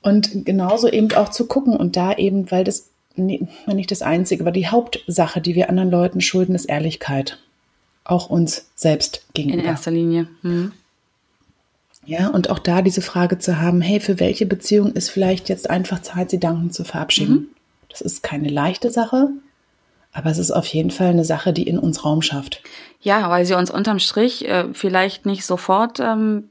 Und 0.00 0.46
genauso 0.46 0.88
eben 0.88 1.12
auch 1.12 1.28
zu 1.28 1.46
gucken 1.46 1.76
und 1.76 1.96
da 1.96 2.14
eben, 2.14 2.50
weil 2.50 2.64
das 2.64 2.88
nicht 3.16 3.90
das 3.90 4.00
Einzige, 4.00 4.42
aber 4.42 4.52
die 4.52 4.68
Hauptsache, 4.68 5.42
die 5.42 5.54
wir 5.54 5.68
anderen 5.68 5.90
Leuten 5.90 6.22
schulden, 6.22 6.54
ist 6.54 6.64
Ehrlichkeit. 6.64 7.38
Auch 8.04 8.30
uns 8.30 8.70
selbst 8.74 9.26
gegenüber. 9.34 9.62
In 9.62 9.68
erster 9.68 9.90
Linie. 9.90 10.28
Mhm. 10.40 10.72
Ja, 12.06 12.28
und 12.28 12.50
auch 12.50 12.60
da 12.60 12.82
diese 12.82 13.02
Frage 13.02 13.38
zu 13.38 13.60
haben, 13.60 13.80
hey, 13.80 13.98
für 13.98 14.20
welche 14.20 14.46
Beziehung 14.46 14.92
ist 14.92 15.10
vielleicht 15.10 15.48
jetzt 15.48 15.68
einfach 15.68 16.00
Zeit, 16.00 16.30
sie 16.30 16.38
danken 16.38 16.70
zu 16.70 16.84
verabschieden? 16.84 17.34
Mhm. 17.34 17.48
Das 17.88 18.00
ist 18.00 18.22
keine 18.22 18.48
leichte 18.48 18.90
Sache, 18.90 19.30
aber 20.12 20.30
es 20.30 20.38
ist 20.38 20.52
auf 20.52 20.66
jeden 20.66 20.90
Fall 20.90 21.08
eine 21.08 21.24
Sache, 21.24 21.52
die 21.52 21.66
in 21.66 21.78
uns 21.78 22.04
Raum 22.04 22.22
schafft. 22.22 22.62
Ja, 23.00 23.28
weil 23.28 23.44
sie 23.44 23.54
uns 23.54 23.70
unterm 23.70 23.98
Strich 23.98 24.48
äh, 24.48 24.66
vielleicht 24.72 25.26
nicht 25.26 25.44
sofort 25.44 25.98
ähm, 25.98 26.48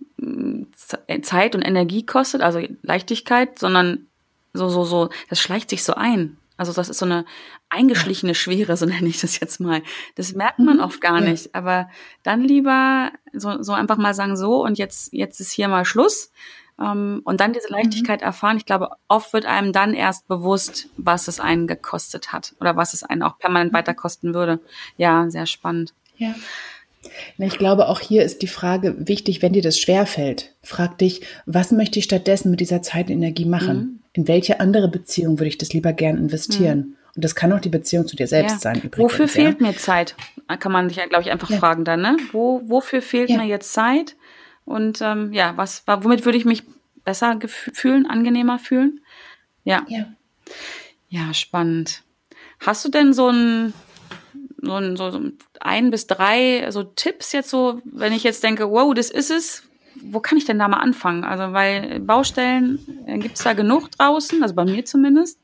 Zeit 1.21 1.55
und 1.55 1.61
Energie 1.61 2.05
kostet, 2.05 2.41
also 2.41 2.59
Leichtigkeit, 2.81 3.57
sondern 3.59 4.07
so, 4.53 4.69
so, 4.69 4.83
so, 4.83 5.09
das 5.29 5.39
schleicht 5.39 5.69
sich 5.69 5.83
so 5.83 5.93
ein. 5.93 6.37
Also 6.57 6.73
das 6.73 6.89
ist 6.89 6.99
so 6.99 7.05
eine 7.05 7.25
eingeschlichene 7.69 8.35
Schwere, 8.35 8.77
so 8.77 8.85
nenne 8.85 9.07
ich 9.07 9.21
das 9.21 9.39
jetzt 9.39 9.59
mal. 9.59 9.81
Das 10.15 10.33
merkt 10.33 10.59
man 10.59 10.77
mhm. 10.77 10.83
oft 10.83 11.01
gar 11.01 11.21
nicht. 11.21 11.53
Aber 11.55 11.89
dann 12.23 12.41
lieber 12.41 13.11
so, 13.33 13.61
so 13.61 13.73
einfach 13.73 13.97
mal 13.97 14.13
sagen, 14.13 14.37
so 14.37 14.63
und 14.63 14.77
jetzt, 14.77 15.13
jetzt 15.13 15.39
ist 15.39 15.51
hier 15.51 15.67
mal 15.67 15.85
Schluss. 15.85 16.31
Um, 16.77 16.85
ähm, 16.85 17.21
und 17.23 17.39
dann 17.39 17.53
diese 17.53 17.69
Leichtigkeit 17.69 18.19
mhm. 18.19 18.25
erfahren. 18.25 18.57
Ich 18.57 18.65
glaube, 18.65 18.89
oft 19.07 19.31
wird 19.31 19.45
einem 19.45 19.71
dann 19.71 19.93
erst 19.93 20.27
bewusst, 20.27 20.89
was 20.97 21.29
es 21.29 21.39
einen 21.39 21.67
gekostet 21.67 22.33
hat 22.33 22.53
oder 22.59 22.75
was 22.75 22.93
es 22.93 23.03
einen 23.03 23.23
auch 23.23 23.37
permanent 23.37 23.71
mhm. 23.71 23.77
weiter 23.77 23.93
kosten 23.93 24.33
würde. 24.33 24.59
Ja, 24.97 25.29
sehr 25.29 25.45
spannend. 25.45 25.93
Ja. 26.17 26.35
Ich 27.37 27.57
glaube, 27.57 27.87
auch 27.87 27.99
hier 27.99 28.23
ist 28.23 28.41
die 28.41 28.47
Frage 28.47 29.07
wichtig, 29.07 29.41
wenn 29.41 29.53
dir 29.53 29.61
das 29.61 29.79
schwerfällt, 29.79 30.53
frag 30.63 30.97
dich, 30.97 31.21
was 31.45 31.71
möchte 31.71 31.99
ich 31.99 32.05
stattdessen 32.05 32.49
mit 32.49 32.59
dieser 32.59 32.81
Zeit 32.81 33.07
und 33.07 33.13
Energie 33.13 33.45
machen? 33.45 33.77
Mhm. 33.77 33.99
In 34.15 34.29
welche 34.29 34.61
andere 34.61 34.87
Beziehung 34.87 35.39
würde 35.39 35.49
ich 35.49 35.57
das 35.57 35.73
lieber 35.73 35.91
gern 35.91 36.17
investieren? 36.17 36.77
Mhm. 36.77 36.95
Und 37.15 37.25
das 37.25 37.35
kann 37.35 37.51
auch 37.51 37.59
die 37.59 37.69
Beziehung 37.69 38.07
zu 38.07 38.15
dir 38.15 38.27
selbst 38.27 38.53
ja. 38.53 38.59
sein. 38.59 38.77
Übrigens, 38.77 39.11
wofür 39.11 39.25
ja. 39.25 39.31
fehlt 39.31 39.59
mir 39.59 39.75
Zeit? 39.75 40.15
Kann 40.59 40.71
man 40.71 40.87
sich 40.87 40.97
glaube 41.09 41.21
ich, 41.21 41.31
einfach 41.31 41.49
ja. 41.49 41.57
fragen 41.57 41.83
dann, 41.83 42.01
ne? 42.01 42.15
Wo, 42.31 42.61
wofür 42.65 43.01
fehlt 43.01 43.29
mir 43.29 43.43
jetzt 43.43 43.73
Zeit? 43.73 44.15
Und 44.63 45.01
ähm, 45.01 45.33
ja, 45.33 45.57
was, 45.57 45.83
womit 45.85 46.23
würde 46.23 46.37
ich 46.37 46.45
mich 46.45 46.63
besser 47.03 47.37
fühlen, 47.47 48.05
angenehmer 48.05 48.57
fühlen? 48.57 49.01
Ja. 49.65 49.85
Ja, 49.89 50.05
ja 51.09 51.33
spannend. 51.33 52.03
Hast 52.61 52.85
du 52.85 52.89
denn 52.89 53.11
so 53.11 53.29
ein, 53.29 53.73
so 54.61 54.75
ein, 54.75 54.95
so 54.95 55.21
ein 55.59 55.91
bis 55.91 56.07
drei 56.07 56.71
so 56.71 56.83
Tipps 56.83 57.33
jetzt 57.33 57.49
so, 57.49 57.81
wenn 57.83 58.13
ich 58.13 58.23
jetzt 58.23 58.43
denke, 58.43 58.71
wow, 58.71 58.93
das 58.93 59.09
ist 59.09 59.29
es, 59.29 59.63
wo 60.01 60.19
kann 60.19 60.37
ich 60.37 60.45
denn 60.45 60.59
da 60.59 60.67
mal 60.67 60.77
anfangen? 60.77 61.23
Also, 61.23 61.53
weil 61.53 61.99
Baustellen 61.99 62.79
äh, 63.05 63.17
gibt 63.17 63.37
es 63.37 63.43
da 63.43 63.53
genug 63.53 63.91
draußen, 63.91 64.41
also 64.41 64.55
bei 64.55 64.65
mir 64.65 64.85
zumindest. 64.85 65.39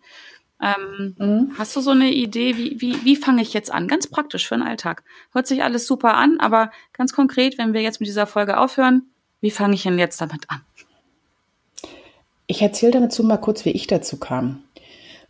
Ähm, 0.62 1.16
mhm. 1.18 1.52
Hast 1.58 1.76
du 1.76 1.82
so 1.82 1.92
eine 1.92 2.12
Idee, 2.12 2.56
wie, 2.58 2.80
wie, 2.80 3.04
wie 3.04 3.16
fange 3.16 3.42
ich 3.42 3.54
jetzt 3.54 3.72
an? 3.72 3.88
Ganz 3.88 4.08
praktisch 4.08 4.48
für 4.48 4.56
den 4.56 4.64
Alltag. 4.64 5.04
Hört 5.34 5.48
sich 5.48 5.64
alles 5.64 5.88
super 5.88 6.14
an, 6.14 6.40
aber 6.40 6.72
ganz 6.94 7.14
konkret, 7.14 7.58
wenn 7.58 7.74
wir 7.74 7.82
jetzt 7.82 8.00
mit 8.00 8.08
dieser 8.08 8.28
Folge 8.28 8.58
aufhören, 8.58 9.10
wie 9.40 9.52
fange 9.52 9.74
ich 9.74 9.84
denn 9.84 9.98
jetzt 9.98 10.22
damit 10.22 10.50
an? 10.50 10.62
Ich 12.46 12.62
erzähle 12.62 13.00
dazu 13.00 13.24
mal 13.24 13.38
kurz, 13.38 13.66
wie 13.66 13.72
ich 13.72 13.88
dazu 13.88 14.18
kam. 14.18 14.64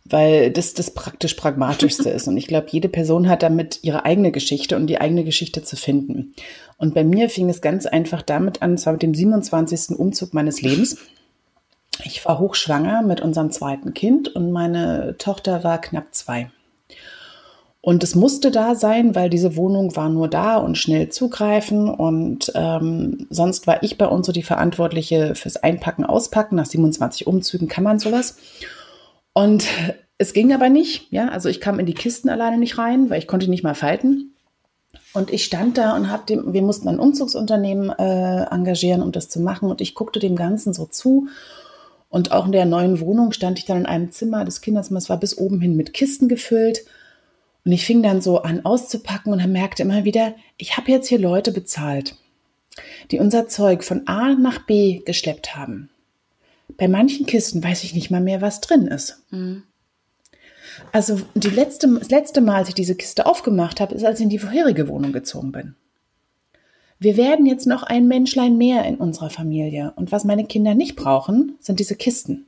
Weil 0.04 0.50
das 0.50 0.74
das 0.74 0.90
praktisch 0.90 1.34
pragmatischste 1.34 2.10
ist. 2.10 2.28
Und 2.28 2.36
ich 2.36 2.46
glaube, 2.46 2.68
jede 2.70 2.88
Person 2.88 3.28
hat 3.28 3.42
damit 3.42 3.80
ihre 3.82 4.04
eigene 4.04 4.32
Geschichte 4.32 4.76
und 4.76 4.86
die 4.86 5.00
eigene 5.00 5.24
Geschichte 5.24 5.62
zu 5.62 5.76
finden. 5.76 6.34
Und 6.76 6.94
bei 6.94 7.04
mir 7.04 7.28
fing 7.30 7.48
es 7.48 7.60
ganz 7.60 7.86
einfach 7.86 8.22
damit 8.22 8.62
an, 8.62 8.78
zwar 8.78 8.94
mit 8.94 9.02
dem 9.02 9.14
27. 9.14 9.98
Umzug 9.98 10.34
meines 10.34 10.62
Lebens. 10.62 10.96
Ich 12.04 12.24
war 12.24 12.38
hochschwanger 12.38 13.02
mit 13.02 13.20
unserem 13.20 13.50
zweiten 13.50 13.94
Kind 13.94 14.34
und 14.34 14.50
meine 14.50 15.16
Tochter 15.18 15.62
war 15.62 15.80
knapp 15.80 16.14
zwei. 16.14 16.50
Und 17.84 18.04
es 18.04 18.14
musste 18.14 18.52
da 18.52 18.76
sein, 18.76 19.16
weil 19.16 19.28
diese 19.28 19.56
Wohnung 19.56 19.96
war 19.96 20.08
nur 20.08 20.28
da 20.28 20.56
und 20.56 20.78
schnell 20.78 21.08
zugreifen. 21.08 21.90
Und 21.90 22.52
ähm, 22.54 23.26
sonst 23.28 23.66
war 23.66 23.82
ich 23.82 23.98
bei 23.98 24.06
uns 24.06 24.24
so 24.24 24.32
die 24.32 24.44
Verantwortliche 24.44 25.34
fürs 25.34 25.56
Einpacken, 25.56 26.04
Auspacken. 26.04 26.54
Nach 26.54 26.66
27 26.66 27.26
Umzügen 27.26 27.66
kann 27.66 27.82
man 27.82 27.98
sowas. 27.98 28.36
Und 29.32 29.66
es 30.18 30.32
ging 30.32 30.52
aber 30.52 30.68
nicht. 30.68 31.10
Ja, 31.10 31.28
also 31.28 31.48
ich 31.48 31.60
kam 31.60 31.78
in 31.78 31.86
die 31.86 31.94
Kisten 31.94 32.28
alleine 32.28 32.58
nicht 32.58 32.78
rein, 32.78 33.10
weil 33.10 33.18
ich 33.18 33.26
konnte 33.26 33.48
nicht 33.48 33.64
mal 33.64 33.74
falten. 33.74 34.34
Und 35.14 35.30
ich 35.32 35.44
stand 35.44 35.78
da 35.78 35.94
und 35.94 36.10
habe 36.10 36.24
dem, 36.26 36.52
wir 36.52 36.62
mussten 36.62 36.88
ein 36.88 36.98
Umzugsunternehmen 36.98 37.90
äh, 37.90 38.44
engagieren, 38.50 39.02
um 39.02 39.12
das 39.12 39.28
zu 39.28 39.40
machen. 39.40 39.70
Und 39.70 39.80
ich 39.80 39.94
guckte 39.94 40.20
dem 40.20 40.36
Ganzen 40.36 40.72
so 40.72 40.86
zu. 40.86 41.28
Und 42.08 42.32
auch 42.32 42.46
in 42.46 42.52
der 42.52 42.66
neuen 42.66 43.00
Wohnung 43.00 43.32
stand 43.32 43.58
ich 43.58 43.64
dann 43.64 43.78
in 43.78 43.86
einem 43.86 44.10
Zimmer 44.10 44.44
des 44.44 44.60
Kinderzimmers, 44.60 45.08
war 45.08 45.18
bis 45.18 45.36
oben 45.36 45.60
hin 45.60 45.76
mit 45.76 45.94
Kisten 45.94 46.28
gefüllt. 46.28 46.84
Und 47.64 47.72
ich 47.72 47.86
fing 47.86 48.02
dann 48.02 48.20
so 48.20 48.42
an 48.42 48.64
auszupacken 48.64 49.32
und 49.32 49.52
merkte 49.52 49.82
immer 49.82 50.04
wieder, 50.04 50.34
ich 50.56 50.76
habe 50.76 50.90
jetzt 50.90 51.08
hier 51.08 51.18
Leute 51.18 51.52
bezahlt, 51.52 52.16
die 53.10 53.18
unser 53.18 53.48
Zeug 53.48 53.84
von 53.84 54.06
A 54.06 54.34
nach 54.34 54.66
B 54.66 55.00
geschleppt 55.04 55.56
haben. 55.56 55.88
Bei 56.76 56.88
manchen 56.88 57.26
Kisten 57.26 57.62
weiß 57.62 57.84
ich 57.84 57.94
nicht 57.94 58.10
mal 58.10 58.20
mehr, 58.20 58.40
was 58.40 58.60
drin 58.60 58.86
ist. 58.86 59.22
Mhm. 59.30 59.64
Also 60.90 61.20
die 61.34 61.48
letzte, 61.48 61.88
das 61.98 62.10
letzte 62.10 62.40
Mal, 62.40 62.56
als 62.56 62.68
ich 62.68 62.74
diese 62.74 62.94
Kiste 62.94 63.26
aufgemacht 63.26 63.80
habe, 63.80 63.94
ist, 63.94 64.04
als 64.04 64.18
ich 64.18 64.24
in 64.24 64.30
die 64.30 64.38
vorherige 64.38 64.88
Wohnung 64.88 65.12
gezogen 65.12 65.52
bin. 65.52 65.74
Wir 66.98 67.16
werden 67.16 67.46
jetzt 67.46 67.66
noch 67.66 67.82
ein 67.82 68.06
Menschlein 68.06 68.56
mehr 68.56 68.84
in 68.84 68.96
unserer 68.96 69.30
Familie. 69.30 69.92
Und 69.96 70.12
was 70.12 70.24
meine 70.24 70.44
Kinder 70.44 70.74
nicht 70.74 70.94
brauchen, 70.96 71.56
sind 71.58 71.80
diese 71.80 71.96
Kisten. 71.96 72.46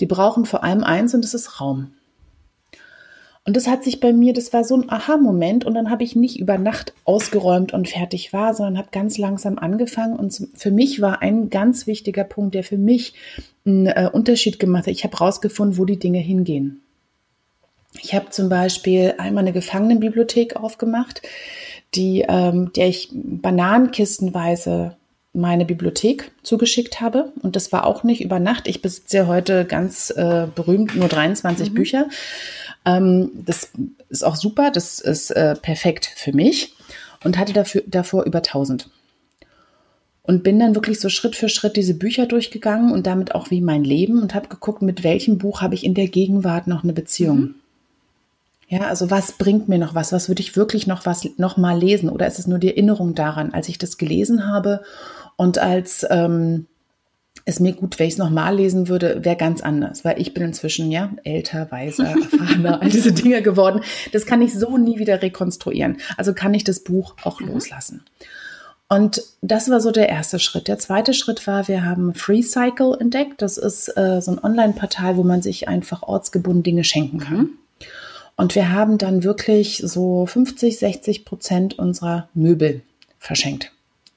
Die 0.00 0.06
brauchen 0.06 0.44
vor 0.44 0.62
allem 0.62 0.84
eins 0.84 1.14
und 1.14 1.24
das 1.24 1.32
ist 1.32 1.60
Raum. 1.60 1.94
Und 3.50 3.56
das 3.56 3.66
hat 3.66 3.82
sich 3.82 3.98
bei 3.98 4.12
mir, 4.12 4.32
das 4.32 4.52
war 4.52 4.62
so 4.62 4.76
ein 4.76 4.88
Aha-Moment 4.88 5.64
und 5.64 5.74
dann 5.74 5.90
habe 5.90 6.04
ich 6.04 6.14
nicht 6.14 6.38
über 6.38 6.56
Nacht 6.56 6.92
ausgeräumt 7.04 7.72
und 7.72 7.88
fertig 7.88 8.32
war, 8.32 8.54
sondern 8.54 8.78
habe 8.78 8.90
ganz 8.92 9.18
langsam 9.18 9.58
angefangen 9.58 10.14
und 10.14 10.46
für 10.54 10.70
mich 10.70 11.00
war 11.00 11.20
ein 11.20 11.50
ganz 11.50 11.88
wichtiger 11.88 12.22
Punkt, 12.22 12.54
der 12.54 12.62
für 12.62 12.78
mich 12.78 13.12
einen 13.66 13.86
äh, 13.88 14.08
Unterschied 14.12 14.60
gemacht 14.60 14.86
hat. 14.86 14.92
Ich 14.92 15.02
habe 15.02 15.16
rausgefunden, 15.16 15.78
wo 15.78 15.84
die 15.84 15.98
Dinge 15.98 16.20
hingehen. 16.20 16.80
Ich 18.00 18.14
habe 18.14 18.30
zum 18.30 18.48
Beispiel 18.48 19.14
einmal 19.18 19.42
eine 19.42 19.52
Gefangenenbibliothek 19.52 20.54
aufgemacht, 20.54 21.22
die, 21.96 22.24
ähm, 22.28 22.70
der 22.76 22.86
ich 22.86 23.08
bananenkistenweise 23.12 24.96
meine 25.32 25.64
Bibliothek 25.64 26.32
zugeschickt 26.42 27.00
habe. 27.00 27.32
Und 27.42 27.56
das 27.56 27.72
war 27.72 27.86
auch 27.86 28.02
nicht 28.02 28.20
über 28.20 28.38
Nacht. 28.38 28.66
Ich 28.66 28.82
besitze 28.82 29.18
ja 29.18 29.26
heute 29.26 29.64
ganz 29.64 30.10
äh, 30.10 30.46
berühmt 30.54 30.96
nur 30.96 31.08
23 31.08 31.70
mhm. 31.70 31.74
Bücher. 31.74 32.08
Ähm, 32.84 33.30
das 33.34 33.70
ist 34.08 34.24
auch 34.24 34.36
super, 34.36 34.70
das 34.70 35.00
ist 35.00 35.30
äh, 35.30 35.54
perfekt 35.54 36.12
für 36.16 36.32
mich 36.32 36.74
und 37.24 37.38
hatte 37.38 37.52
dafür, 37.52 37.82
davor 37.86 38.24
über 38.24 38.38
1000. 38.38 38.88
Und 40.22 40.42
bin 40.42 40.58
dann 40.58 40.74
wirklich 40.74 41.00
so 41.00 41.08
Schritt 41.08 41.34
für 41.34 41.48
Schritt 41.48 41.76
diese 41.76 41.94
Bücher 41.94 42.26
durchgegangen 42.26 42.92
und 42.92 43.06
damit 43.06 43.34
auch 43.34 43.50
wie 43.50 43.60
mein 43.60 43.84
Leben 43.84 44.22
und 44.22 44.34
habe 44.34 44.48
geguckt, 44.48 44.82
mit 44.82 45.02
welchem 45.02 45.38
Buch 45.38 45.60
habe 45.60 45.74
ich 45.74 45.84
in 45.84 45.94
der 45.94 46.08
Gegenwart 46.08 46.66
noch 46.66 46.84
eine 46.84 46.92
Beziehung. 46.92 47.38
Mhm. 47.38 47.54
Ja, 48.68 48.82
also 48.82 49.10
was 49.10 49.32
bringt 49.32 49.68
mir 49.68 49.78
noch 49.78 49.96
was? 49.96 50.12
Was 50.12 50.28
würde 50.28 50.42
ich 50.42 50.56
wirklich 50.56 50.86
noch 50.86 51.04
was 51.04 51.28
noch 51.38 51.56
mal 51.56 51.76
lesen? 51.76 52.08
Oder 52.08 52.28
ist 52.28 52.38
es 52.38 52.46
nur 52.46 52.60
die 52.60 52.68
Erinnerung 52.68 53.16
daran, 53.16 53.52
als 53.52 53.68
ich 53.68 53.78
das 53.78 53.98
gelesen 53.98 54.46
habe 54.46 54.82
und 55.34 55.58
als 55.58 56.06
ähm, 56.08 56.66
es 57.44 57.60
mir 57.60 57.72
gut, 57.72 57.98
wenn 57.98 58.06
ich 58.06 58.14
es 58.14 58.18
nochmal 58.18 58.56
lesen 58.56 58.88
würde, 58.88 59.24
wäre 59.24 59.36
ganz 59.36 59.60
anders, 59.60 60.04
weil 60.04 60.20
ich 60.20 60.34
bin 60.34 60.42
inzwischen 60.44 60.90
ja 60.90 61.10
älter, 61.24 61.70
weiser, 61.70 62.04
erfahrener, 62.20 62.82
all 62.82 62.88
diese 62.88 63.12
Dinge 63.12 63.42
geworden. 63.42 63.82
Das 64.12 64.26
kann 64.26 64.42
ich 64.42 64.54
so 64.54 64.76
nie 64.76 64.98
wieder 64.98 65.22
rekonstruieren. 65.22 65.98
Also 66.16 66.34
kann 66.34 66.54
ich 66.54 66.64
das 66.64 66.80
Buch 66.80 67.14
auch 67.22 67.40
mhm. 67.40 67.48
loslassen. 67.48 68.04
Und 68.88 69.22
das 69.40 69.70
war 69.70 69.80
so 69.80 69.92
der 69.92 70.08
erste 70.08 70.40
Schritt. 70.40 70.66
Der 70.66 70.78
zweite 70.78 71.14
Schritt 71.14 71.46
war, 71.46 71.68
wir 71.68 71.84
haben 71.84 72.12
FreeCycle 72.14 72.96
entdeckt. 72.98 73.40
Das 73.40 73.56
ist 73.56 73.88
äh, 73.96 74.20
so 74.20 74.32
ein 74.32 74.42
Online-Portal, 74.42 75.16
wo 75.16 75.22
man 75.22 75.42
sich 75.42 75.68
einfach 75.68 76.02
ortsgebunden 76.02 76.64
Dinge 76.64 76.82
schenken 76.82 77.18
kann. 77.18 77.36
Mhm. 77.36 77.50
Und 78.36 78.54
wir 78.54 78.72
haben 78.72 78.98
dann 78.98 79.22
wirklich 79.22 79.82
so 79.84 80.26
50, 80.26 80.78
60 80.78 81.24
Prozent 81.24 81.78
unserer 81.78 82.28
Möbel 82.34 82.82
verschenkt 83.18 83.70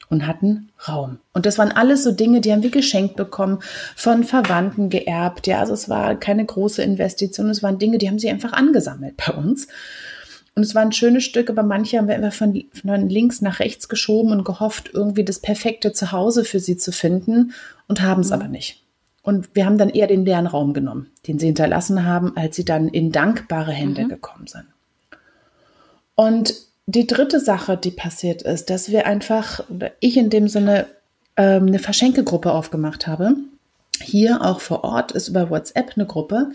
und 0.10 0.28
hatten 0.28 0.70
Raum. 0.88 1.20
Und 1.34 1.46
das 1.46 1.58
waren 1.58 1.72
alles 1.72 2.04
so 2.04 2.12
Dinge, 2.12 2.42
die 2.42 2.52
haben 2.52 2.63
wir 2.63 2.72
geschenkt 2.72 3.16
bekommen, 3.16 3.60
von 3.96 4.24
Verwandten 4.24 4.89
geerbt. 4.89 5.48
Ja, 5.48 5.60
also 5.60 5.74
es 5.74 5.89
war 5.89 6.16
keine 6.16 6.46
große 6.46 6.84
Investition. 6.84 7.50
Es 7.50 7.63
waren 7.63 7.80
Dinge, 7.80 7.98
die 7.98 8.10
haben 8.10 8.20
sie 8.20 8.30
einfach 8.30 8.54
angesammelt 8.54 9.16
bei 9.18 9.34
uns. 9.34 9.68
Und 10.56 10.63
es 10.63 10.76
waren 10.76 10.92
schöne 10.92 11.20
Stücke, 11.20 11.52
aber 11.52 11.63
manche 11.63 11.98
haben 11.98 12.08
wir 12.08 12.16
einfach 12.16 12.34
von, 12.34 12.63
von 12.74 13.10
links 13.10 13.42
nach 13.42 13.60
rechts 13.60 13.89
geschoben 13.89 14.32
und 14.32 14.44
gehofft, 14.44 14.92
irgendwie 14.94 15.24
das 15.24 15.39
perfekte 15.39 15.94
Zuhause 15.94 16.46
für 16.46 16.60
sie 16.60 16.78
zu 16.78 16.92
finden 16.92 17.54
und 17.88 18.02
haben 18.02 18.22
es 18.22 18.28
mhm. 18.28 18.34
aber 18.34 18.48
nicht. 18.48 18.84
Und 19.24 19.56
wir 19.56 19.66
haben 19.66 19.78
dann 19.78 19.89
eher 19.89 20.08
den 20.08 20.26
leeren 20.26 20.48
Raum 20.48 20.74
genommen, 20.74 21.10
den 21.28 21.39
sie 21.39 21.48
hinterlassen 21.48 22.06
haben, 22.06 22.36
als 22.38 22.56
sie 22.56 22.66
dann 22.66 22.89
in 22.89 23.12
dankbare 23.12 23.72
Hände 23.72 24.04
mhm. 24.04 24.10
gekommen 24.10 24.48
sind. 24.48 24.66
Und 26.13 26.54
die 26.86 27.08
dritte 27.08 27.39
Sache, 27.39 27.78
die 27.78 27.91
passiert 27.91 28.41
ist, 28.41 28.69
dass 28.69 28.89
wir 28.89 29.06
einfach, 29.06 29.69
oder 29.69 29.91
ich 30.00 30.17
in 30.17 30.30
dem 30.30 30.48
Sinne, 30.48 30.88
ähm, 31.38 31.67
eine 31.67 31.80
Verschenkegruppe 31.80 32.52
aufgemacht 32.52 33.08
habe. 33.08 33.36
Hier 34.02 34.41
auch 34.41 34.60
vor 34.60 34.84
Ort 34.84 35.12
ist 35.12 35.30
über 35.30 35.50
WhatsApp 35.50 35.93
eine 35.96 36.06
Gruppe 36.06 36.52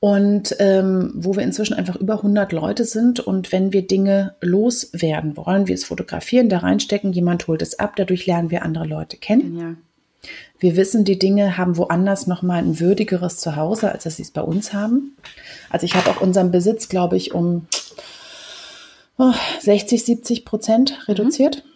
und 0.00 0.56
ähm, 0.58 1.12
wo 1.14 1.36
wir 1.36 1.44
inzwischen 1.44 1.74
einfach 1.74 1.94
über 1.94 2.14
100 2.14 2.50
Leute 2.52 2.84
sind 2.84 3.20
und 3.20 3.52
wenn 3.52 3.72
wir 3.72 3.86
Dinge 3.86 4.34
loswerden 4.40 5.36
wollen, 5.36 5.68
wir 5.68 5.76
es 5.76 5.84
fotografieren, 5.84 6.48
da 6.48 6.58
reinstecken, 6.58 7.12
jemand 7.12 7.46
holt 7.46 7.62
es 7.62 7.78
ab, 7.78 7.94
dadurch 7.94 8.26
lernen 8.26 8.50
wir 8.50 8.64
andere 8.64 8.84
Leute 8.84 9.16
kennen. 9.16 9.58
Ja. 9.58 9.74
Wir 10.58 10.76
wissen, 10.76 11.04
die 11.04 11.18
Dinge 11.18 11.56
haben 11.56 11.76
woanders 11.76 12.26
nochmal 12.26 12.58
ein 12.58 12.80
würdigeres 12.80 13.38
Zuhause, 13.38 13.92
als 13.92 14.04
dass 14.04 14.16
sie 14.16 14.22
es 14.22 14.30
bei 14.32 14.42
uns 14.42 14.72
haben. 14.72 15.16
Also 15.70 15.84
ich 15.84 15.94
habe 15.94 16.10
auch 16.10 16.20
unseren 16.20 16.50
Besitz, 16.50 16.88
glaube 16.88 17.16
ich, 17.16 17.32
um 17.32 17.66
60, 19.16 20.04
70 20.04 20.44
Prozent 20.44 21.08
reduziert. 21.08 21.56
Mhm. 21.64 21.70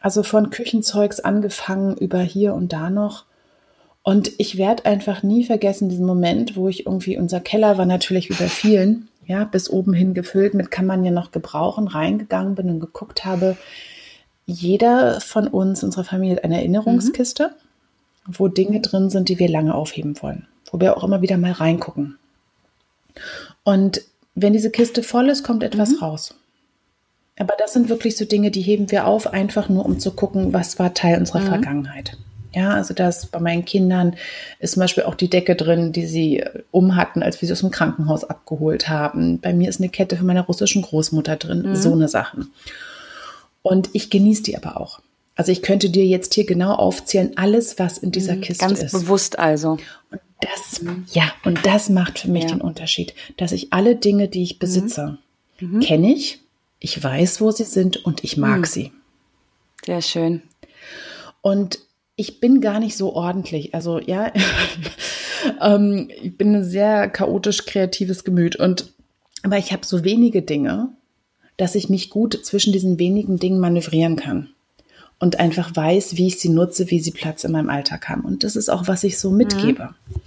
Also 0.00 0.22
von 0.22 0.50
Küchenzeugs 0.50 1.20
angefangen 1.20 1.96
über 1.96 2.20
hier 2.20 2.54
und 2.54 2.72
da 2.72 2.90
noch. 2.90 3.24
Und 4.02 4.32
ich 4.36 4.58
werde 4.58 4.84
einfach 4.84 5.22
nie 5.22 5.44
vergessen 5.44 5.88
diesen 5.88 6.04
Moment, 6.04 6.56
wo 6.56 6.68
ich 6.68 6.84
irgendwie, 6.84 7.16
unser 7.16 7.40
Keller 7.40 7.78
war 7.78 7.86
natürlich 7.86 8.28
über 8.28 8.48
vielen, 8.48 9.08
ja, 9.24 9.44
bis 9.44 9.70
oben 9.70 9.94
hin 9.94 10.12
gefüllt 10.12 10.52
mit 10.52 10.70
kann 10.70 10.84
man 10.84 11.04
ja 11.04 11.10
noch 11.10 11.30
gebrauchen, 11.30 11.88
reingegangen 11.88 12.54
bin 12.54 12.68
und 12.68 12.80
geguckt 12.80 13.24
habe. 13.24 13.56
Jeder 14.44 15.22
von 15.22 15.48
uns, 15.48 15.82
unsere 15.82 16.04
Familie 16.04 16.36
hat 16.36 16.44
eine 16.44 16.58
Erinnerungskiste, 16.58 17.54
mhm. 18.26 18.34
wo 18.38 18.48
Dinge 18.48 18.80
drin 18.80 19.08
sind, 19.08 19.30
die 19.30 19.38
wir 19.38 19.48
lange 19.48 19.74
aufheben 19.74 20.20
wollen, 20.20 20.46
wo 20.70 20.80
wir 20.80 20.98
auch 20.98 21.04
immer 21.04 21.22
wieder 21.22 21.38
mal 21.38 21.52
reingucken. 21.52 22.18
Und 23.62 24.02
wenn 24.34 24.52
diese 24.52 24.70
Kiste 24.70 25.02
voll 25.02 25.30
ist, 25.30 25.44
kommt 25.44 25.62
etwas 25.62 25.92
mhm. 25.92 25.98
raus. 26.00 26.34
Aber 27.36 27.54
das 27.58 27.72
sind 27.72 27.88
wirklich 27.88 28.16
so 28.16 28.24
Dinge, 28.24 28.50
die 28.50 28.62
heben 28.62 28.90
wir 28.90 29.06
auf, 29.06 29.32
einfach 29.32 29.68
nur 29.68 29.84
um 29.84 29.98
zu 29.98 30.12
gucken, 30.12 30.52
was 30.52 30.78
war 30.78 30.94
Teil 30.94 31.18
unserer 31.18 31.40
mhm. 31.40 31.46
Vergangenheit. 31.46 32.16
Ja, 32.54 32.70
also 32.70 32.94
das 32.94 33.26
bei 33.26 33.40
meinen 33.40 33.64
Kindern 33.64 34.14
ist 34.60 34.74
zum 34.74 34.80
Beispiel 34.80 35.04
auch 35.04 35.16
die 35.16 35.28
Decke 35.28 35.56
drin, 35.56 35.92
die 35.92 36.06
sie 36.06 36.38
äh, 36.38 36.62
um 36.70 36.94
hatten, 36.94 37.22
als 37.22 37.40
wir 37.40 37.48
sie 37.48 37.52
aus 37.52 37.60
dem 37.60 37.72
Krankenhaus 37.72 38.22
abgeholt 38.22 38.88
haben. 38.88 39.40
Bei 39.40 39.52
mir 39.52 39.68
ist 39.68 39.80
eine 39.80 39.88
Kette 39.88 40.16
von 40.16 40.26
meiner 40.26 40.42
russischen 40.42 40.82
Großmutter 40.82 41.36
drin, 41.36 41.62
mhm. 41.66 41.74
so 41.74 41.92
eine 41.92 42.08
Sachen. 42.08 42.52
Und 43.62 43.90
ich 43.92 44.10
genieße 44.10 44.44
die 44.44 44.56
aber 44.56 44.80
auch. 44.80 45.00
Also 45.34 45.50
ich 45.50 45.62
könnte 45.62 45.90
dir 45.90 46.06
jetzt 46.06 46.34
hier 46.34 46.46
genau 46.46 46.74
aufzählen, 46.74 47.32
alles, 47.34 47.78
was 47.80 47.98
in 47.98 48.12
dieser 48.12 48.36
mhm, 48.36 48.42
Kiste 48.42 48.64
Ganz 48.66 48.80
ist. 48.80 48.92
Ganz 48.92 49.04
bewusst 49.04 49.38
also. 49.40 49.78
Und 50.10 50.20
das, 50.40 50.82
mhm. 50.82 51.06
ja, 51.12 51.32
und 51.44 51.66
das 51.66 51.88
macht 51.88 52.20
für 52.20 52.30
mich 52.30 52.44
ja. 52.44 52.50
den 52.50 52.60
Unterschied, 52.60 53.14
dass 53.36 53.50
ich 53.50 53.72
alle 53.72 53.96
Dinge, 53.96 54.28
die 54.28 54.44
ich 54.44 54.60
besitze, 54.60 55.18
mhm. 55.58 55.80
kenne 55.80 56.12
ich, 56.12 56.43
ich 56.84 57.02
weiß, 57.02 57.40
wo 57.40 57.50
sie 57.50 57.64
sind 57.64 58.04
und 58.04 58.24
ich 58.24 58.36
mag 58.36 58.56
hm. 58.58 58.64
sie. 58.64 58.92
Sehr 59.86 60.02
schön. 60.02 60.42
Und 61.40 61.78
ich 62.14 62.40
bin 62.40 62.60
gar 62.60 62.78
nicht 62.78 62.94
so 62.94 63.14
ordentlich. 63.14 63.74
Also 63.74 63.98
ja, 63.98 64.30
ähm, 65.62 66.10
ich 66.22 66.36
bin 66.36 66.54
ein 66.54 66.64
sehr 66.64 67.08
chaotisch 67.08 67.64
kreatives 67.64 68.22
Gemüt 68.22 68.56
und 68.56 68.92
aber 69.42 69.56
ich 69.56 69.72
habe 69.72 69.86
so 69.86 70.04
wenige 70.04 70.42
Dinge, 70.42 70.90
dass 71.56 71.74
ich 71.74 71.88
mich 71.88 72.10
gut 72.10 72.38
zwischen 72.44 72.72
diesen 72.72 72.98
wenigen 72.98 73.38
Dingen 73.38 73.60
manövrieren 73.60 74.16
kann 74.16 74.50
und 75.18 75.40
einfach 75.40 75.74
weiß, 75.74 76.18
wie 76.18 76.26
ich 76.26 76.38
sie 76.38 76.50
nutze, 76.50 76.90
wie 76.90 77.00
sie 77.00 77.12
Platz 77.12 77.44
in 77.44 77.52
meinem 77.52 77.70
Alltag 77.70 78.10
haben. 78.10 78.24
Und 78.26 78.44
das 78.44 78.56
ist 78.56 78.68
auch, 78.68 78.88
was 78.88 79.04
ich 79.04 79.18
so 79.18 79.30
mitgebe. 79.30 79.84
Mhm 79.84 80.24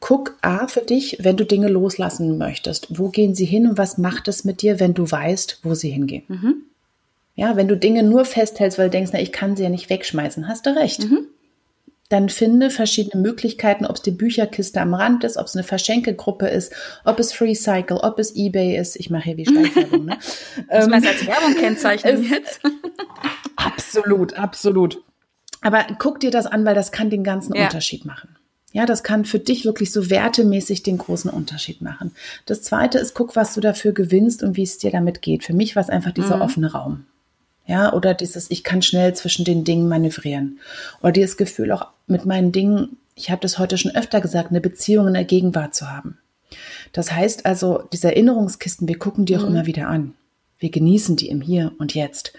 guck 0.00 0.36
A 0.42 0.66
für 0.66 0.80
dich, 0.80 1.18
wenn 1.20 1.36
du 1.36 1.44
Dinge 1.44 1.68
loslassen 1.68 2.38
möchtest. 2.38 2.98
Wo 2.98 3.08
gehen 3.08 3.34
sie 3.34 3.44
hin 3.44 3.66
und 3.66 3.78
was 3.78 3.98
macht 3.98 4.28
es 4.28 4.44
mit 4.44 4.62
dir, 4.62 4.80
wenn 4.80 4.94
du 4.94 5.10
weißt, 5.10 5.60
wo 5.62 5.74
sie 5.74 5.90
hingehen? 5.90 6.24
Mhm. 6.28 6.54
Ja, 7.34 7.56
wenn 7.56 7.68
du 7.68 7.76
Dinge 7.76 8.02
nur 8.02 8.24
festhältst, 8.24 8.78
weil 8.78 8.86
du 8.86 8.92
denkst, 8.92 9.12
na, 9.12 9.20
ich 9.20 9.32
kann 9.32 9.56
sie 9.56 9.62
ja 9.62 9.68
nicht 9.68 9.90
wegschmeißen, 9.90 10.48
hast 10.48 10.66
du 10.66 10.76
recht. 10.76 11.04
Mhm. 11.04 11.26
Dann 12.08 12.30
finde 12.30 12.70
verschiedene 12.70 13.22
Möglichkeiten, 13.22 13.84
ob 13.84 13.96
es 13.96 14.02
die 14.02 14.10
Bücherkiste 14.10 14.80
am 14.80 14.94
Rand 14.94 15.24
ist, 15.24 15.36
ob 15.36 15.46
es 15.46 15.54
eine 15.54 15.62
Verschenkegruppe 15.62 16.48
ist, 16.48 16.72
ob 17.04 17.20
es 17.20 17.34
Freecycle, 17.34 17.98
ob 17.98 18.18
es 18.18 18.34
Ebay 18.34 18.78
ist. 18.78 18.96
Ich 18.96 19.10
mache 19.10 19.24
hier 19.24 19.36
wie 19.36 19.46
Steinwerbung. 19.46 20.06
Ne? 20.06 20.18
Muss 20.72 20.86
man 20.86 21.02
es 21.02 21.08
als 21.08 21.26
Werbung 21.26 21.54
kennzeichnen 21.54 22.22
jetzt? 22.30 22.60
absolut, 23.56 24.34
absolut. 24.34 25.02
Aber 25.60 25.86
guck 25.98 26.20
dir 26.20 26.30
das 26.30 26.46
an, 26.46 26.64
weil 26.64 26.74
das 26.74 26.92
kann 26.92 27.10
den 27.10 27.24
ganzen 27.24 27.54
ja. 27.54 27.64
Unterschied 27.64 28.06
machen. 28.06 28.37
Ja, 28.72 28.84
das 28.84 29.02
kann 29.02 29.24
für 29.24 29.38
dich 29.38 29.64
wirklich 29.64 29.92
so 29.92 30.10
wertemäßig 30.10 30.82
den 30.82 30.98
großen 30.98 31.30
Unterschied 31.30 31.80
machen. 31.80 32.12
Das 32.44 32.62
zweite 32.62 32.98
ist, 32.98 33.14
guck, 33.14 33.34
was 33.34 33.54
du 33.54 33.60
dafür 33.60 33.92
gewinnst 33.92 34.42
und 34.42 34.56
wie 34.56 34.62
es 34.62 34.78
dir 34.78 34.90
damit 34.90 35.22
geht. 35.22 35.44
Für 35.44 35.54
mich 35.54 35.74
war 35.74 35.82
es 35.82 35.88
einfach 35.88 36.12
dieser 36.12 36.36
mhm. 36.36 36.42
offene 36.42 36.72
Raum. 36.72 37.04
Ja, 37.66 37.92
oder 37.92 38.14
dieses, 38.14 38.50
ich 38.50 38.64
kann 38.64 38.82
schnell 38.82 39.14
zwischen 39.14 39.44
den 39.44 39.64
Dingen 39.64 39.88
manövrieren. 39.88 40.58
Oder 41.02 41.12
dieses 41.12 41.36
Gefühl 41.36 41.72
auch 41.72 41.86
mit 42.06 42.24
meinen 42.24 42.52
Dingen, 42.52 42.96
ich 43.14 43.30
habe 43.30 43.42
das 43.42 43.58
heute 43.58 43.78
schon 43.78 43.94
öfter 43.94 44.20
gesagt, 44.20 44.50
eine 44.50 44.60
Beziehung 44.60 45.08
in 45.08 45.14
der 45.14 45.24
Gegenwart 45.24 45.74
zu 45.74 45.90
haben. 45.90 46.18
Das 46.92 47.12
heißt 47.12 47.46
also, 47.46 47.82
diese 47.92 48.08
Erinnerungskisten, 48.08 48.88
wir 48.88 48.98
gucken 48.98 49.26
die 49.26 49.36
auch 49.36 49.42
mhm. 49.42 49.48
immer 49.48 49.66
wieder 49.66 49.88
an. 49.88 50.14
Wir 50.58 50.70
genießen 50.70 51.16
die 51.16 51.28
im 51.28 51.40
Hier 51.40 51.72
und 51.78 51.94
Jetzt. 51.94 52.32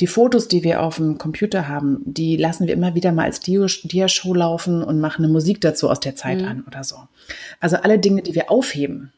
Die 0.00 0.06
Fotos, 0.06 0.48
die 0.48 0.64
wir 0.64 0.82
auf 0.82 0.96
dem 0.96 1.18
Computer 1.18 1.68
haben, 1.68 2.00
die 2.04 2.36
lassen 2.36 2.66
wir 2.66 2.74
immer 2.74 2.94
wieder 2.94 3.12
mal 3.12 3.24
als 3.24 3.40
Dia-Show 3.40 4.32
laufen 4.34 4.82
und 4.82 4.98
machen 4.98 5.24
eine 5.24 5.32
Musik 5.32 5.60
dazu 5.60 5.90
aus 5.90 6.00
der 6.00 6.16
Zeit 6.16 6.40
mhm. 6.40 6.48
an 6.48 6.64
oder 6.66 6.84
so. 6.84 6.96
Also 7.60 7.76
alle 7.76 7.98
Dinge, 7.98 8.22
die 8.22 8.34
wir 8.34 8.50
aufheben, 8.50 9.12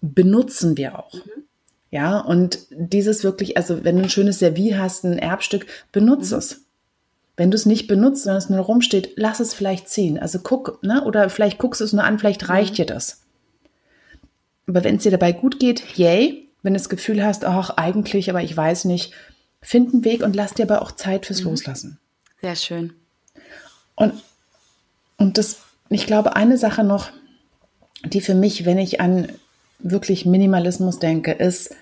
benutzen 0.00 0.76
wir 0.76 0.98
auch. 0.98 1.14
Mhm. 1.14 1.42
Ja, 1.90 2.20
und 2.20 2.60
dieses 2.70 3.22
wirklich, 3.22 3.56
also 3.56 3.84
wenn 3.84 3.96
du 3.96 4.04
ein 4.04 4.08
schönes 4.08 4.38
Servier 4.38 4.78
hast, 4.78 5.04
ein 5.04 5.18
Erbstück, 5.18 5.66
benutze 5.90 6.34
mhm. 6.34 6.38
es. 6.38 6.60
Wenn 7.36 7.50
du 7.50 7.56
es 7.56 7.66
nicht 7.66 7.86
benutzt, 7.86 8.22
sondern 8.22 8.38
es 8.38 8.50
nur 8.50 8.60
rumsteht, 8.60 9.14
lass 9.16 9.40
es 9.40 9.52
vielleicht 9.52 9.88
ziehen. 9.88 10.18
Also 10.18 10.38
guck, 10.38 10.82
ne? 10.82 11.02
Oder 11.04 11.28
vielleicht 11.28 11.58
guckst 11.58 11.80
du 11.80 11.84
es 11.84 11.92
nur 11.92 12.04
an, 12.04 12.18
vielleicht 12.18 12.48
reicht 12.48 12.72
mhm. 12.72 12.76
dir 12.76 12.86
das. 12.86 13.22
Aber 14.66 14.84
wenn 14.84 14.96
es 14.96 15.02
dir 15.02 15.10
dabei 15.10 15.32
gut 15.32 15.58
geht, 15.58 15.96
yay. 15.96 16.48
Wenn 16.62 16.74
du 16.74 16.78
das 16.78 16.88
Gefühl 16.88 17.24
hast, 17.24 17.44
ach, 17.44 17.70
eigentlich, 17.70 18.30
aber 18.30 18.42
ich 18.42 18.56
weiß 18.56 18.84
nicht, 18.84 19.12
find 19.62 19.94
einen 19.94 20.04
Weg 20.04 20.22
und 20.22 20.36
lass 20.36 20.54
dir 20.54 20.64
aber 20.64 20.82
auch 20.82 20.92
Zeit 20.92 21.24
fürs 21.24 21.40
mhm. 21.40 21.50
Loslassen. 21.50 21.98
Sehr 22.42 22.56
schön. 22.56 22.92
Und, 23.94 24.14
und 25.16 25.38
das, 25.38 25.60
ich 25.88 26.06
glaube, 26.06 26.36
eine 26.36 26.58
Sache 26.58 26.84
noch, 26.84 27.10
die 28.04 28.20
für 28.20 28.34
mich, 28.34 28.64
wenn 28.66 28.78
ich 28.78 29.00
an 29.00 29.28
wirklich 29.78 30.26
Minimalismus 30.26 30.98
denke, 30.98 31.32
ist, 31.32 31.74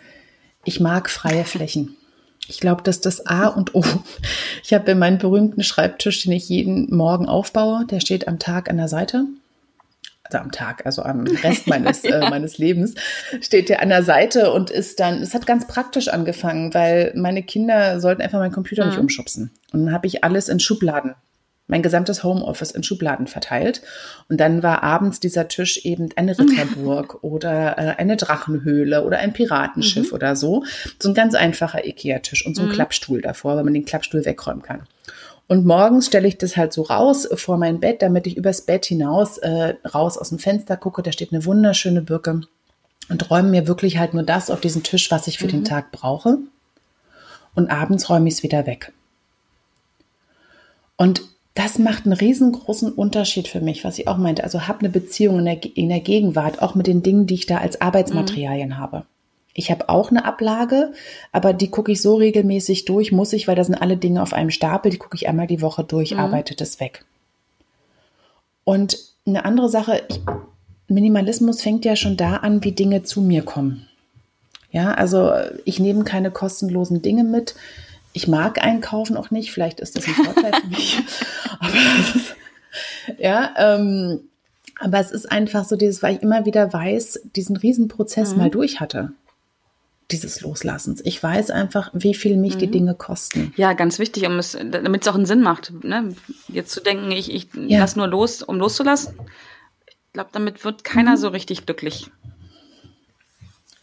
ich 0.65 0.81
mag 0.81 1.09
freie 1.09 1.45
Flächen. 1.45 1.97
Ich 2.47 2.61
glaube, 2.61 2.83
dass 2.83 3.01
das 3.01 3.27
A 3.27 3.47
und 3.47 3.75
O. 3.75 3.85
Ich 4.63 4.75
habe 4.75 4.95
meinen 4.95 5.19
berühmten 5.19 5.63
Schreibtisch, 5.63 6.23
den 6.23 6.33
ich 6.33 6.49
jeden 6.49 6.95
Morgen 6.95 7.27
aufbaue, 7.27 7.87
der 7.87 8.01
steht 8.01 8.29
am 8.29 8.39
Tag 8.39 8.69
an 8.69 8.77
der 8.77 8.89
Seite. 8.89 9.27
Also 10.35 10.45
am 10.45 10.53
Tag, 10.53 10.87
also 10.87 11.03
am 11.03 11.27
Rest 11.27 11.67
meines, 11.67 12.03
ja. 12.03 12.27
äh, 12.27 12.31
meines 12.31 12.59
Lebens, 12.59 12.95
steht 13.41 13.69
der 13.69 13.83
an 13.83 13.89
der 13.89 14.03
Seite 14.03 14.53
und 14.53 14.71
ist 14.71 15.01
dann, 15.01 15.23
es 15.23 15.35
hat 15.35 15.47
ganz 15.47 15.67
praktisch 15.67 16.09
angefangen, 16.09 16.75
weil 16.75 17.13
meine 17.17 17.43
Kinder 17.43 18.01
sollten 18.01 18.23
einfach 18.23 18.39
meinen 18.39 18.53
Computer 18.53 18.85
mhm. 18.85 18.91
nicht 18.91 19.01
umschubsen. 19.01 19.51
Und 19.73 19.87
dann 19.87 19.95
habe 19.95 20.07
ich 20.07 20.25
alles 20.25 20.49
in 20.49 20.61
Schubladen 20.61 21.15
mein 21.71 21.83
gesamtes 21.83 22.23
Homeoffice 22.25 22.73
in 22.73 22.83
Schubladen 22.83 23.27
verteilt. 23.27 23.81
Und 24.29 24.41
dann 24.41 24.63
war 24.63 24.83
abends 24.83 25.21
dieser 25.21 25.49
Tisch 25.49 25.85
eben 25.85 26.11
eine 26.17 26.37
Ritterburg 26.39 27.23
oder 27.23 27.79
äh, 27.79 27.95
eine 27.97 28.17
Drachenhöhle 28.17 29.05
oder 29.05 29.19
ein 29.19 29.33
Piratenschiff 29.33 30.09
mhm. 30.09 30.15
oder 30.15 30.37
so. 30.37 30.65
So 30.99 31.09
ein 31.09 31.15
ganz 31.15 31.35
einfacher 31.35 31.87
Ikea-Tisch 31.87 32.45
und 32.45 32.57
so 32.57 32.63
ein 32.63 32.69
mhm. 32.69 32.73
Klappstuhl 32.73 33.23
davor, 33.23 33.57
weil 33.57 33.65
man 33.65 33.75
den 33.75 33.85
Klappstuhl 33.85 34.25
wegräumen 34.25 34.63
kann. 34.63 34.83
Und 35.51 35.67
morgens 35.67 36.07
stelle 36.07 36.29
ich 36.29 36.39
das 36.39 36.57
halt 36.57 36.73
so 36.73 36.83
raus 36.83 37.29
vor 37.35 37.57
mein 37.59 37.81
Bett, 37.81 38.03
damit 38.03 38.29
ich 38.29 38.37
übers 38.37 38.61
Bett 38.61 38.87
hinaus 38.87 39.37
äh, 39.39 39.75
raus 39.93 40.17
aus 40.17 40.29
dem 40.29 40.39
Fenster 40.39 40.77
gucke. 40.77 41.03
Da 41.03 41.11
steht 41.11 41.33
eine 41.33 41.45
wunderschöne 41.45 42.03
Birke 42.03 42.43
und 43.09 43.31
räume 43.33 43.49
mir 43.49 43.67
wirklich 43.67 43.99
halt 43.99 44.15
nur 44.15 44.23
das 44.23 44.49
auf 44.49 44.61
diesen 44.61 44.85
Tisch, 44.85 45.11
was 45.11 45.27
ich 45.27 45.39
für 45.39 45.49
mhm. 45.49 45.51
den 45.51 45.65
Tag 45.65 45.91
brauche. 45.91 46.39
Und 47.57 47.69
abends 47.69 48.09
räume 48.09 48.29
ich 48.29 48.35
es 48.35 48.43
wieder 48.45 48.65
weg. 48.67 48.93
Und 50.97 51.23
das 51.55 51.81
macht 51.81 52.05
einen 52.05 52.13
riesengroßen 52.13 52.93
Unterschied 52.93 53.49
für 53.49 53.61
mich, 53.61 53.83
was 53.83 53.99
ich 53.99 54.07
auch 54.07 54.19
meinte. 54.19 54.45
Also 54.45 54.69
habe 54.69 54.79
eine 54.79 54.89
Beziehung 54.89 55.41
in 55.41 55.47
der, 55.47 55.77
in 55.77 55.89
der, 55.89 55.99
Gegenwart, 55.99 56.63
auch 56.63 56.77
mit 56.77 56.87
den 56.87 57.03
Dingen, 57.03 57.27
die 57.27 57.35
ich 57.35 57.47
da 57.47 57.59
als 57.59 57.81
Arbeitsmaterialien 57.81 58.69
mhm. 58.69 58.79
habe. 58.79 59.05
Ich 59.61 59.71
habe 59.71 59.89
auch 59.89 60.11
eine 60.11 60.25
Ablage, 60.25 60.93
aber 61.33 61.53
die 61.53 61.71
gucke 61.71 61.93
ich 61.93 62.03
so 62.03 62.17
regelmäßig 62.17 62.87
durch, 62.87 63.13
muss 63.13 63.33
ich, 63.33 63.47
weil 63.47 63.57
da 63.57 63.65
sind 63.65 63.75
alle 63.75 63.97
Dinge 63.97 64.23
auf 64.23 64.33
einem 64.33 64.51
Stapel, 64.51 64.91
die 64.91 64.99
gucke 64.99 65.17
ich 65.17 65.29
einmal 65.29 65.47
die 65.47 65.63
Woche 65.63 65.85
durch, 65.85 66.13
mhm. 66.13 66.21
arbeite 66.21 66.55
das 66.55 66.81
weg. 66.81 67.05
Und 68.65 68.99
eine 69.27 69.45
andere 69.45 69.69
Sache, 69.69 70.03
ich, 70.09 70.21
Minimalismus 70.89 71.63
fängt 71.63 71.85
ja 71.85 71.95
schon 71.95 72.17
da 72.17 72.37
an, 72.37 72.65
wie 72.65 72.73
Dinge 72.73 73.03
zu 73.03 73.21
mir 73.21 73.43
kommen. 73.43 73.87
Ja, 74.73 74.95
also 74.95 75.33
ich 75.65 75.79
nehme 75.79 76.05
keine 76.05 76.31
kostenlosen 76.31 77.03
Dinge 77.03 77.25
mit 77.25 77.55
ich 78.13 78.29
mag 78.29 78.63
einkaufen 78.63 79.17
auch 79.17 79.31
nicht, 79.31 79.53
vielleicht 79.53 79.81
ist 79.81 79.97
das 79.97 80.07
ein 80.07 80.15
Vorteil 80.25 80.53
für 80.61 80.67
mich. 80.69 80.99
Aber 81.61 81.73
ist, 82.17 82.37
ja, 83.19 83.55
ähm, 83.57 84.21
aber 84.79 84.99
es 84.99 85.11
ist 85.11 85.31
einfach 85.31 85.65
so 85.65 85.77
dieses, 85.77 86.03
weil 86.03 86.17
ich 86.17 86.23
immer 86.23 86.47
wieder 86.47 86.73
weiß, 86.73 87.21
diesen 87.37 87.57
Riesenprozess 87.57 88.33
mhm. 88.33 88.39
mal 88.39 88.51
durch 88.51 88.81
hatte. 88.81 89.13
Dieses 90.11 90.41
Loslassens. 90.41 91.01
Ich 91.05 91.23
weiß 91.23 91.51
einfach, 91.51 91.91
wie 91.93 92.15
viel 92.15 92.37
mich 92.37 92.57
mhm. 92.57 92.59
die 92.59 92.71
Dinge 92.71 92.95
kosten. 92.95 93.53
Ja, 93.57 93.73
ganz 93.73 93.99
wichtig, 93.99 94.27
um 94.27 94.39
es, 94.39 94.53
damit 94.53 95.03
es 95.03 95.09
auch 95.09 95.15
einen 95.15 95.27
Sinn 95.27 95.43
macht. 95.43 95.73
Ne? 95.85 96.15
Jetzt 96.49 96.73
zu 96.73 96.81
denken, 96.81 97.11
ich, 97.11 97.33
ich 97.33 97.49
ja. 97.55 97.79
lass 97.81 97.97
nur 97.97 98.09
los, 98.09 98.43
um 98.43 98.57
loszulassen. 98.57 99.15
Ich 99.87 100.13
glaube, 100.13 100.31
damit 100.33 100.65
wird 100.65 100.85
keiner 100.85 101.13
mhm. 101.13 101.17
so 101.17 101.29
richtig 101.29 101.67
glücklich. 101.67 102.11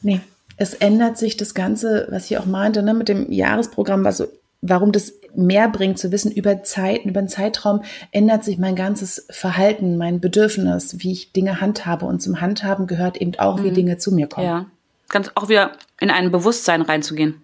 Nee, 0.01 0.21
es 0.57 0.73
ändert 0.73 1.17
sich 1.17 1.37
das 1.37 1.53
Ganze, 1.53 2.07
was 2.09 2.29
ich 2.29 2.37
auch 2.37 2.45
meinte, 2.45 2.83
ne, 2.83 2.93
mit 2.93 3.09
dem 3.09 3.31
Jahresprogramm, 3.31 4.03
was 4.03 4.17
so, 4.17 4.27
warum 4.61 4.91
das 4.91 5.13
mehr 5.35 5.69
bringt 5.69 5.99
zu 5.99 6.11
wissen 6.11 6.31
über 6.31 6.63
Zeit, 6.63 7.05
über 7.05 7.19
einen 7.19 7.29
Zeitraum 7.29 7.83
ändert 8.11 8.43
sich 8.43 8.57
mein 8.57 8.75
ganzes 8.75 9.27
Verhalten, 9.29 9.97
mein 9.97 10.19
Bedürfnis, 10.19 10.95
wie 10.99 11.11
ich 11.11 11.31
Dinge 11.31 11.61
handhabe 11.61 12.05
und 12.05 12.21
zum 12.21 12.41
Handhaben 12.41 12.87
gehört 12.87 13.17
eben 13.17 13.35
auch, 13.37 13.63
wie 13.63 13.69
mhm. 13.69 13.75
Dinge 13.75 13.97
zu 13.99 14.11
mir 14.11 14.27
kommen. 14.27 14.47
Ja, 14.47 14.65
ganz 15.09 15.31
auch 15.35 15.49
wieder 15.49 15.71
in 15.99 16.09
ein 16.09 16.31
Bewusstsein 16.31 16.81
reinzugehen. 16.81 17.41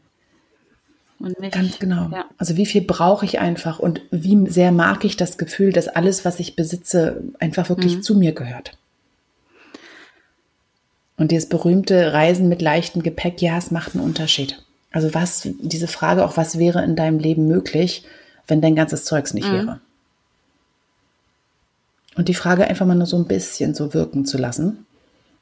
Und 1.19 1.39
nicht, 1.39 1.53
Ganz 1.53 1.79
genau. 1.79 2.09
Ja. 2.11 2.25
Also 2.37 2.57
wie 2.57 2.65
viel 2.65 2.81
brauche 2.81 3.25
ich 3.25 3.39
einfach 3.39 3.79
und 3.79 4.01
wie 4.11 4.49
sehr 4.49 4.71
mag 4.71 5.05
ich 5.05 5.15
das 5.15 5.37
Gefühl, 5.37 5.71
dass 5.71 5.87
alles, 5.87 6.25
was 6.25 6.39
ich 6.39 6.55
besitze, 6.55 7.23
einfach 7.39 7.69
wirklich 7.69 7.97
mhm. 7.97 8.03
zu 8.03 8.15
mir 8.15 8.33
gehört. 8.33 8.77
Und 11.15 11.31
dieses 11.31 11.47
berühmte 11.47 12.11
Reisen 12.11 12.49
mit 12.49 12.61
leichtem 12.61 13.03
Gepäck, 13.03 13.41
ja, 13.41 13.57
es 13.57 13.71
macht 13.71 13.95
einen 13.95 14.03
Unterschied. 14.03 14.63
Also 14.91 15.13
was, 15.13 15.47
diese 15.59 15.87
Frage 15.87 16.25
auch, 16.25 16.37
was 16.37 16.57
wäre 16.57 16.83
in 16.83 16.95
deinem 16.95 17.19
Leben 17.19 17.47
möglich, 17.47 18.03
wenn 18.47 18.61
dein 18.61 18.75
ganzes 18.75 19.05
Zeugs 19.05 19.33
nicht 19.33 19.47
mhm. 19.47 19.53
wäre? 19.53 19.79
Und 22.15 22.27
die 22.27 22.35
Frage 22.35 22.67
einfach 22.67 22.85
mal 22.85 22.95
nur 22.95 23.07
so 23.07 23.17
ein 23.17 23.27
bisschen 23.27 23.73
so 23.73 23.93
wirken 23.93 24.25
zu 24.25 24.37
lassen. 24.37 24.85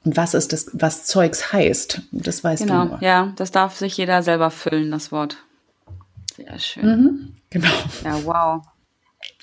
Und 0.04 0.18
was 0.18 0.34
ist 0.34 0.52
das, 0.52 0.68
was 0.74 1.06
Zeugs 1.06 1.54
heißt? 1.54 2.02
Das 2.12 2.44
weißt 2.44 2.64
genau, 2.64 2.84
du 2.84 2.90
nur. 2.92 3.04
Ja, 3.04 3.34
das 3.36 3.52
darf 3.52 3.78
sich 3.78 3.98
jeder 3.98 4.24
selber 4.24 4.50
füllen, 4.50 4.92
das 4.92 5.12
Wort. 5.12 5.38
Sehr 6.36 6.58
schön. 6.60 6.86
Mhm, 6.86 7.36
genau. 7.50 7.68
Ja, 8.04 8.26
wow 8.26 8.62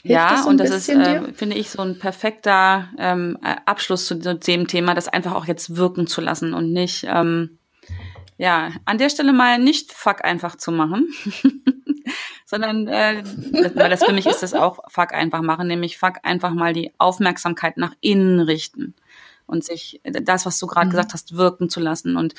ja, 0.05 0.31
das 0.31 0.45
so 0.45 0.49
und 0.49 0.59
das 0.59 0.71
ist, 0.71 0.89
äh, 0.89 1.33
finde 1.33 1.57
ich, 1.57 1.71
so 1.71 1.83
ein 1.83 1.99
perfekter 1.99 2.89
ähm, 2.99 3.39
Abschluss 3.43 4.07
zu, 4.07 4.19
zu, 4.19 4.35
dem 4.37 4.67
Thema, 4.67 4.95
das 4.95 5.09
einfach 5.09 5.35
auch 5.35 5.47
jetzt 5.47 5.77
wirken 5.77 6.07
zu 6.07 6.21
lassen 6.21 6.55
und 6.55 6.73
nicht, 6.73 7.07
ähm, 7.09 7.59
ja, 8.37 8.71
an 8.85 8.99
der 8.99 9.11
Stelle 9.11 9.33
mal 9.33 9.59
nicht 9.59 9.93
fuck 9.93 10.25
einfach 10.25 10.57
zu 10.57 10.71
machen, 10.71 11.09
sondern, 12.45 12.87
äh, 12.87 13.23
weil 13.75 13.91
das 13.91 14.05
für 14.05 14.13
mich 14.13 14.27
ist 14.27 14.43
das 14.43 14.55
auch 14.55 14.79
fuck 14.89 15.13
einfach 15.13 15.43
machen, 15.43 15.67
nämlich 15.67 15.99
fuck 15.99 16.19
einfach 16.23 16.53
mal 16.53 16.73
die 16.73 16.93
Aufmerksamkeit 16.99 17.77
nach 17.77 17.95
innen 18.01 18.41
richten 18.41 18.95
und 19.49 19.65
sich 19.65 20.01
das, 20.05 20.47
was 20.47 20.59
du 20.61 20.69
gerade 20.69 20.87
mhm. 20.87 20.91
gesagt 20.93 21.15
hast, 21.15 21.37
wirken 21.37 21.69
zu 21.69 21.81
lassen 21.81 22.17
und 22.17 22.35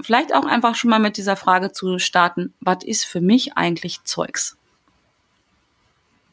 vielleicht 0.00 0.34
auch 0.34 0.44
einfach 0.44 0.74
schon 0.74 0.90
mal 0.90 0.98
mit 0.98 1.16
dieser 1.16 1.36
Frage 1.36 1.72
zu 1.72 1.98
starten, 1.98 2.52
was 2.60 2.84
ist 2.84 3.04
für 3.04 3.20
mich 3.20 3.56
eigentlich 3.56 4.04
Zeugs? 4.04 4.56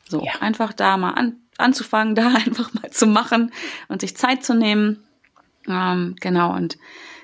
So, 0.08 0.24
ja. 0.24 0.34
einfach 0.42 0.74
da 0.74 0.98
mal 0.98 1.12
an, 1.12 1.38
anzufangen, 1.58 2.16
da 2.16 2.28
einfach 2.28 2.74
mal 2.74 2.92
zu 2.92 3.08
machen 3.08 3.54
und 3.88 4.02
sich 4.02 4.18
Zeit 4.18 4.44
zu 4.44 4.54
nehmen. 4.54 5.04
Ähm, 5.68 6.16
genau, 6.20 6.54
und 6.54 6.78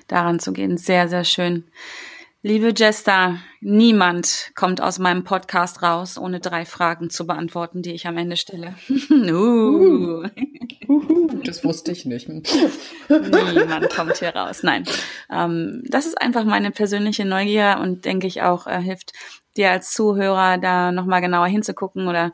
daran 0.08 0.40
zu 0.40 0.52
gehen. 0.52 0.78
Sehr, 0.78 1.08
sehr 1.08 1.24
schön. 1.24 1.64
Liebe 2.44 2.72
Jester, 2.76 3.38
niemand 3.60 4.50
kommt 4.56 4.80
aus 4.80 4.98
meinem 4.98 5.22
Podcast 5.22 5.80
raus, 5.80 6.18
ohne 6.18 6.40
drei 6.40 6.64
Fragen 6.64 7.08
zu 7.08 7.24
beantworten, 7.24 7.82
die 7.82 7.92
ich 7.92 8.08
am 8.08 8.18
Ende 8.18 8.36
stelle. 8.36 8.74
uh. 9.10 10.26
das 11.44 11.64
wusste 11.64 11.92
ich 11.92 12.04
nicht. 12.04 12.28
niemand 12.28 13.90
kommt 13.90 14.16
hier 14.16 14.34
raus. 14.34 14.64
Nein, 14.64 14.82
ähm, 15.30 15.84
das 15.86 16.04
ist 16.04 16.20
einfach 16.20 16.42
meine 16.44 16.72
persönliche 16.72 17.24
Neugier 17.24 17.78
und 17.80 18.06
denke 18.06 18.26
ich 18.26 18.42
auch 18.42 18.66
äh, 18.66 18.82
hilft 18.82 19.12
dir 19.56 19.70
als 19.70 19.92
Zuhörer 19.92 20.58
da 20.58 20.90
nochmal 20.90 21.20
genauer 21.20 21.46
hinzugucken 21.46 22.08
oder 22.08 22.32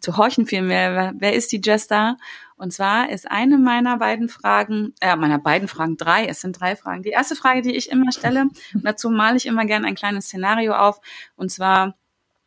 zu 0.00 0.16
horchen 0.16 0.46
vielmehr. 0.46 0.94
Wer, 0.94 1.12
wer 1.18 1.34
ist 1.34 1.52
die 1.52 1.60
Jester? 1.62 2.16
Und 2.60 2.74
zwar 2.74 3.08
ist 3.08 3.30
eine 3.30 3.56
meiner 3.56 3.96
beiden 3.96 4.28
Fragen, 4.28 4.94
äh, 5.00 5.16
meiner 5.16 5.38
beiden 5.38 5.66
Fragen 5.66 5.96
drei, 5.96 6.26
es 6.26 6.42
sind 6.42 6.60
drei 6.60 6.76
Fragen. 6.76 7.02
Die 7.02 7.08
erste 7.08 7.34
Frage, 7.34 7.62
die 7.62 7.74
ich 7.74 7.90
immer 7.90 8.12
stelle, 8.12 8.48
und 8.74 8.84
dazu 8.84 9.08
male 9.08 9.38
ich 9.38 9.46
immer 9.46 9.64
gerne 9.64 9.86
ein 9.86 9.94
kleines 9.94 10.26
Szenario 10.26 10.74
auf, 10.74 11.00
und 11.36 11.50
zwar, 11.50 11.96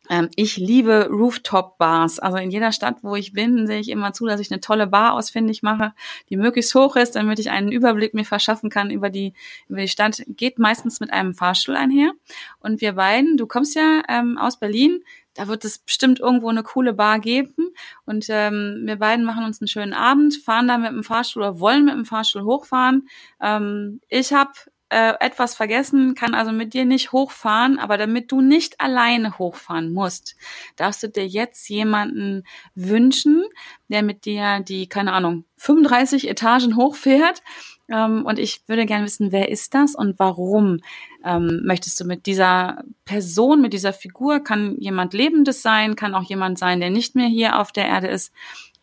ähm, 0.08 0.28
ich 0.36 0.56
liebe 0.56 1.08
Rooftop-Bars. 1.10 2.20
Also 2.20 2.36
in 2.36 2.52
jeder 2.52 2.70
Stadt, 2.70 2.98
wo 3.02 3.16
ich 3.16 3.32
bin, 3.32 3.66
sehe 3.66 3.80
ich 3.80 3.88
immer 3.88 4.12
zu, 4.12 4.26
dass 4.26 4.38
ich 4.38 4.52
eine 4.52 4.60
tolle 4.60 4.86
Bar 4.86 5.14
ausfindig 5.14 5.64
mache, 5.64 5.94
die 6.30 6.36
möglichst 6.36 6.72
hoch 6.76 6.94
ist, 6.94 7.16
damit 7.16 7.40
ich 7.40 7.50
einen 7.50 7.72
Überblick 7.72 8.14
mir 8.14 8.24
verschaffen 8.24 8.70
kann 8.70 8.90
über 8.90 9.10
die, 9.10 9.32
über 9.68 9.80
die 9.80 9.88
Stadt. 9.88 10.22
Geht 10.28 10.60
meistens 10.60 11.00
mit 11.00 11.12
einem 11.12 11.34
Fahrstuhl 11.34 11.74
einher. 11.74 12.12
Und 12.60 12.80
wir 12.80 12.92
beiden, 12.92 13.36
du 13.36 13.48
kommst 13.48 13.74
ja 13.74 14.02
ähm, 14.08 14.38
aus 14.38 14.60
Berlin, 14.60 15.02
da 15.34 15.48
wird 15.48 15.64
es 15.64 15.78
bestimmt 15.78 16.20
irgendwo 16.20 16.48
eine 16.48 16.62
coole 16.62 16.94
Bar 16.94 17.18
geben. 17.18 17.74
Und 18.06 18.26
ähm, 18.28 18.82
wir 18.84 18.96
beiden 18.96 19.24
machen 19.24 19.44
uns 19.44 19.60
einen 19.60 19.68
schönen 19.68 19.92
Abend, 19.92 20.36
fahren 20.36 20.68
da 20.68 20.78
mit 20.78 20.90
dem 20.90 21.04
Fahrstuhl 21.04 21.42
oder 21.42 21.60
wollen 21.60 21.84
mit 21.84 21.94
dem 21.94 22.04
Fahrstuhl 22.04 22.44
hochfahren. 22.44 23.08
Ähm, 23.40 24.00
ich 24.08 24.32
habe 24.32 24.52
äh, 24.90 25.14
etwas 25.18 25.56
vergessen, 25.56 26.14
kann 26.14 26.34
also 26.34 26.52
mit 26.52 26.72
dir 26.72 26.84
nicht 26.84 27.10
hochfahren, 27.10 27.80
aber 27.80 27.98
damit 27.98 28.30
du 28.30 28.40
nicht 28.40 28.80
alleine 28.80 29.38
hochfahren 29.38 29.92
musst, 29.92 30.36
darfst 30.76 31.02
du 31.02 31.08
dir 31.08 31.26
jetzt 31.26 31.68
jemanden 31.68 32.44
wünschen, 32.76 33.44
der 33.88 34.04
mit 34.04 34.24
dir 34.24 34.60
die, 34.60 34.88
keine 34.88 35.12
Ahnung, 35.12 35.46
35 35.56 36.28
Etagen 36.28 36.76
hochfährt. 36.76 37.42
Ähm, 37.88 38.24
und 38.24 38.38
ich 38.38 38.62
würde 38.66 38.86
gerne 38.86 39.04
wissen, 39.04 39.32
wer 39.32 39.48
ist 39.50 39.74
das 39.74 39.94
und 39.94 40.18
warum 40.18 40.80
ähm, 41.24 41.60
möchtest 41.64 42.00
du 42.00 42.04
mit 42.04 42.26
dieser 42.26 42.82
Person, 43.04 43.60
mit 43.60 43.72
dieser 43.72 43.92
Figur, 43.92 44.40
kann 44.40 44.76
jemand 44.78 45.12
Lebendes 45.12 45.62
sein, 45.62 45.96
kann 45.96 46.14
auch 46.14 46.22
jemand 46.22 46.58
sein, 46.58 46.80
der 46.80 46.90
nicht 46.90 47.14
mehr 47.14 47.28
hier 47.28 47.60
auf 47.60 47.72
der 47.72 47.86
Erde 47.86 48.08
ist, 48.08 48.32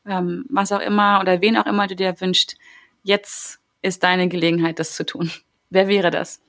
ähm, 0.06 0.46
was 0.50 0.72
auch 0.72 0.82
immer 0.82 1.20
oder 1.22 1.42
wen 1.42 1.58
auch 1.58 1.66
immer 1.66 1.88
du 1.88 1.96
dir 1.96 2.20
wünscht. 2.22 2.56
Jetzt 3.04 3.60
ist 3.82 4.04
deine 4.04 4.28
Gelegenheit, 4.28 4.80
das 4.80 4.96
zu 4.96 5.06
tun. 5.06 5.32
Wer 5.70 5.88
wäre 5.88 6.12
das? 6.12 6.42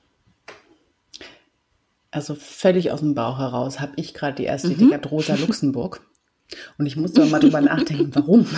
Also 2.11 2.35
völlig 2.35 2.91
aus 2.91 3.01
dem 3.01 3.15
Bauch 3.15 3.39
heraus 3.39 3.81
habe 3.81 3.93
ich 3.97 4.13
gerade 4.13 4.35
die 4.35 4.45
erste 4.45 4.69
mhm. 4.69 4.75
Idee 4.75 4.87
gehabt, 4.89 5.11
Rosa 5.11 5.35
Luxemburg. 5.35 6.03
Und 6.77 6.85
ich 6.85 6.97
musste 6.97 7.25
mal 7.25 7.41
drüber 7.41 7.61
nachdenken, 7.63 8.11
warum. 8.15 8.41
um, 8.41 8.49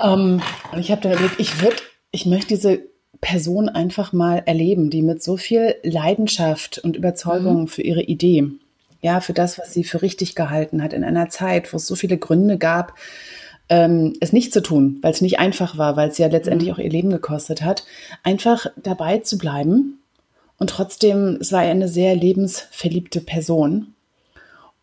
ähm, 0.02 0.42
und 0.72 0.78
ich 0.80 0.90
habe 0.90 1.00
dann 1.00 1.12
überlegt, 1.12 1.38
ich 1.38 1.62
würde, 1.62 1.76
ich 2.12 2.26
möchte 2.26 2.48
diese 2.48 2.82
Person 3.20 3.68
einfach 3.68 4.12
mal 4.12 4.42
erleben, 4.46 4.90
die 4.90 5.02
mit 5.02 5.22
so 5.22 5.36
viel 5.36 5.76
Leidenschaft 5.82 6.78
und 6.78 6.96
Überzeugung 6.96 7.62
mhm. 7.62 7.68
für 7.68 7.82
ihre 7.82 8.02
Idee, 8.02 8.44
ja, 9.00 9.20
für 9.20 9.32
das, 9.32 9.58
was 9.58 9.72
sie 9.72 9.84
für 9.84 10.02
richtig 10.02 10.34
gehalten 10.34 10.82
hat, 10.82 10.92
in 10.92 11.04
einer 11.04 11.28
Zeit, 11.28 11.72
wo 11.72 11.78
es 11.78 11.86
so 11.86 11.94
viele 11.94 12.18
Gründe 12.18 12.58
gab, 12.58 12.94
ähm, 13.68 14.14
es 14.20 14.32
nicht 14.32 14.52
zu 14.52 14.62
tun, 14.62 14.98
weil 15.02 15.12
es 15.12 15.20
nicht 15.20 15.38
einfach 15.38 15.78
war, 15.78 15.96
weil 15.96 16.10
es 16.10 16.18
ja 16.18 16.26
letztendlich 16.26 16.68
mhm. 16.68 16.74
auch 16.74 16.78
ihr 16.78 16.90
Leben 16.90 17.10
gekostet 17.10 17.62
hat, 17.62 17.84
einfach 18.22 18.66
dabei 18.76 19.18
zu 19.18 19.38
bleiben. 19.38 19.98
Und 20.58 20.70
trotzdem, 20.70 21.38
es 21.40 21.52
war 21.52 21.60
eine 21.60 21.88
sehr 21.88 22.14
lebensverliebte 22.14 23.20
Person. 23.20 23.94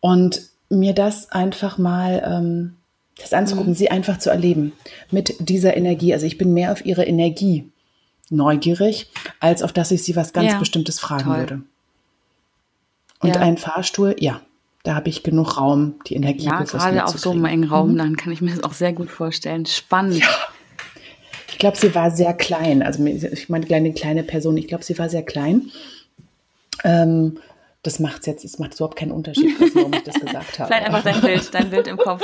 Und 0.00 0.42
mir 0.68 0.94
das 0.94 1.30
einfach 1.30 1.78
mal, 1.78 2.22
ähm, 2.26 2.76
das 3.20 3.32
anzugucken, 3.32 3.72
mhm. 3.72 3.76
sie 3.76 3.90
einfach 3.90 4.18
zu 4.18 4.30
erleben 4.30 4.72
mit 5.10 5.34
dieser 5.38 5.76
Energie. 5.76 6.12
Also 6.12 6.26
ich 6.26 6.38
bin 6.38 6.52
mehr 6.52 6.72
auf 6.72 6.84
ihre 6.84 7.04
Energie 7.04 7.70
neugierig, 8.30 9.10
als 9.40 9.62
auf 9.62 9.72
dass 9.72 9.90
ich 9.90 10.02
sie 10.02 10.16
was 10.16 10.32
ganz 10.32 10.52
ja, 10.52 10.58
Bestimmtes 10.58 11.00
fragen 11.00 11.24
toll. 11.24 11.36
würde. 11.36 11.62
Und 13.20 13.34
ja. 13.34 13.40
ein 13.40 13.58
Fahrstuhl, 13.58 14.16
ja, 14.18 14.40
da 14.82 14.94
habe 14.94 15.08
ich 15.08 15.22
genug 15.22 15.58
Raum, 15.58 15.94
die 16.06 16.14
Energie. 16.14 16.46
Ja, 16.46 16.62
gerade 16.62 17.04
auf 17.04 17.18
so 17.18 17.32
einem 17.32 17.44
engen 17.44 17.68
Raum, 17.68 17.92
mhm. 17.92 17.98
dann 17.98 18.16
kann 18.16 18.32
ich 18.32 18.40
mir 18.40 18.50
das 18.50 18.64
auch 18.64 18.72
sehr 18.72 18.92
gut 18.92 19.10
vorstellen. 19.10 19.66
Spannend. 19.66 20.20
Ja. 20.20 20.28
Ich 21.48 21.58
glaube, 21.58 21.76
sie 21.76 21.94
war 21.94 22.10
sehr 22.10 22.32
klein. 22.32 22.82
Also 22.82 23.04
ich 23.04 23.48
meine, 23.50 23.66
kleine, 23.66 23.92
kleine 23.92 24.22
Person, 24.22 24.56
ich 24.56 24.68
glaube, 24.68 24.84
sie 24.84 24.98
war 24.98 25.10
sehr 25.10 25.22
klein. 25.22 25.70
Ähm, 26.84 27.38
das 27.82 27.98
macht 27.98 28.26
jetzt, 28.26 28.44
es 28.44 28.58
macht 28.58 28.74
überhaupt 28.74 28.96
keinen 28.96 29.12
Unterschied, 29.12 29.54
warum 29.74 29.92
ich 29.92 30.02
das 30.02 30.18
gesagt 30.20 30.58
habe. 30.58 30.72
Vielleicht 30.72 30.86
einfach 30.86 31.02
dein 31.02 31.20
Bild, 31.20 31.54
dein 31.54 31.70
Bild 31.70 31.86
im 31.86 31.98
Kopf. 31.98 32.22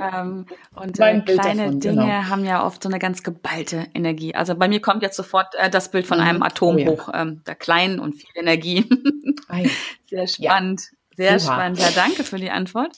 Ähm, 0.00 0.46
und 0.74 0.98
äh, 0.98 1.20
kleine 1.20 1.64
davon, 1.64 1.80
Dinge 1.80 1.94
genau. 1.96 2.06
haben 2.28 2.44
ja 2.44 2.64
oft 2.64 2.82
so 2.82 2.88
eine 2.88 2.98
ganz 2.98 3.22
geballte 3.22 3.86
Energie. 3.94 4.34
Also 4.34 4.54
bei 4.54 4.68
mir 4.68 4.80
kommt 4.80 5.02
jetzt 5.02 5.16
sofort 5.16 5.54
äh, 5.56 5.68
das 5.68 5.90
Bild 5.90 6.06
von 6.06 6.18
mhm. 6.18 6.24
einem 6.24 6.42
Atom 6.42 6.76
oh, 6.76 6.78
ja. 6.78 6.86
hoch, 6.88 7.08
ähm, 7.12 7.42
da 7.44 7.54
klein 7.54 8.00
und 8.00 8.14
viel 8.14 8.30
Energie. 8.34 8.88
Sehr 10.06 10.26
spannend. 10.26 10.82
Ja. 10.82 10.96
Sehr 11.16 11.32
Oha. 11.32 11.38
spannend. 11.38 11.78
Ja, 11.78 11.90
danke 11.94 12.24
für 12.24 12.38
die 12.38 12.50
Antwort. 12.50 12.96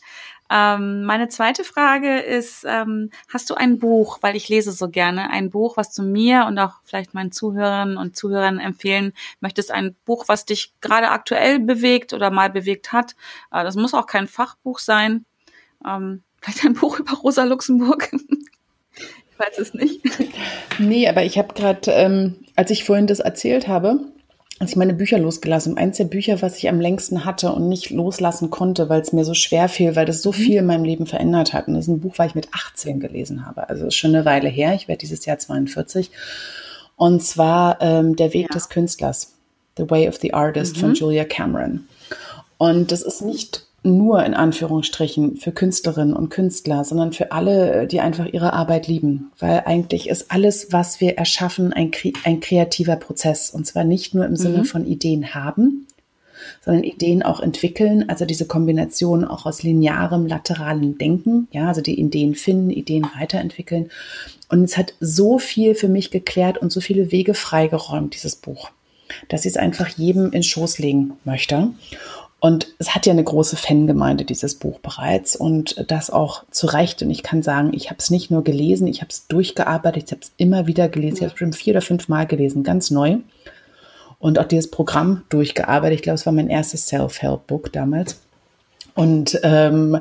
Ähm, 0.54 1.04
meine 1.04 1.28
zweite 1.28 1.64
Frage 1.64 2.18
ist, 2.18 2.64
ähm, 2.68 3.10
hast 3.32 3.48
du 3.48 3.54
ein 3.54 3.78
Buch, 3.78 4.18
weil 4.20 4.36
ich 4.36 4.50
lese 4.50 4.72
so 4.72 4.90
gerne, 4.90 5.30
ein 5.30 5.48
Buch, 5.48 5.78
was 5.78 5.94
du 5.94 6.02
mir 6.02 6.44
und 6.46 6.58
auch 6.58 6.74
vielleicht 6.84 7.14
meinen 7.14 7.32
Zuhörern 7.32 7.96
und 7.96 8.16
Zuhörern 8.16 8.58
empfehlen 8.58 9.14
möchtest, 9.40 9.70
ein 9.70 9.96
Buch, 10.04 10.24
was 10.28 10.44
dich 10.44 10.74
gerade 10.82 11.08
aktuell 11.08 11.58
bewegt 11.58 12.12
oder 12.12 12.30
mal 12.30 12.50
bewegt 12.50 12.92
hat. 12.92 13.12
Äh, 13.50 13.64
das 13.64 13.76
muss 13.76 13.94
auch 13.94 14.06
kein 14.06 14.28
Fachbuch 14.28 14.78
sein. 14.78 15.24
Ähm, 15.86 16.22
Vielleicht 16.42 16.64
ein 16.64 16.74
Buch 16.74 16.98
über 16.98 17.12
Rosa 17.12 17.44
Luxemburg. 17.44 18.10
ich 18.96 19.38
weiß 19.38 19.58
es 19.58 19.74
nicht. 19.74 20.00
Nee, 20.78 21.08
aber 21.08 21.24
ich 21.24 21.38
habe 21.38 21.54
gerade, 21.54 21.90
ähm, 21.92 22.34
als 22.56 22.70
ich 22.70 22.84
vorhin 22.84 23.06
das 23.06 23.20
erzählt 23.20 23.68
habe, 23.68 24.00
als 24.58 24.70
ich 24.72 24.76
meine 24.76 24.94
Bücher 24.94 25.18
losgelassen, 25.18 25.76
eins 25.76 25.96
der 25.96 26.04
Bücher, 26.04 26.42
was 26.42 26.56
ich 26.56 26.68
am 26.68 26.80
längsten 26.80 27.24
hatte 27.24 27.52
und 27.52 27.68
nicht 27.68 27.90
loslassen 27.90 28.50
konnte, 28.50 28.88
weil 28.88 29.00
es 29.00 29.12
mir 29.12 29.24
so 29.24 29.34
schwer 29.34 29.68
fiel, 29.68 29.94
weil 29.94 30.06
das 30.06 30.20
so 30.20 30.30
mhm. 30.30 30.36
viel 30.36 30.56
in 30.58 30.66
meinem 30.66 30.84
Leben 30.84 31.06
verändert 31.06 31.52
hat. 31.52 31.68
Und 31.68 31.74
das 31.74 31.84
ist 31.84 31.88
ein 31.88 32.00
Buch, 32.00 32.14
was 32.16 32.28
ich 32.28 32.34
mit 32.34 32.48
18 32.52 32.98
gelesen 32.98 33.46
habe. 33.46 33.68
Also 33.68 33.86
ist 33.86 33.94
schon 33.94 34.14
eine 34.14 34.24
Weile 34.24 34.48
her. 34.48 34.74
Ich 34.74 34.88
werde 34.88 35.00
dieses 35.00 35.24
Jahr 35.26 35.38
42. 35.38 36.10
Und 36.96 37.22
zwar 37.22 37.80
ähm, 37.80 38.16
Der 38.16 38.32
Weg 38.32 38.48
ja. 38.48 38.54
des 38.54 38.68
Künstlers, 38.68 39.34
The 39.76 39.88
Way 39.88 40.08
of 40.08 40.18
the 40.20 40.34
Artist 40.34 40.76
mhm. 40.76 40.80
von 40.80 40.94
Julia 40.94 41.24
Cameron. 41.24 41.86
Und 42.58 42.92
das 42.92 43.02
ist 43.02 43.22
nicht 43.22 43.66
nur 43.84 44.24
in 44.24 44.34
Anführungsstrichen 44.34 45.36
für 45.36 45.50
Künstlerinnen 45.50 46.14
und 46.14 46.28
Künstler, 46.28 46.84
sondern 46.84 47.12
für 47.12 47.32
alle, 47.32 47.86
die 47.86 48.00
einfach 48.00 48.26
ihre 48.26 48.52
Arbeit 48.52 48.86
lieben. 48.86 49.32
Weil 49.38 49.62
eigentlich 49.66 50.08
ist 50.08 50.30
alles, 50.30 50.68
was 50.70 51.00
wir 51.00 51.18
erschaffen, 51.18 51.72
ein, 51.72 51.90
ein 52.24 52.40
kreativer 52.40 52.96
Prozess. 52.96 53.50
Und 53.50 53.66
zwar 53.66 53.84
nicht 53.84 54.14
nur 54.14 54.24
im 54.24 54.32
mhm. 54.32 54.36
Sinne 54.36 54.64
von 54.64 54.86
Ideen 54.86 55.34
haben, 55.34 55.88
sondern 56.64 56.84
Ideen 56.84 57.22
auch 57.24 57.40
entwickeln. 57.40 58.08
Also 58.08 58.24
diese 58.24 58.46
Kombination 58.46 59.24
auch 59.24 59.46
aus 59.46 59.64
linearem, 59.64 60.26
lateralem 60.26 60.96
Denken. 60.96 61.48
Ja, 61.50 61.66
also 61.68 61.80
die 61.80 61.98
Ideen 61.98 62.36
finden, 62.36 62.70
Ideen 62.70 63.06
weiterentwickeln. 63.18 63.90
Und 64.48 64.62
es 64.62 64.76
hat 64.76 64.94
so 65.00 65.38
viel 65.38 65.74
für 65.74 65.88
mich 65.88 66.10
geklärt 66.10 66.58
und 66.58 66.70
so 66.70 66.80
viele 66.80 67.10
Wege 67.10 67.34
freigeräumt, 67.34 68.14
dieses 68.14 68.36
Buch, 68.36 68.70
dass 69.28 69.44
ich 69.44 69.52
es 69.52 69.56
einfach 69.56 69.88
jedem 69.88 70.30
in 70.32 70.42
Schoß 70.42 70.78
legen 70.78 71.14
möchte. 71.24 71.70
Und 72.42 72.74
es 72.78 72.92
hat 72.92 73.06
ja 73.06 73.12
eine 73.12 73.22
große 73.22 73.54
Fangemeinde, 73.54 74.24
dieses 74.24 74.56
Buch 74.56 74.80
bereits. 74.80 75.36
Und 75.36 75.84
das 75.88 76.10
auch 76.10 76.42
zu 76.50 76.66
Recht. 76.66 77.00
Und 77.00 77.08
ich 77.08 77.22
kann 77.22 77.40
sagen, 77.40 77.70
ich 77.72 77.88
habe 77.88 77.98
es 78.00 78.10
nicht 78.10 78.32
nur 78.32 78.42
gelesen, 78.42 78.88
ich 78.88 79.00
habe 79.00 79.10
es 79.10 79.28
durchgearbeitet, 79.28 80.02
ich 80.06 80.10
habe 80.10 80.22
es 80.22 80.32
immer 80.38 80.66
wieder 80.66 80.88
gelesen. 80.88 81.18
Ich 81.18 81.22
habe 81.22 81.32
es 81.34 81.38
schon 81.38 81.52
vier 81.52 81.74
oder 81.74 81.82
fünf 81.82 82.08
Mal 82.08 82.26
gelesen, 82.26 82.64
ganz 82.64 82.90
neu. 82.90 83.18
Und 84.18 84.40
auch 84.40 84.46
dieses 84.46 84.72
Programm 84.72 85.22
durchgearbeitet. 85.28 86.00
Ich 86.00 86.02
glaube, 86.02 86.16
es 86.16 86.26
war 86.26 86.32
mein 86.32 86.50
erstes 86.50 86.88
Self-Help-Book 86.88 87.72
damals. 87.72 88.20
Und 88.96 89.38
ähm, 89.44 90.00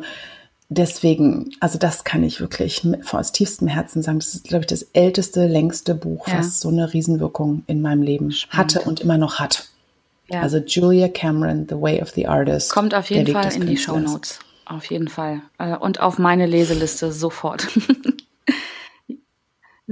deswegen, 0.70 1.52
also 1.60 1.78
das 1.78 2.06
kann 2.06 2.24
ich 2.24 2.42
wirklich 2.42 2.82
aus 3.12 3.34
tiefstem 3.34 3.68
Herzen 3.68 4.02
sagen. 4.02 4.18
Das 4.18 4.34
ist, 4.34 4.46
glaube 4.46 4.64
ich, 4.64 4.68
das 4.68 4.82
älteste, 4.94 5.46
längste 5.46 5.94
Buch, 5.94 6.28
ja. 6.28 6.40
was 6.40 6.60
so 6.60 6.70
eine 6.70 6.92
Riesenwirkung 6.92 7.62
in 7.68 7.84
meinem 7.84 8.02
Leben 8.02 8.32
Spannend. 8.32 8.78
hatte 8.78 8.90
und 8.90 9.00
immer 9.00 9.20
noch 9.20 9.38
hat. 9.38 9.68
Ja. 10.32 10.42
Also 10.42 10.58
Julia 10.60 11.10
Cameron, 11.10 11.68
The 11.70 11.76
Way 11.76 12.02
of 12.02 12.12
the 12.12 12.28
Artist. 12.28 12.72
Kommt 12.72 12.96
auf 12.96 13.10
jeden 13.10 13.32
Fall 13.34 13.54
in 13.54 13.68
die 13.68 13.78
Show 13.78 14.00
Notes. 14.00 14.40
Auf 14.66 14.86
jeden 14.86 15.10
Fall. 15.10 15.42
Äh, 15.58 15.76
und 15.76 16.00
auf 16.00 16.18
meine 16.18 16.46
Leseliste 16.46 17.12
sofort. 17.12 17.68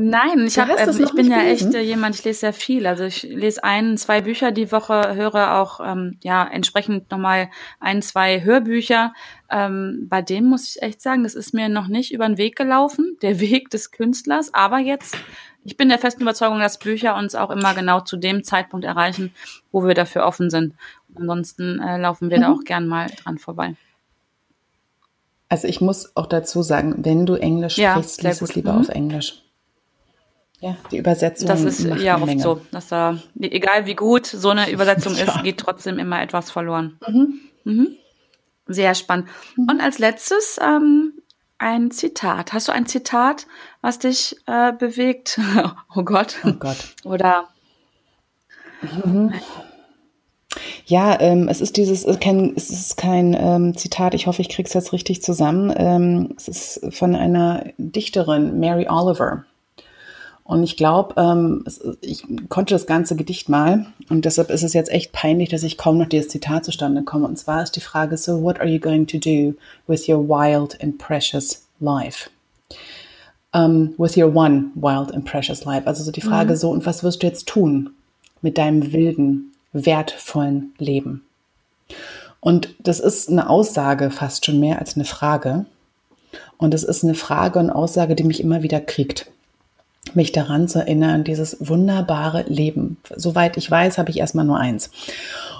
Nein, 0.02 0.48
ich, 0.48 0.58
hab, 0.58 0.70
äh, 0.70 0.90
ich 0.90 1.12
bin 1.12 1.30
ja 1.30 1.44
echt 1.44 1.74
äh, 1.74 1.82
jemand, 1.82 2.16
ich 2.16 2.24
lese 2.24 2.40
sehr 2.40 2.54
viel. 2.54 2.88
Also 2.88 3.04
ich 3.04 3.24
lese 3.24 3.66
ein, 3.66 3.98
zwei 3.98 4.22
Bücher 4.22 4.54
die 4.54 4.72
Woche, 4.72 5.14
höre 5.16 5.58
auch 5.58 5.82
ähm, 5.84 6.18
ja 6.24 6.48
entsprechend 6.48 7.12
nochmal 7.12 7.50
ein, 7.82 8.02
zwei 8.02 8.42
Hörbücher. 8.42 9.14
Ähm, 9.50 10.08
bei 10.08 10.22
dem 10.22 10.46
muss 10.46 10.70
ich 10.70 10.82
echt 10.82 11.02
sagen, 11.02 11.24
das 11.24 11.36
ist 11.36 11.54
mir 11.54 11.68
noch 11.68 11.90
nicht 11.90 12.14
über 12.14 12.26
den 12.26 12.38
Weg 12.38 12.56
gelaufen, 12.56 13.18
der 13.22 13.42
Weg 13.42 13.72
des 13.72 13.92
Künstlers. 13.92 14.54
Aber 14.54 14.78
jetzt, 14.78 15.18
ich 15.66 15.76
bin 15.76 15.90
der 15.90 16.00
festen 16.00 16.22
Überzeugung, 16.22 16.60
dass 16.60 16.80
Bücher 16.80 17.18
uns 17.18 17.36
auch 17.36 17.50
immer 17.50 17.74
genau 17.74 18.00
zu 18.00 18.16
dem 18.16 18.46
Zeitpunkt 18.46 18.86
erreichen, 18.86 19.34
wo 19.74 19.86
wir 19.86 19.96
dafür 19.96 20.26
offen 20.26 20.50
sind. 20.50 20.76
Ansonsten 21.14 21.82
äh, 21.82 21.98
laufen 21.98 22.30
wir 22.30 22.38
mhm. 22.38 22.42
da 22.42 22.54
auch 22.54 22.64
gern 22.64 22.88
mal 22.88 23.08
dran 23.22 23.38
vorbei. 23.38 23.76
Also 25.50 25.68
ich 25.68 25.82
muss 25.82 26.16
auch 26.16 26.28
dazu 26.28 26.62
sagen, 26.62 27.04
wenn 27.04 27.26
du 27.26 27.36
Englisch 27.36 27.78
ja, 27.78 27.96
sprichst, 27.96 28.24
liest 28.24 28.42
es 28.42 28.56
lieber 28.56 28.72
mhm. 28.72 28.80
auf 28.80 28.88
Englisch. 28.88 29.44
Ja, 30.62 30.76
die 30.92 30.98
Übersetzung. 30.98 31.48
Das 31.48 31.64
ist 31.64 31.84
ja 31.84 32.18
oft 32.18 32.26
Menge. 32.26 32.42
so, 32.42 32.62
dass 32.72 32.90
da, 32.90 33.18
egal 33.40 33.86
wie 33.86 33.96
gut 33.96 34.26
so 34.26 34.50
eine 34.50 34.70
Übersetzung 34.72 35.16
ja. 35.16 35.24
ist, 35.24 35.44
geht 35.44 35.58
trotzdem 35.58 36.00
immer 36.00 36.22
etwas 36.22 36.52
verloren. 36.52 37.00
Mhm. 37.08 37.40
Mhm. 37.64 37.88
Sehr 38.68 38.94
spannend. 38.94 39.28
Mhm. 39.56 39.68
Und 39.70 39.82
als 39.82 40.00
letztes 40.00 40.60
ähm, 40.62 41.14
ein 41.60 41.92
Zitat. 41.92 42.54
Hast 42.54 42.68
du 42.68 42.72
ein 42.72 42.86
Zitat, 42.86 43.48
was 43.82 44.00
dich 44.00 44.36
äh, 44.48 44.74
bewegt? 44.74 45.40
oh 45.96 46.04
Gott. 46.04 46.38
Oh 46.46 46.54
Gott. 46.54 46.78
Oder 47.04 47.48
mhm. 48.82 49.34
Ja, 50.86 51.20
ähm, 51.22 51.48
es 51.48 51.62
ist 51.62 51.78
dieses, 51.78 52.06
äh, 52.06 52.18
kein, 52.18 52.54
es 52.56 52.70
ist 52.70 52.98
kein 52.98 53.36
ähm, 53.40 53.78
Zitat, 53.78 54.16
ich 54.16 54.26
hoffe, 54.26 54.42
ich 54.42 54.50
kriege 54.50 54.68
es 54.68 54.74
jetzt 54.74 54.92
richtig 54.92 55.22
zusammen. 55.22 55.72
Ähm, 55.76 56.34
es 56.36 56.48
ist 56.48 56.82
von 56.96 57.16
einer 57.16 57.66
Dichterin, 57.78 58.60
Mary 58.60 58.88
Oliver. 58.90 59.46
Und 60.50 60.64
ich 60.64 60.78
glaube, 60.78 61.14
ähm, 61.22 61.64
ich 62.02 62.24
konnte 62.50 62.74
das 62.74 62.88
ganze 62.88 63.16
Gedicht 63.16 63.50
mal 63.50 63.86
und 64.10 64.26
deshalb 64.26 64.50
ist 64.50 64.64
es 64.64 64.74
jetzt 64.74 64.90
echt 64.90 65.12
peinlich, 65.12 65.50
dass 65.50 65.62
ich 65.62 65.78
kaum 65.78 66.00
noch 66.00 66.08
dieses 66.08 66.30
Zitat 66.30 66.66
zustande 66.66 67.04
komme. 67.04 67.28
Und 67.28 67.38
zwar 67.38 67.62
ist 67.62 67.76
die 67.76 67.82
Frage 67.82 68.18
so, 68.18 68.42
what 68.42 68.60
are 68.60 68.68
you 68.68 68.80
going 68.80 69.06
to 69.06 69.20
do 69.20 69.54
with 69.86 70.10
your 70.10 70.28
wild 70.28 70.76
and 70.82 70.98
precious 70.98 71.68
life? 71.80 72.32
Um, 73.54 73.94
with 74.00 74.18
your 74.18 74.36
one 74.36 74.72
wild 74.74 75.14
and 75.14 75.24
precious 75.24 75.66
life. 75.66 75.86
Also 75.86 76.04
so 76.04 76.12
die 76.12 76.20
Frage 76.20 76.54
mhm. 76.54 76.58
so, 76.58 76.72
und 76.72 76.84
was 76.84 77.04
wirst 77.04 77.22
du 77.22 77.28
jetzt 77.28 77.48
tun 77.48 77.92
mit 78.42 78.58
deinem 78.58 78.92
wilden, 78.92 79.54
wertvollen 79.72 80.74
Leben? 80.80 81.22
Und 82.40 82.74
das 82.80 83.00
ist 83.00 83.30
eine 83.30 83.52
Aussage 83.52 84.10
fast 84.10 84.48
schon 84.48 84.60
mehr 84.60 84.80
als 84.80 84.96
eine 84.96 85.06
Frage. 85.06 85.68
Und 86.58 86.74
es 86.74 86.84
ist 86.84 87.04
eine 87.04 87.14
Frage 87.14 87.60
und 87.60 87.70
Aussage, 87.70 88.16
die 88.16 88.24
mich 88.24 88.42
immer 88.42 88.64
wieder 88.64 88.82
kriegt 88.82 89.28
mich 90.16 90.32
daran 90.32 90.68
zu 90.68 90.80
erinnern, 90.80 91.24
dieses 91.24 91.58
wunderbare 91.60 92.44
Leben. 92.48 92.98
Soweit 93.16 93.58
ich 93.58 93.70
weiß, 93.70 93.98
habe 93.98 94.10
ich 94.10 94.20
erstmal 94.20 94.46
nur 94.46 94.60
eins. 94.60 94.92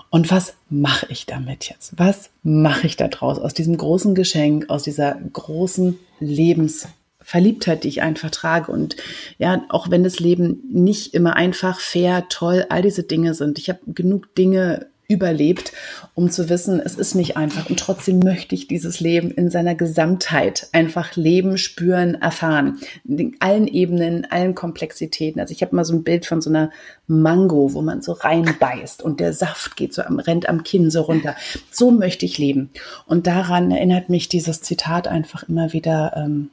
Und 0.10 0.32
was 0.32 0.54
mache 0.70 1.08
ich 1.10 1.26
damit 1.26 1.70
jetzt? 1.70 1.94
Was 1.98 2.32
mache 2.42 2.88
ich 2.88 2.98
da 2.98 3.08
draus 3.08 3.38
aus 3.38 3.54
diesem 3.54 3.78
großen 3.78 4.16
Geschenk, 4.16 4.70
aus 4.70 4.84
dieser 4.84 5.16
großen 5.34 6.00
Lebensverliebtheit, 6.20 7.84
die 7.84 7.90
ich 7.90 8.02
einfach 8.02 8.32
trage? 8.32 8.72
Und 8.72 8.96
ja, 9.38 9.64
auch 9.70 9.92
wenn 9.92 10.04
das 10.04 10.20
Leben 10.20 10.64
nicht 10.72 11.14
immer 11.14 11.36
einfach, 11.36 11.80
fair, 11.80 12.26
toll, 12.30 12.66
all 12.70 12.82
diese 12.82 13.04
Dinge 13.04 13.36
sind. 13.36 13.60
Ich 13.60 13.70
habe 13.70 13.80
genug 13.88 14.34
Dinge 14.36 14.88
überlebt, 15.10 15.74
um 16.14 16.30
zu 16.30 16.50
wissen, 16.50 16.80
es 16.80 16.96
ist 16.96 17.16
nicht 17.16 17.36
einfach. 17.36 17.70
Und 17.70 17.80
trotzdem 17.80 18.20
möchte 18.20 18.54
ich 18.54 18.68
dieses 18.68 19.00
Leben 19.00 19.32
in 19.32 19.50
seiner 19.50 19.74
Gesamtheit 19.74 20.68
einfach 20.72 21.16
leben, 21.16 21.58
spüren, 21.58 22.14
erfahren. 22.16 22.80
In 23.06 23.36
allen 23.40 23.68
Ebenen, 23.68 24.28
allen 24.30 24.54
Komplexitäten. 24.54 25.42
Also 25.42 25.52
ich 25.52 25.64
habe 25.64 25.76
mal 25.76 25.84
so 25.84 25.96
ein 25.96 26.04
Bild 26.04 26.28
von 26.28 26.42
so 26.42 26.52
einer 26.52 26.70
Mango, 27.08 27.74
wo 27.74 27.82
man 27.82 28.04
so 28.04 28.12
reinbeißt 28.14 29.02
und 29.02 29.20
der 29.20 29.34
Saft 29.34 29.76
geht 29.76 29.96
so 29.96 30.04
am, 30.04 30.20
rennt 30.20 30.48
am 30.48 30.64
Kinn 30.64 30.92
so 30.92 31.02
runter. 31.02 31.36
So 31.72 31.90
möchte 31.90 32.26
ich 32.28 32.38
leben. 32.38 32.70
Und 33.08 33.26
daran 33.26 33.72
erinnert 33.72 34.10
mich 34.10 34.30
dieses 34.30 34.62
Zitat 34.62 35.08
einfach 35.08 35.42
immer 35.50 35.74
wieder, 35.74 36.14
ähm, 36.16 36.52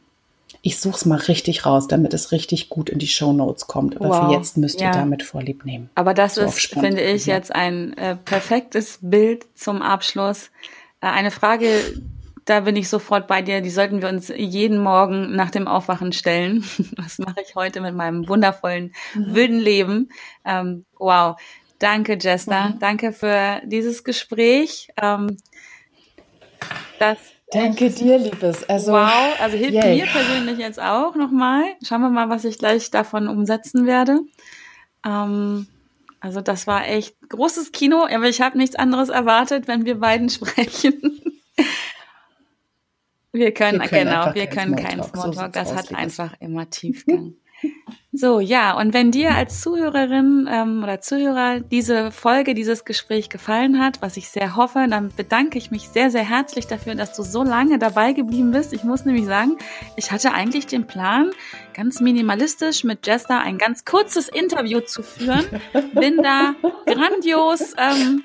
ich 0.63 0.81
suche 0.81 0.97
es 0.97 1.05
mal 1.05 1.19
richtig 1.19 1.67
raus, 1.67 1.89
damit 1.89 2.15
es 2.15 2.33
richtig 2.33 2.69
gut 2.69 2.91
in 2.91 2.99
die 2.99 3.09
Show 3.09 3.33
Notes 3.33 3.67
kommt. 3.67 3.97
Aber 3.97 4.09
wow. 4.09 4.27
für 4.27 4.33
jetzt 4.33 4.57
müsst 4.57 4.81
ihr 4.81 4.87
ja. 4.87 4.93
damit 4.93 5.23
Vorlieb 5.23 5.65
nehmen. 5.65 5.91
Aber 5.95 6.15
das 6.15 6.35
so 6.37 6.43
ist, 6.43 6.59
finde 6.69 7.03
ich, 7.03 7.27
jetzt 7.27 7.55
ein 7.55 7.97
äh, 7.97 8.17
perfektes 8.17 8.99
Bild 9.03 9.47
zum 9.55 9.83
Abschluss. 9.83 10.51
Äh, 11.01 11.09
eine 11.09 11.31
Frage, 11.31 11.69
da 12.47 12.61
bin 12.61 12.77
ich 12.77 12.89
sofort 12.89 13.27
bei 13.27 13.43
dir. 13.43 13.61
Die 13.61 13.71
sollten 13.71 14.01
wir 14.01 14.09
uns 14.09 14.29
jeden 14.29 14.79
Morgen 14.79 15.35
nach 15.35 15.51
dem 15.51 15.69
Aufwachen 15.69 16.13
stellen. 16.13 16.65
Was 16.97 17.19
mache 17.19 17.41
ich 17.47 17.55
heute 17.55 17.81
mit 17.81 17.95
meinem 17.95 18.29
wundervollen, 18.29 18.95
mhm. 19.15 19.35
wilden 19.35 19.59
Leben? 19.59 20.09
Ähm, 20.45 20.87
wow. 20.99 21.37
Danke, 21.79 22.17
Jester. 22.19 22.71
Mhm. 22.71 22.79
Danke 22.79 23.13
für 23.13 23.61
dieses 23.65 24.05
Gespräch. 24.05 24.89
Ähm, 25.01 25.37
das 26.99 27.19
Danke 27.53 27.91
dir, 27.91 28.19
Liebes. 28.19 28.69
Also, 28.69 28.93
wow, 28.93 29.41
also 29.41 29.57
hilft 29.57 29.75
yay. 29.75 29.97
mir 29.97 30.07
persönlich 30.07 30.59
jetzt 30.59 30.81
auch 30.81 31.15
nochmal. 31.15 31.65
Schauen 31.83 32.01
wir 32.01 32.11
mal, 32.11 32.29
was 32.29 32.45
ich 32.45 32.59
gleich 32.59 32.91
davon 32.91 33.29
umsetzen 33.29 33.87
werde. 33.87 34.21
Ähm, 35.05 35.69
also 36.21 36.41
das 36.41 36.67
war 36.67 36.89
echt 36.89 37.17
großes 37.29 37.71
Kino, 37.71 38.05
aber 38.05 38.29
ich 38.29 38.41
habe 38.41 38.59
nichts 38.59 38.75
anderes 38.75 39.11
erwartet, 39.11 39.69
wenn 39.69 39.85
wir 39.85 40.01
beiden 40.01 40.29
sprechen. 40.31 41.21
wir 43.33 43.53
können, 43.55 43.81
wir 43.81 43.89
können 43.89 44.11
genau, 44.11 44.35
wir 44.35 44.47
können 44.49 44.75
keinen 44.75 45.05
Smalltalk. 45.05 45.53
Das 45.53 45.73
hat 45.73 45.95
einfach 45.95 46.35
immer 46.41 46.69
Tiefgang. 46.69 47.35
So, 48.19 48.41
ja, 48.41 48.73
und 48.79 48.95
wenn 48.95 49.11
dir 49.11 49.35
als 49.35 49.61
Zuhörerin 49.61 50.49
ähm, 50.51 50.83
oder 50.83 51.03
Zuhörer 51.03 51.61
diese 51.61 52.11
Folge, 52.11 52.55
dieses 52.55 52.87
Gespräch 52.87 53.29
gefallen 53.29 53.79
hat, 53.79 54.01
was 54.01 54.17
ich 54.17 54.31
sehr 54.31 54.57
hoffe, 54.57 54.87
dann 54.89 55.13
bedanke 55.15 55.59
ich 55.59 55.71
mich 55.71 55.91
sehr, 55.91 56.11
sehr 56.11 56.27
herzlich 56.27 56.67
dafür, 56.67 56.95
dass 56.95 57.15
du 57.15 57.23
so 57.23 57.43
lange 57.43 57.79
dabei 57.79 58.15
geblieben 58.15 58.53
bist. 58.53 58.73
Ich 58.73 58.85
muss 58.85 59.05
nämlich 59.05 59.27
sagen, 59.27 59.59
ich 59.97 60.13
hatte 60.13 60.33
eigentlich 60.33 60.67
den 60.67 60.87
Plan, 60.87 61.31
ganz 61.75 62.01
minimalistisch 62.01 62.85
mit 62.85 63.07
Jester 63.07 63.41
ein 63.41 63.59
ganz 63.59 63.85
kurzes 63.85 64.31
Interview 64.31 64.81
zu 64.81 65.03
führen. 65.03 65.45
Bin 65.93 66.17
da 66.23 66.55
grandios 66.87 67.75
ähm, 67.77 68.25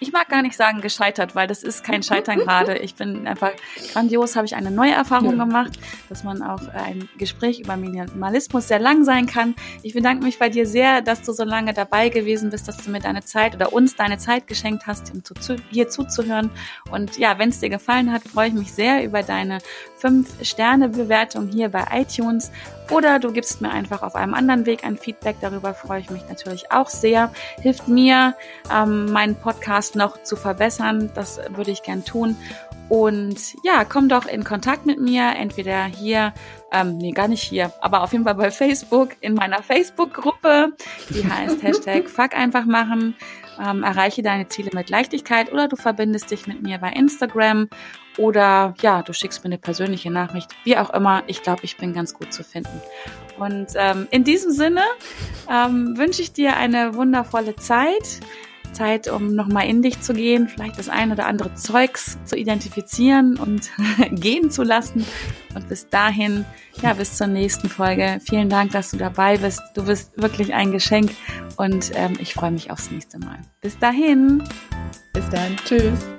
ich 0.00 0.12
mag 0.12 0.28
gar 0.28 0.42
nicht 0.42 0.56
sagen 0.56 0.80
gescheitert, 0.80 1.34
weil 1.34 1.46
das 1.46 1.62
ist 1.62 1.84
kein 1.84 2.02
Scheitern 2.02 2.38
gerade. 2.38 2.78
Ich 2.78 2.94
bin 2.94 3.26
einfach 3.26 3.52
grandios, 3.92 4.36
habe 4.36 4.46
ich 4.46 4.54
eine 4.54 4.70
neue 4.70 4.92
Erfahrung 4.92 5.38
gemacht, 5.38 5.78
dass 6.08 6.24
man 6.24 6.42
auch 6.42 6.68
ein 6.68 7.08
Gespräch 7.18 7.60
über 7.60 7.76
Minimalismus 7.76 8.68
sehr 8.68 8.78
lang 8.78 9.04
sein 9.04 9.26
kann. 9.26 9.54
Ich 9.82 9.94
bedanke 9.94 10.24
mich 10.24 10.38
bei 10.38 10.48
dir 10.48 10.66
sehr, 10.66 11.02
dass 11.02 11.22
du 11.22 11.32
so 11.32 11.44
lange 11.44 11.72
dabei 11.72 12.08
gewesen 12.08 12.50
bist, 12.50 12.68
dass 12.68 12.76
du 12.78 12.90
mir 12.90 13.00
deine 13.00 13.24
Zeit 13.24 13.54
oder 13.54 13.72
uns 13.72 13.96
deine 13.96 14.18
Zeit 14.18 14.46
geschenkt 14.46 14.86
hast, 14.86 15.12
um 15.12 15.24
zu, 15.24 15.56
hier 15.70 15.88
zuzuhören. 15.88 16.50
Und 16.90 17.18
ja, 17.18 17.38
wenn 17.38 17.48
es 17.48 17.60
dir 17.60 17.70
gefallen 17.70 18.12
hat, 18.12 18.22
freue 18.22 18.48
ich 18.48 18.54
mich 18.54 18.72
sehr 18.72 19.04
über 19.04 19.22
deine 19.22 19.58
5-Sterne-Bewertung 20.00 21.48
hier 21.48 21.70
bei 21.70 21.84
iTunes 21.92 22.50
oder 22.90 23.18
du 23.18 23.32
gibst 23.32 23.60
mir 23.60 23.70
einfach 23.70 24.02
auf 24.02 24.14
einem 24.14 24.34
anderen 24.34 24.66
Weg 24.66 24.84
ein 24.84 24.96
Feedback. 24.96 25.36
Darüber 25.40 25.74
freue 25.74 26.00
ich 26.00 26.10
mich 26.10 26.22
natürlich 26.28 26.70
auch 26.72 26.88
sehr. 26.88 27.32
Hilft 27.60 27.88
mir, 27.88 28.34
ähm, 28.72 29.06
meinen 29.12 29.34
Podcast 29.36 29.96
noch 29.96 30.22
zu 30.22 30.36
verbessern. 30.36 31.10
Das 31.14 31.40
würde 31.50 31.70
ich 31.70 31.82
gern 31.82 32.04
tun. 32.04 32.36
Und 32.88 33.54
ja, 33.64 33.84
komm 33.84 34.08
doch 34.08 34.26
in 34.26 34.44
Kontakt 34.44 34.86
mit 34.86 35.00
mir, 35.00 35.34
entweder 35.36 35.84
hier, 35.86 36.32
ähm, 36.70 36.98
nee, 36.98 37.10
gar 37.10 37.26
nicht 37.26 37.42
hier, 37.42 37.72
aber 37.80 38.02
auf 38.02 38.12
jeden 38.12 38.24
Fall 38.24 38.36
bei 38.36 38.50
Facebook, 38.52 39.10
in 39.20 39.34
meiner 39.34 39.62
Facebook-Gruppe, 39.62 40.72
die 41.10 41.28
heißt 41.28 41.62
Hashtag 41.62 42.08
Fuck 42.08 42.34
einfach 42.34 42.64
machen. 42.64 43.16
Ähm, 43.58 43.82
erreiche 43.82 44.22
deine 44.22 44.48
Ziele 44.48 44.70
mit 44.74 44.90
Leichtigkeit 44.90 45.50
oder 45.50 45.66
du 45.66 45.76
verbindest 45.76 46.30
dich 46.30 46.46
mit 46.46 46.62
mir 46.62 46.78
bei 46.78 46.90
Instagram 46.90 47.68
oder 48.16 48.74
ja, 48.80 49.02
du 49.02 49.12
schickst 49.12 49.42
mir 49.44 49.48
eine 49.48 49.58
persönliche 49.58 50.10
Nachricht, 50.10 50.50
wie 50.64 50.76
auch 50.76 50.90
immer. 50.90 51.22
Ich 51.26 51.42
glaube, 51.42 51.60
ich 51.64 51.76
bin 51.76 51.92
ganz 51.92 52.14
gut 52.14 52.32
zu 52.32 52.42
finden. 52.44 52.80
Und 53.38 53.68
ähm, 53.74 54.08
in 54.10 54.24
diesem 54.24 54.52
Sinne 54.52 54.82
ähm, 55.50 55.96
wünsche 55.96 56.22
ich 56.22 56.32
dir 56.32 56.56
eine 56.56 56.94
wundervolle 56.94 57.56
Zeit. 57.56 58.20
Zeit, 58.72 59.08
um 59.08 59.34
nochmal 59.34 59.66
in 59.68 59.80
dich 59.80 60.00
zu 60.02 60.12
gehen, 60.12 60.48
vielleicht 60.48 60.78
das 60.78 60.88
ein 60.88 61.10
oder 61.10 61.26
andere 61.26 61.54
Zeugs 61.54 62.18
zu 62.24 62.36
identifizieren 62.36 63.38
und 63.38 63.70
gehen 64.10 64.50
zu 64.50 64.62
lassen. 64.62 65.04
Und 65.54 65.68
bis 65.68 65.88
dahin, 65.88 66.44
ja, 66.82 66.92
bis 66.92 67.16
zur 67.16 67.26
nächsten 67.26 67.68
Folge. 67.68 68.20
Vielen 68.28 68.50
Dank, 68.50 68.72
dass 68.72 68.90
du 68.90 68.98
dabei 68.98 69.38
bist. 69.38 69.62
Du 69.74 69.84
bist 69.84 70.20
wirklich 70.20 70.52
ein 70.52 70.72
Geschenk 70.72 71.12
und 71.56 71.90
ähm, 71.94 72.18
ich 72.20 72.34
freue 72.34 72.50
mich 72.50 72.70
aufs 72.70 72.90
nächste 72.90 73.18
Mal. 73.18 73.38
Bis 73.62 73.78
dahin. 73.78 74.42
Bis 75.12 75.28
dann. 75.30 75.56
Tschüss. 75.64 76.15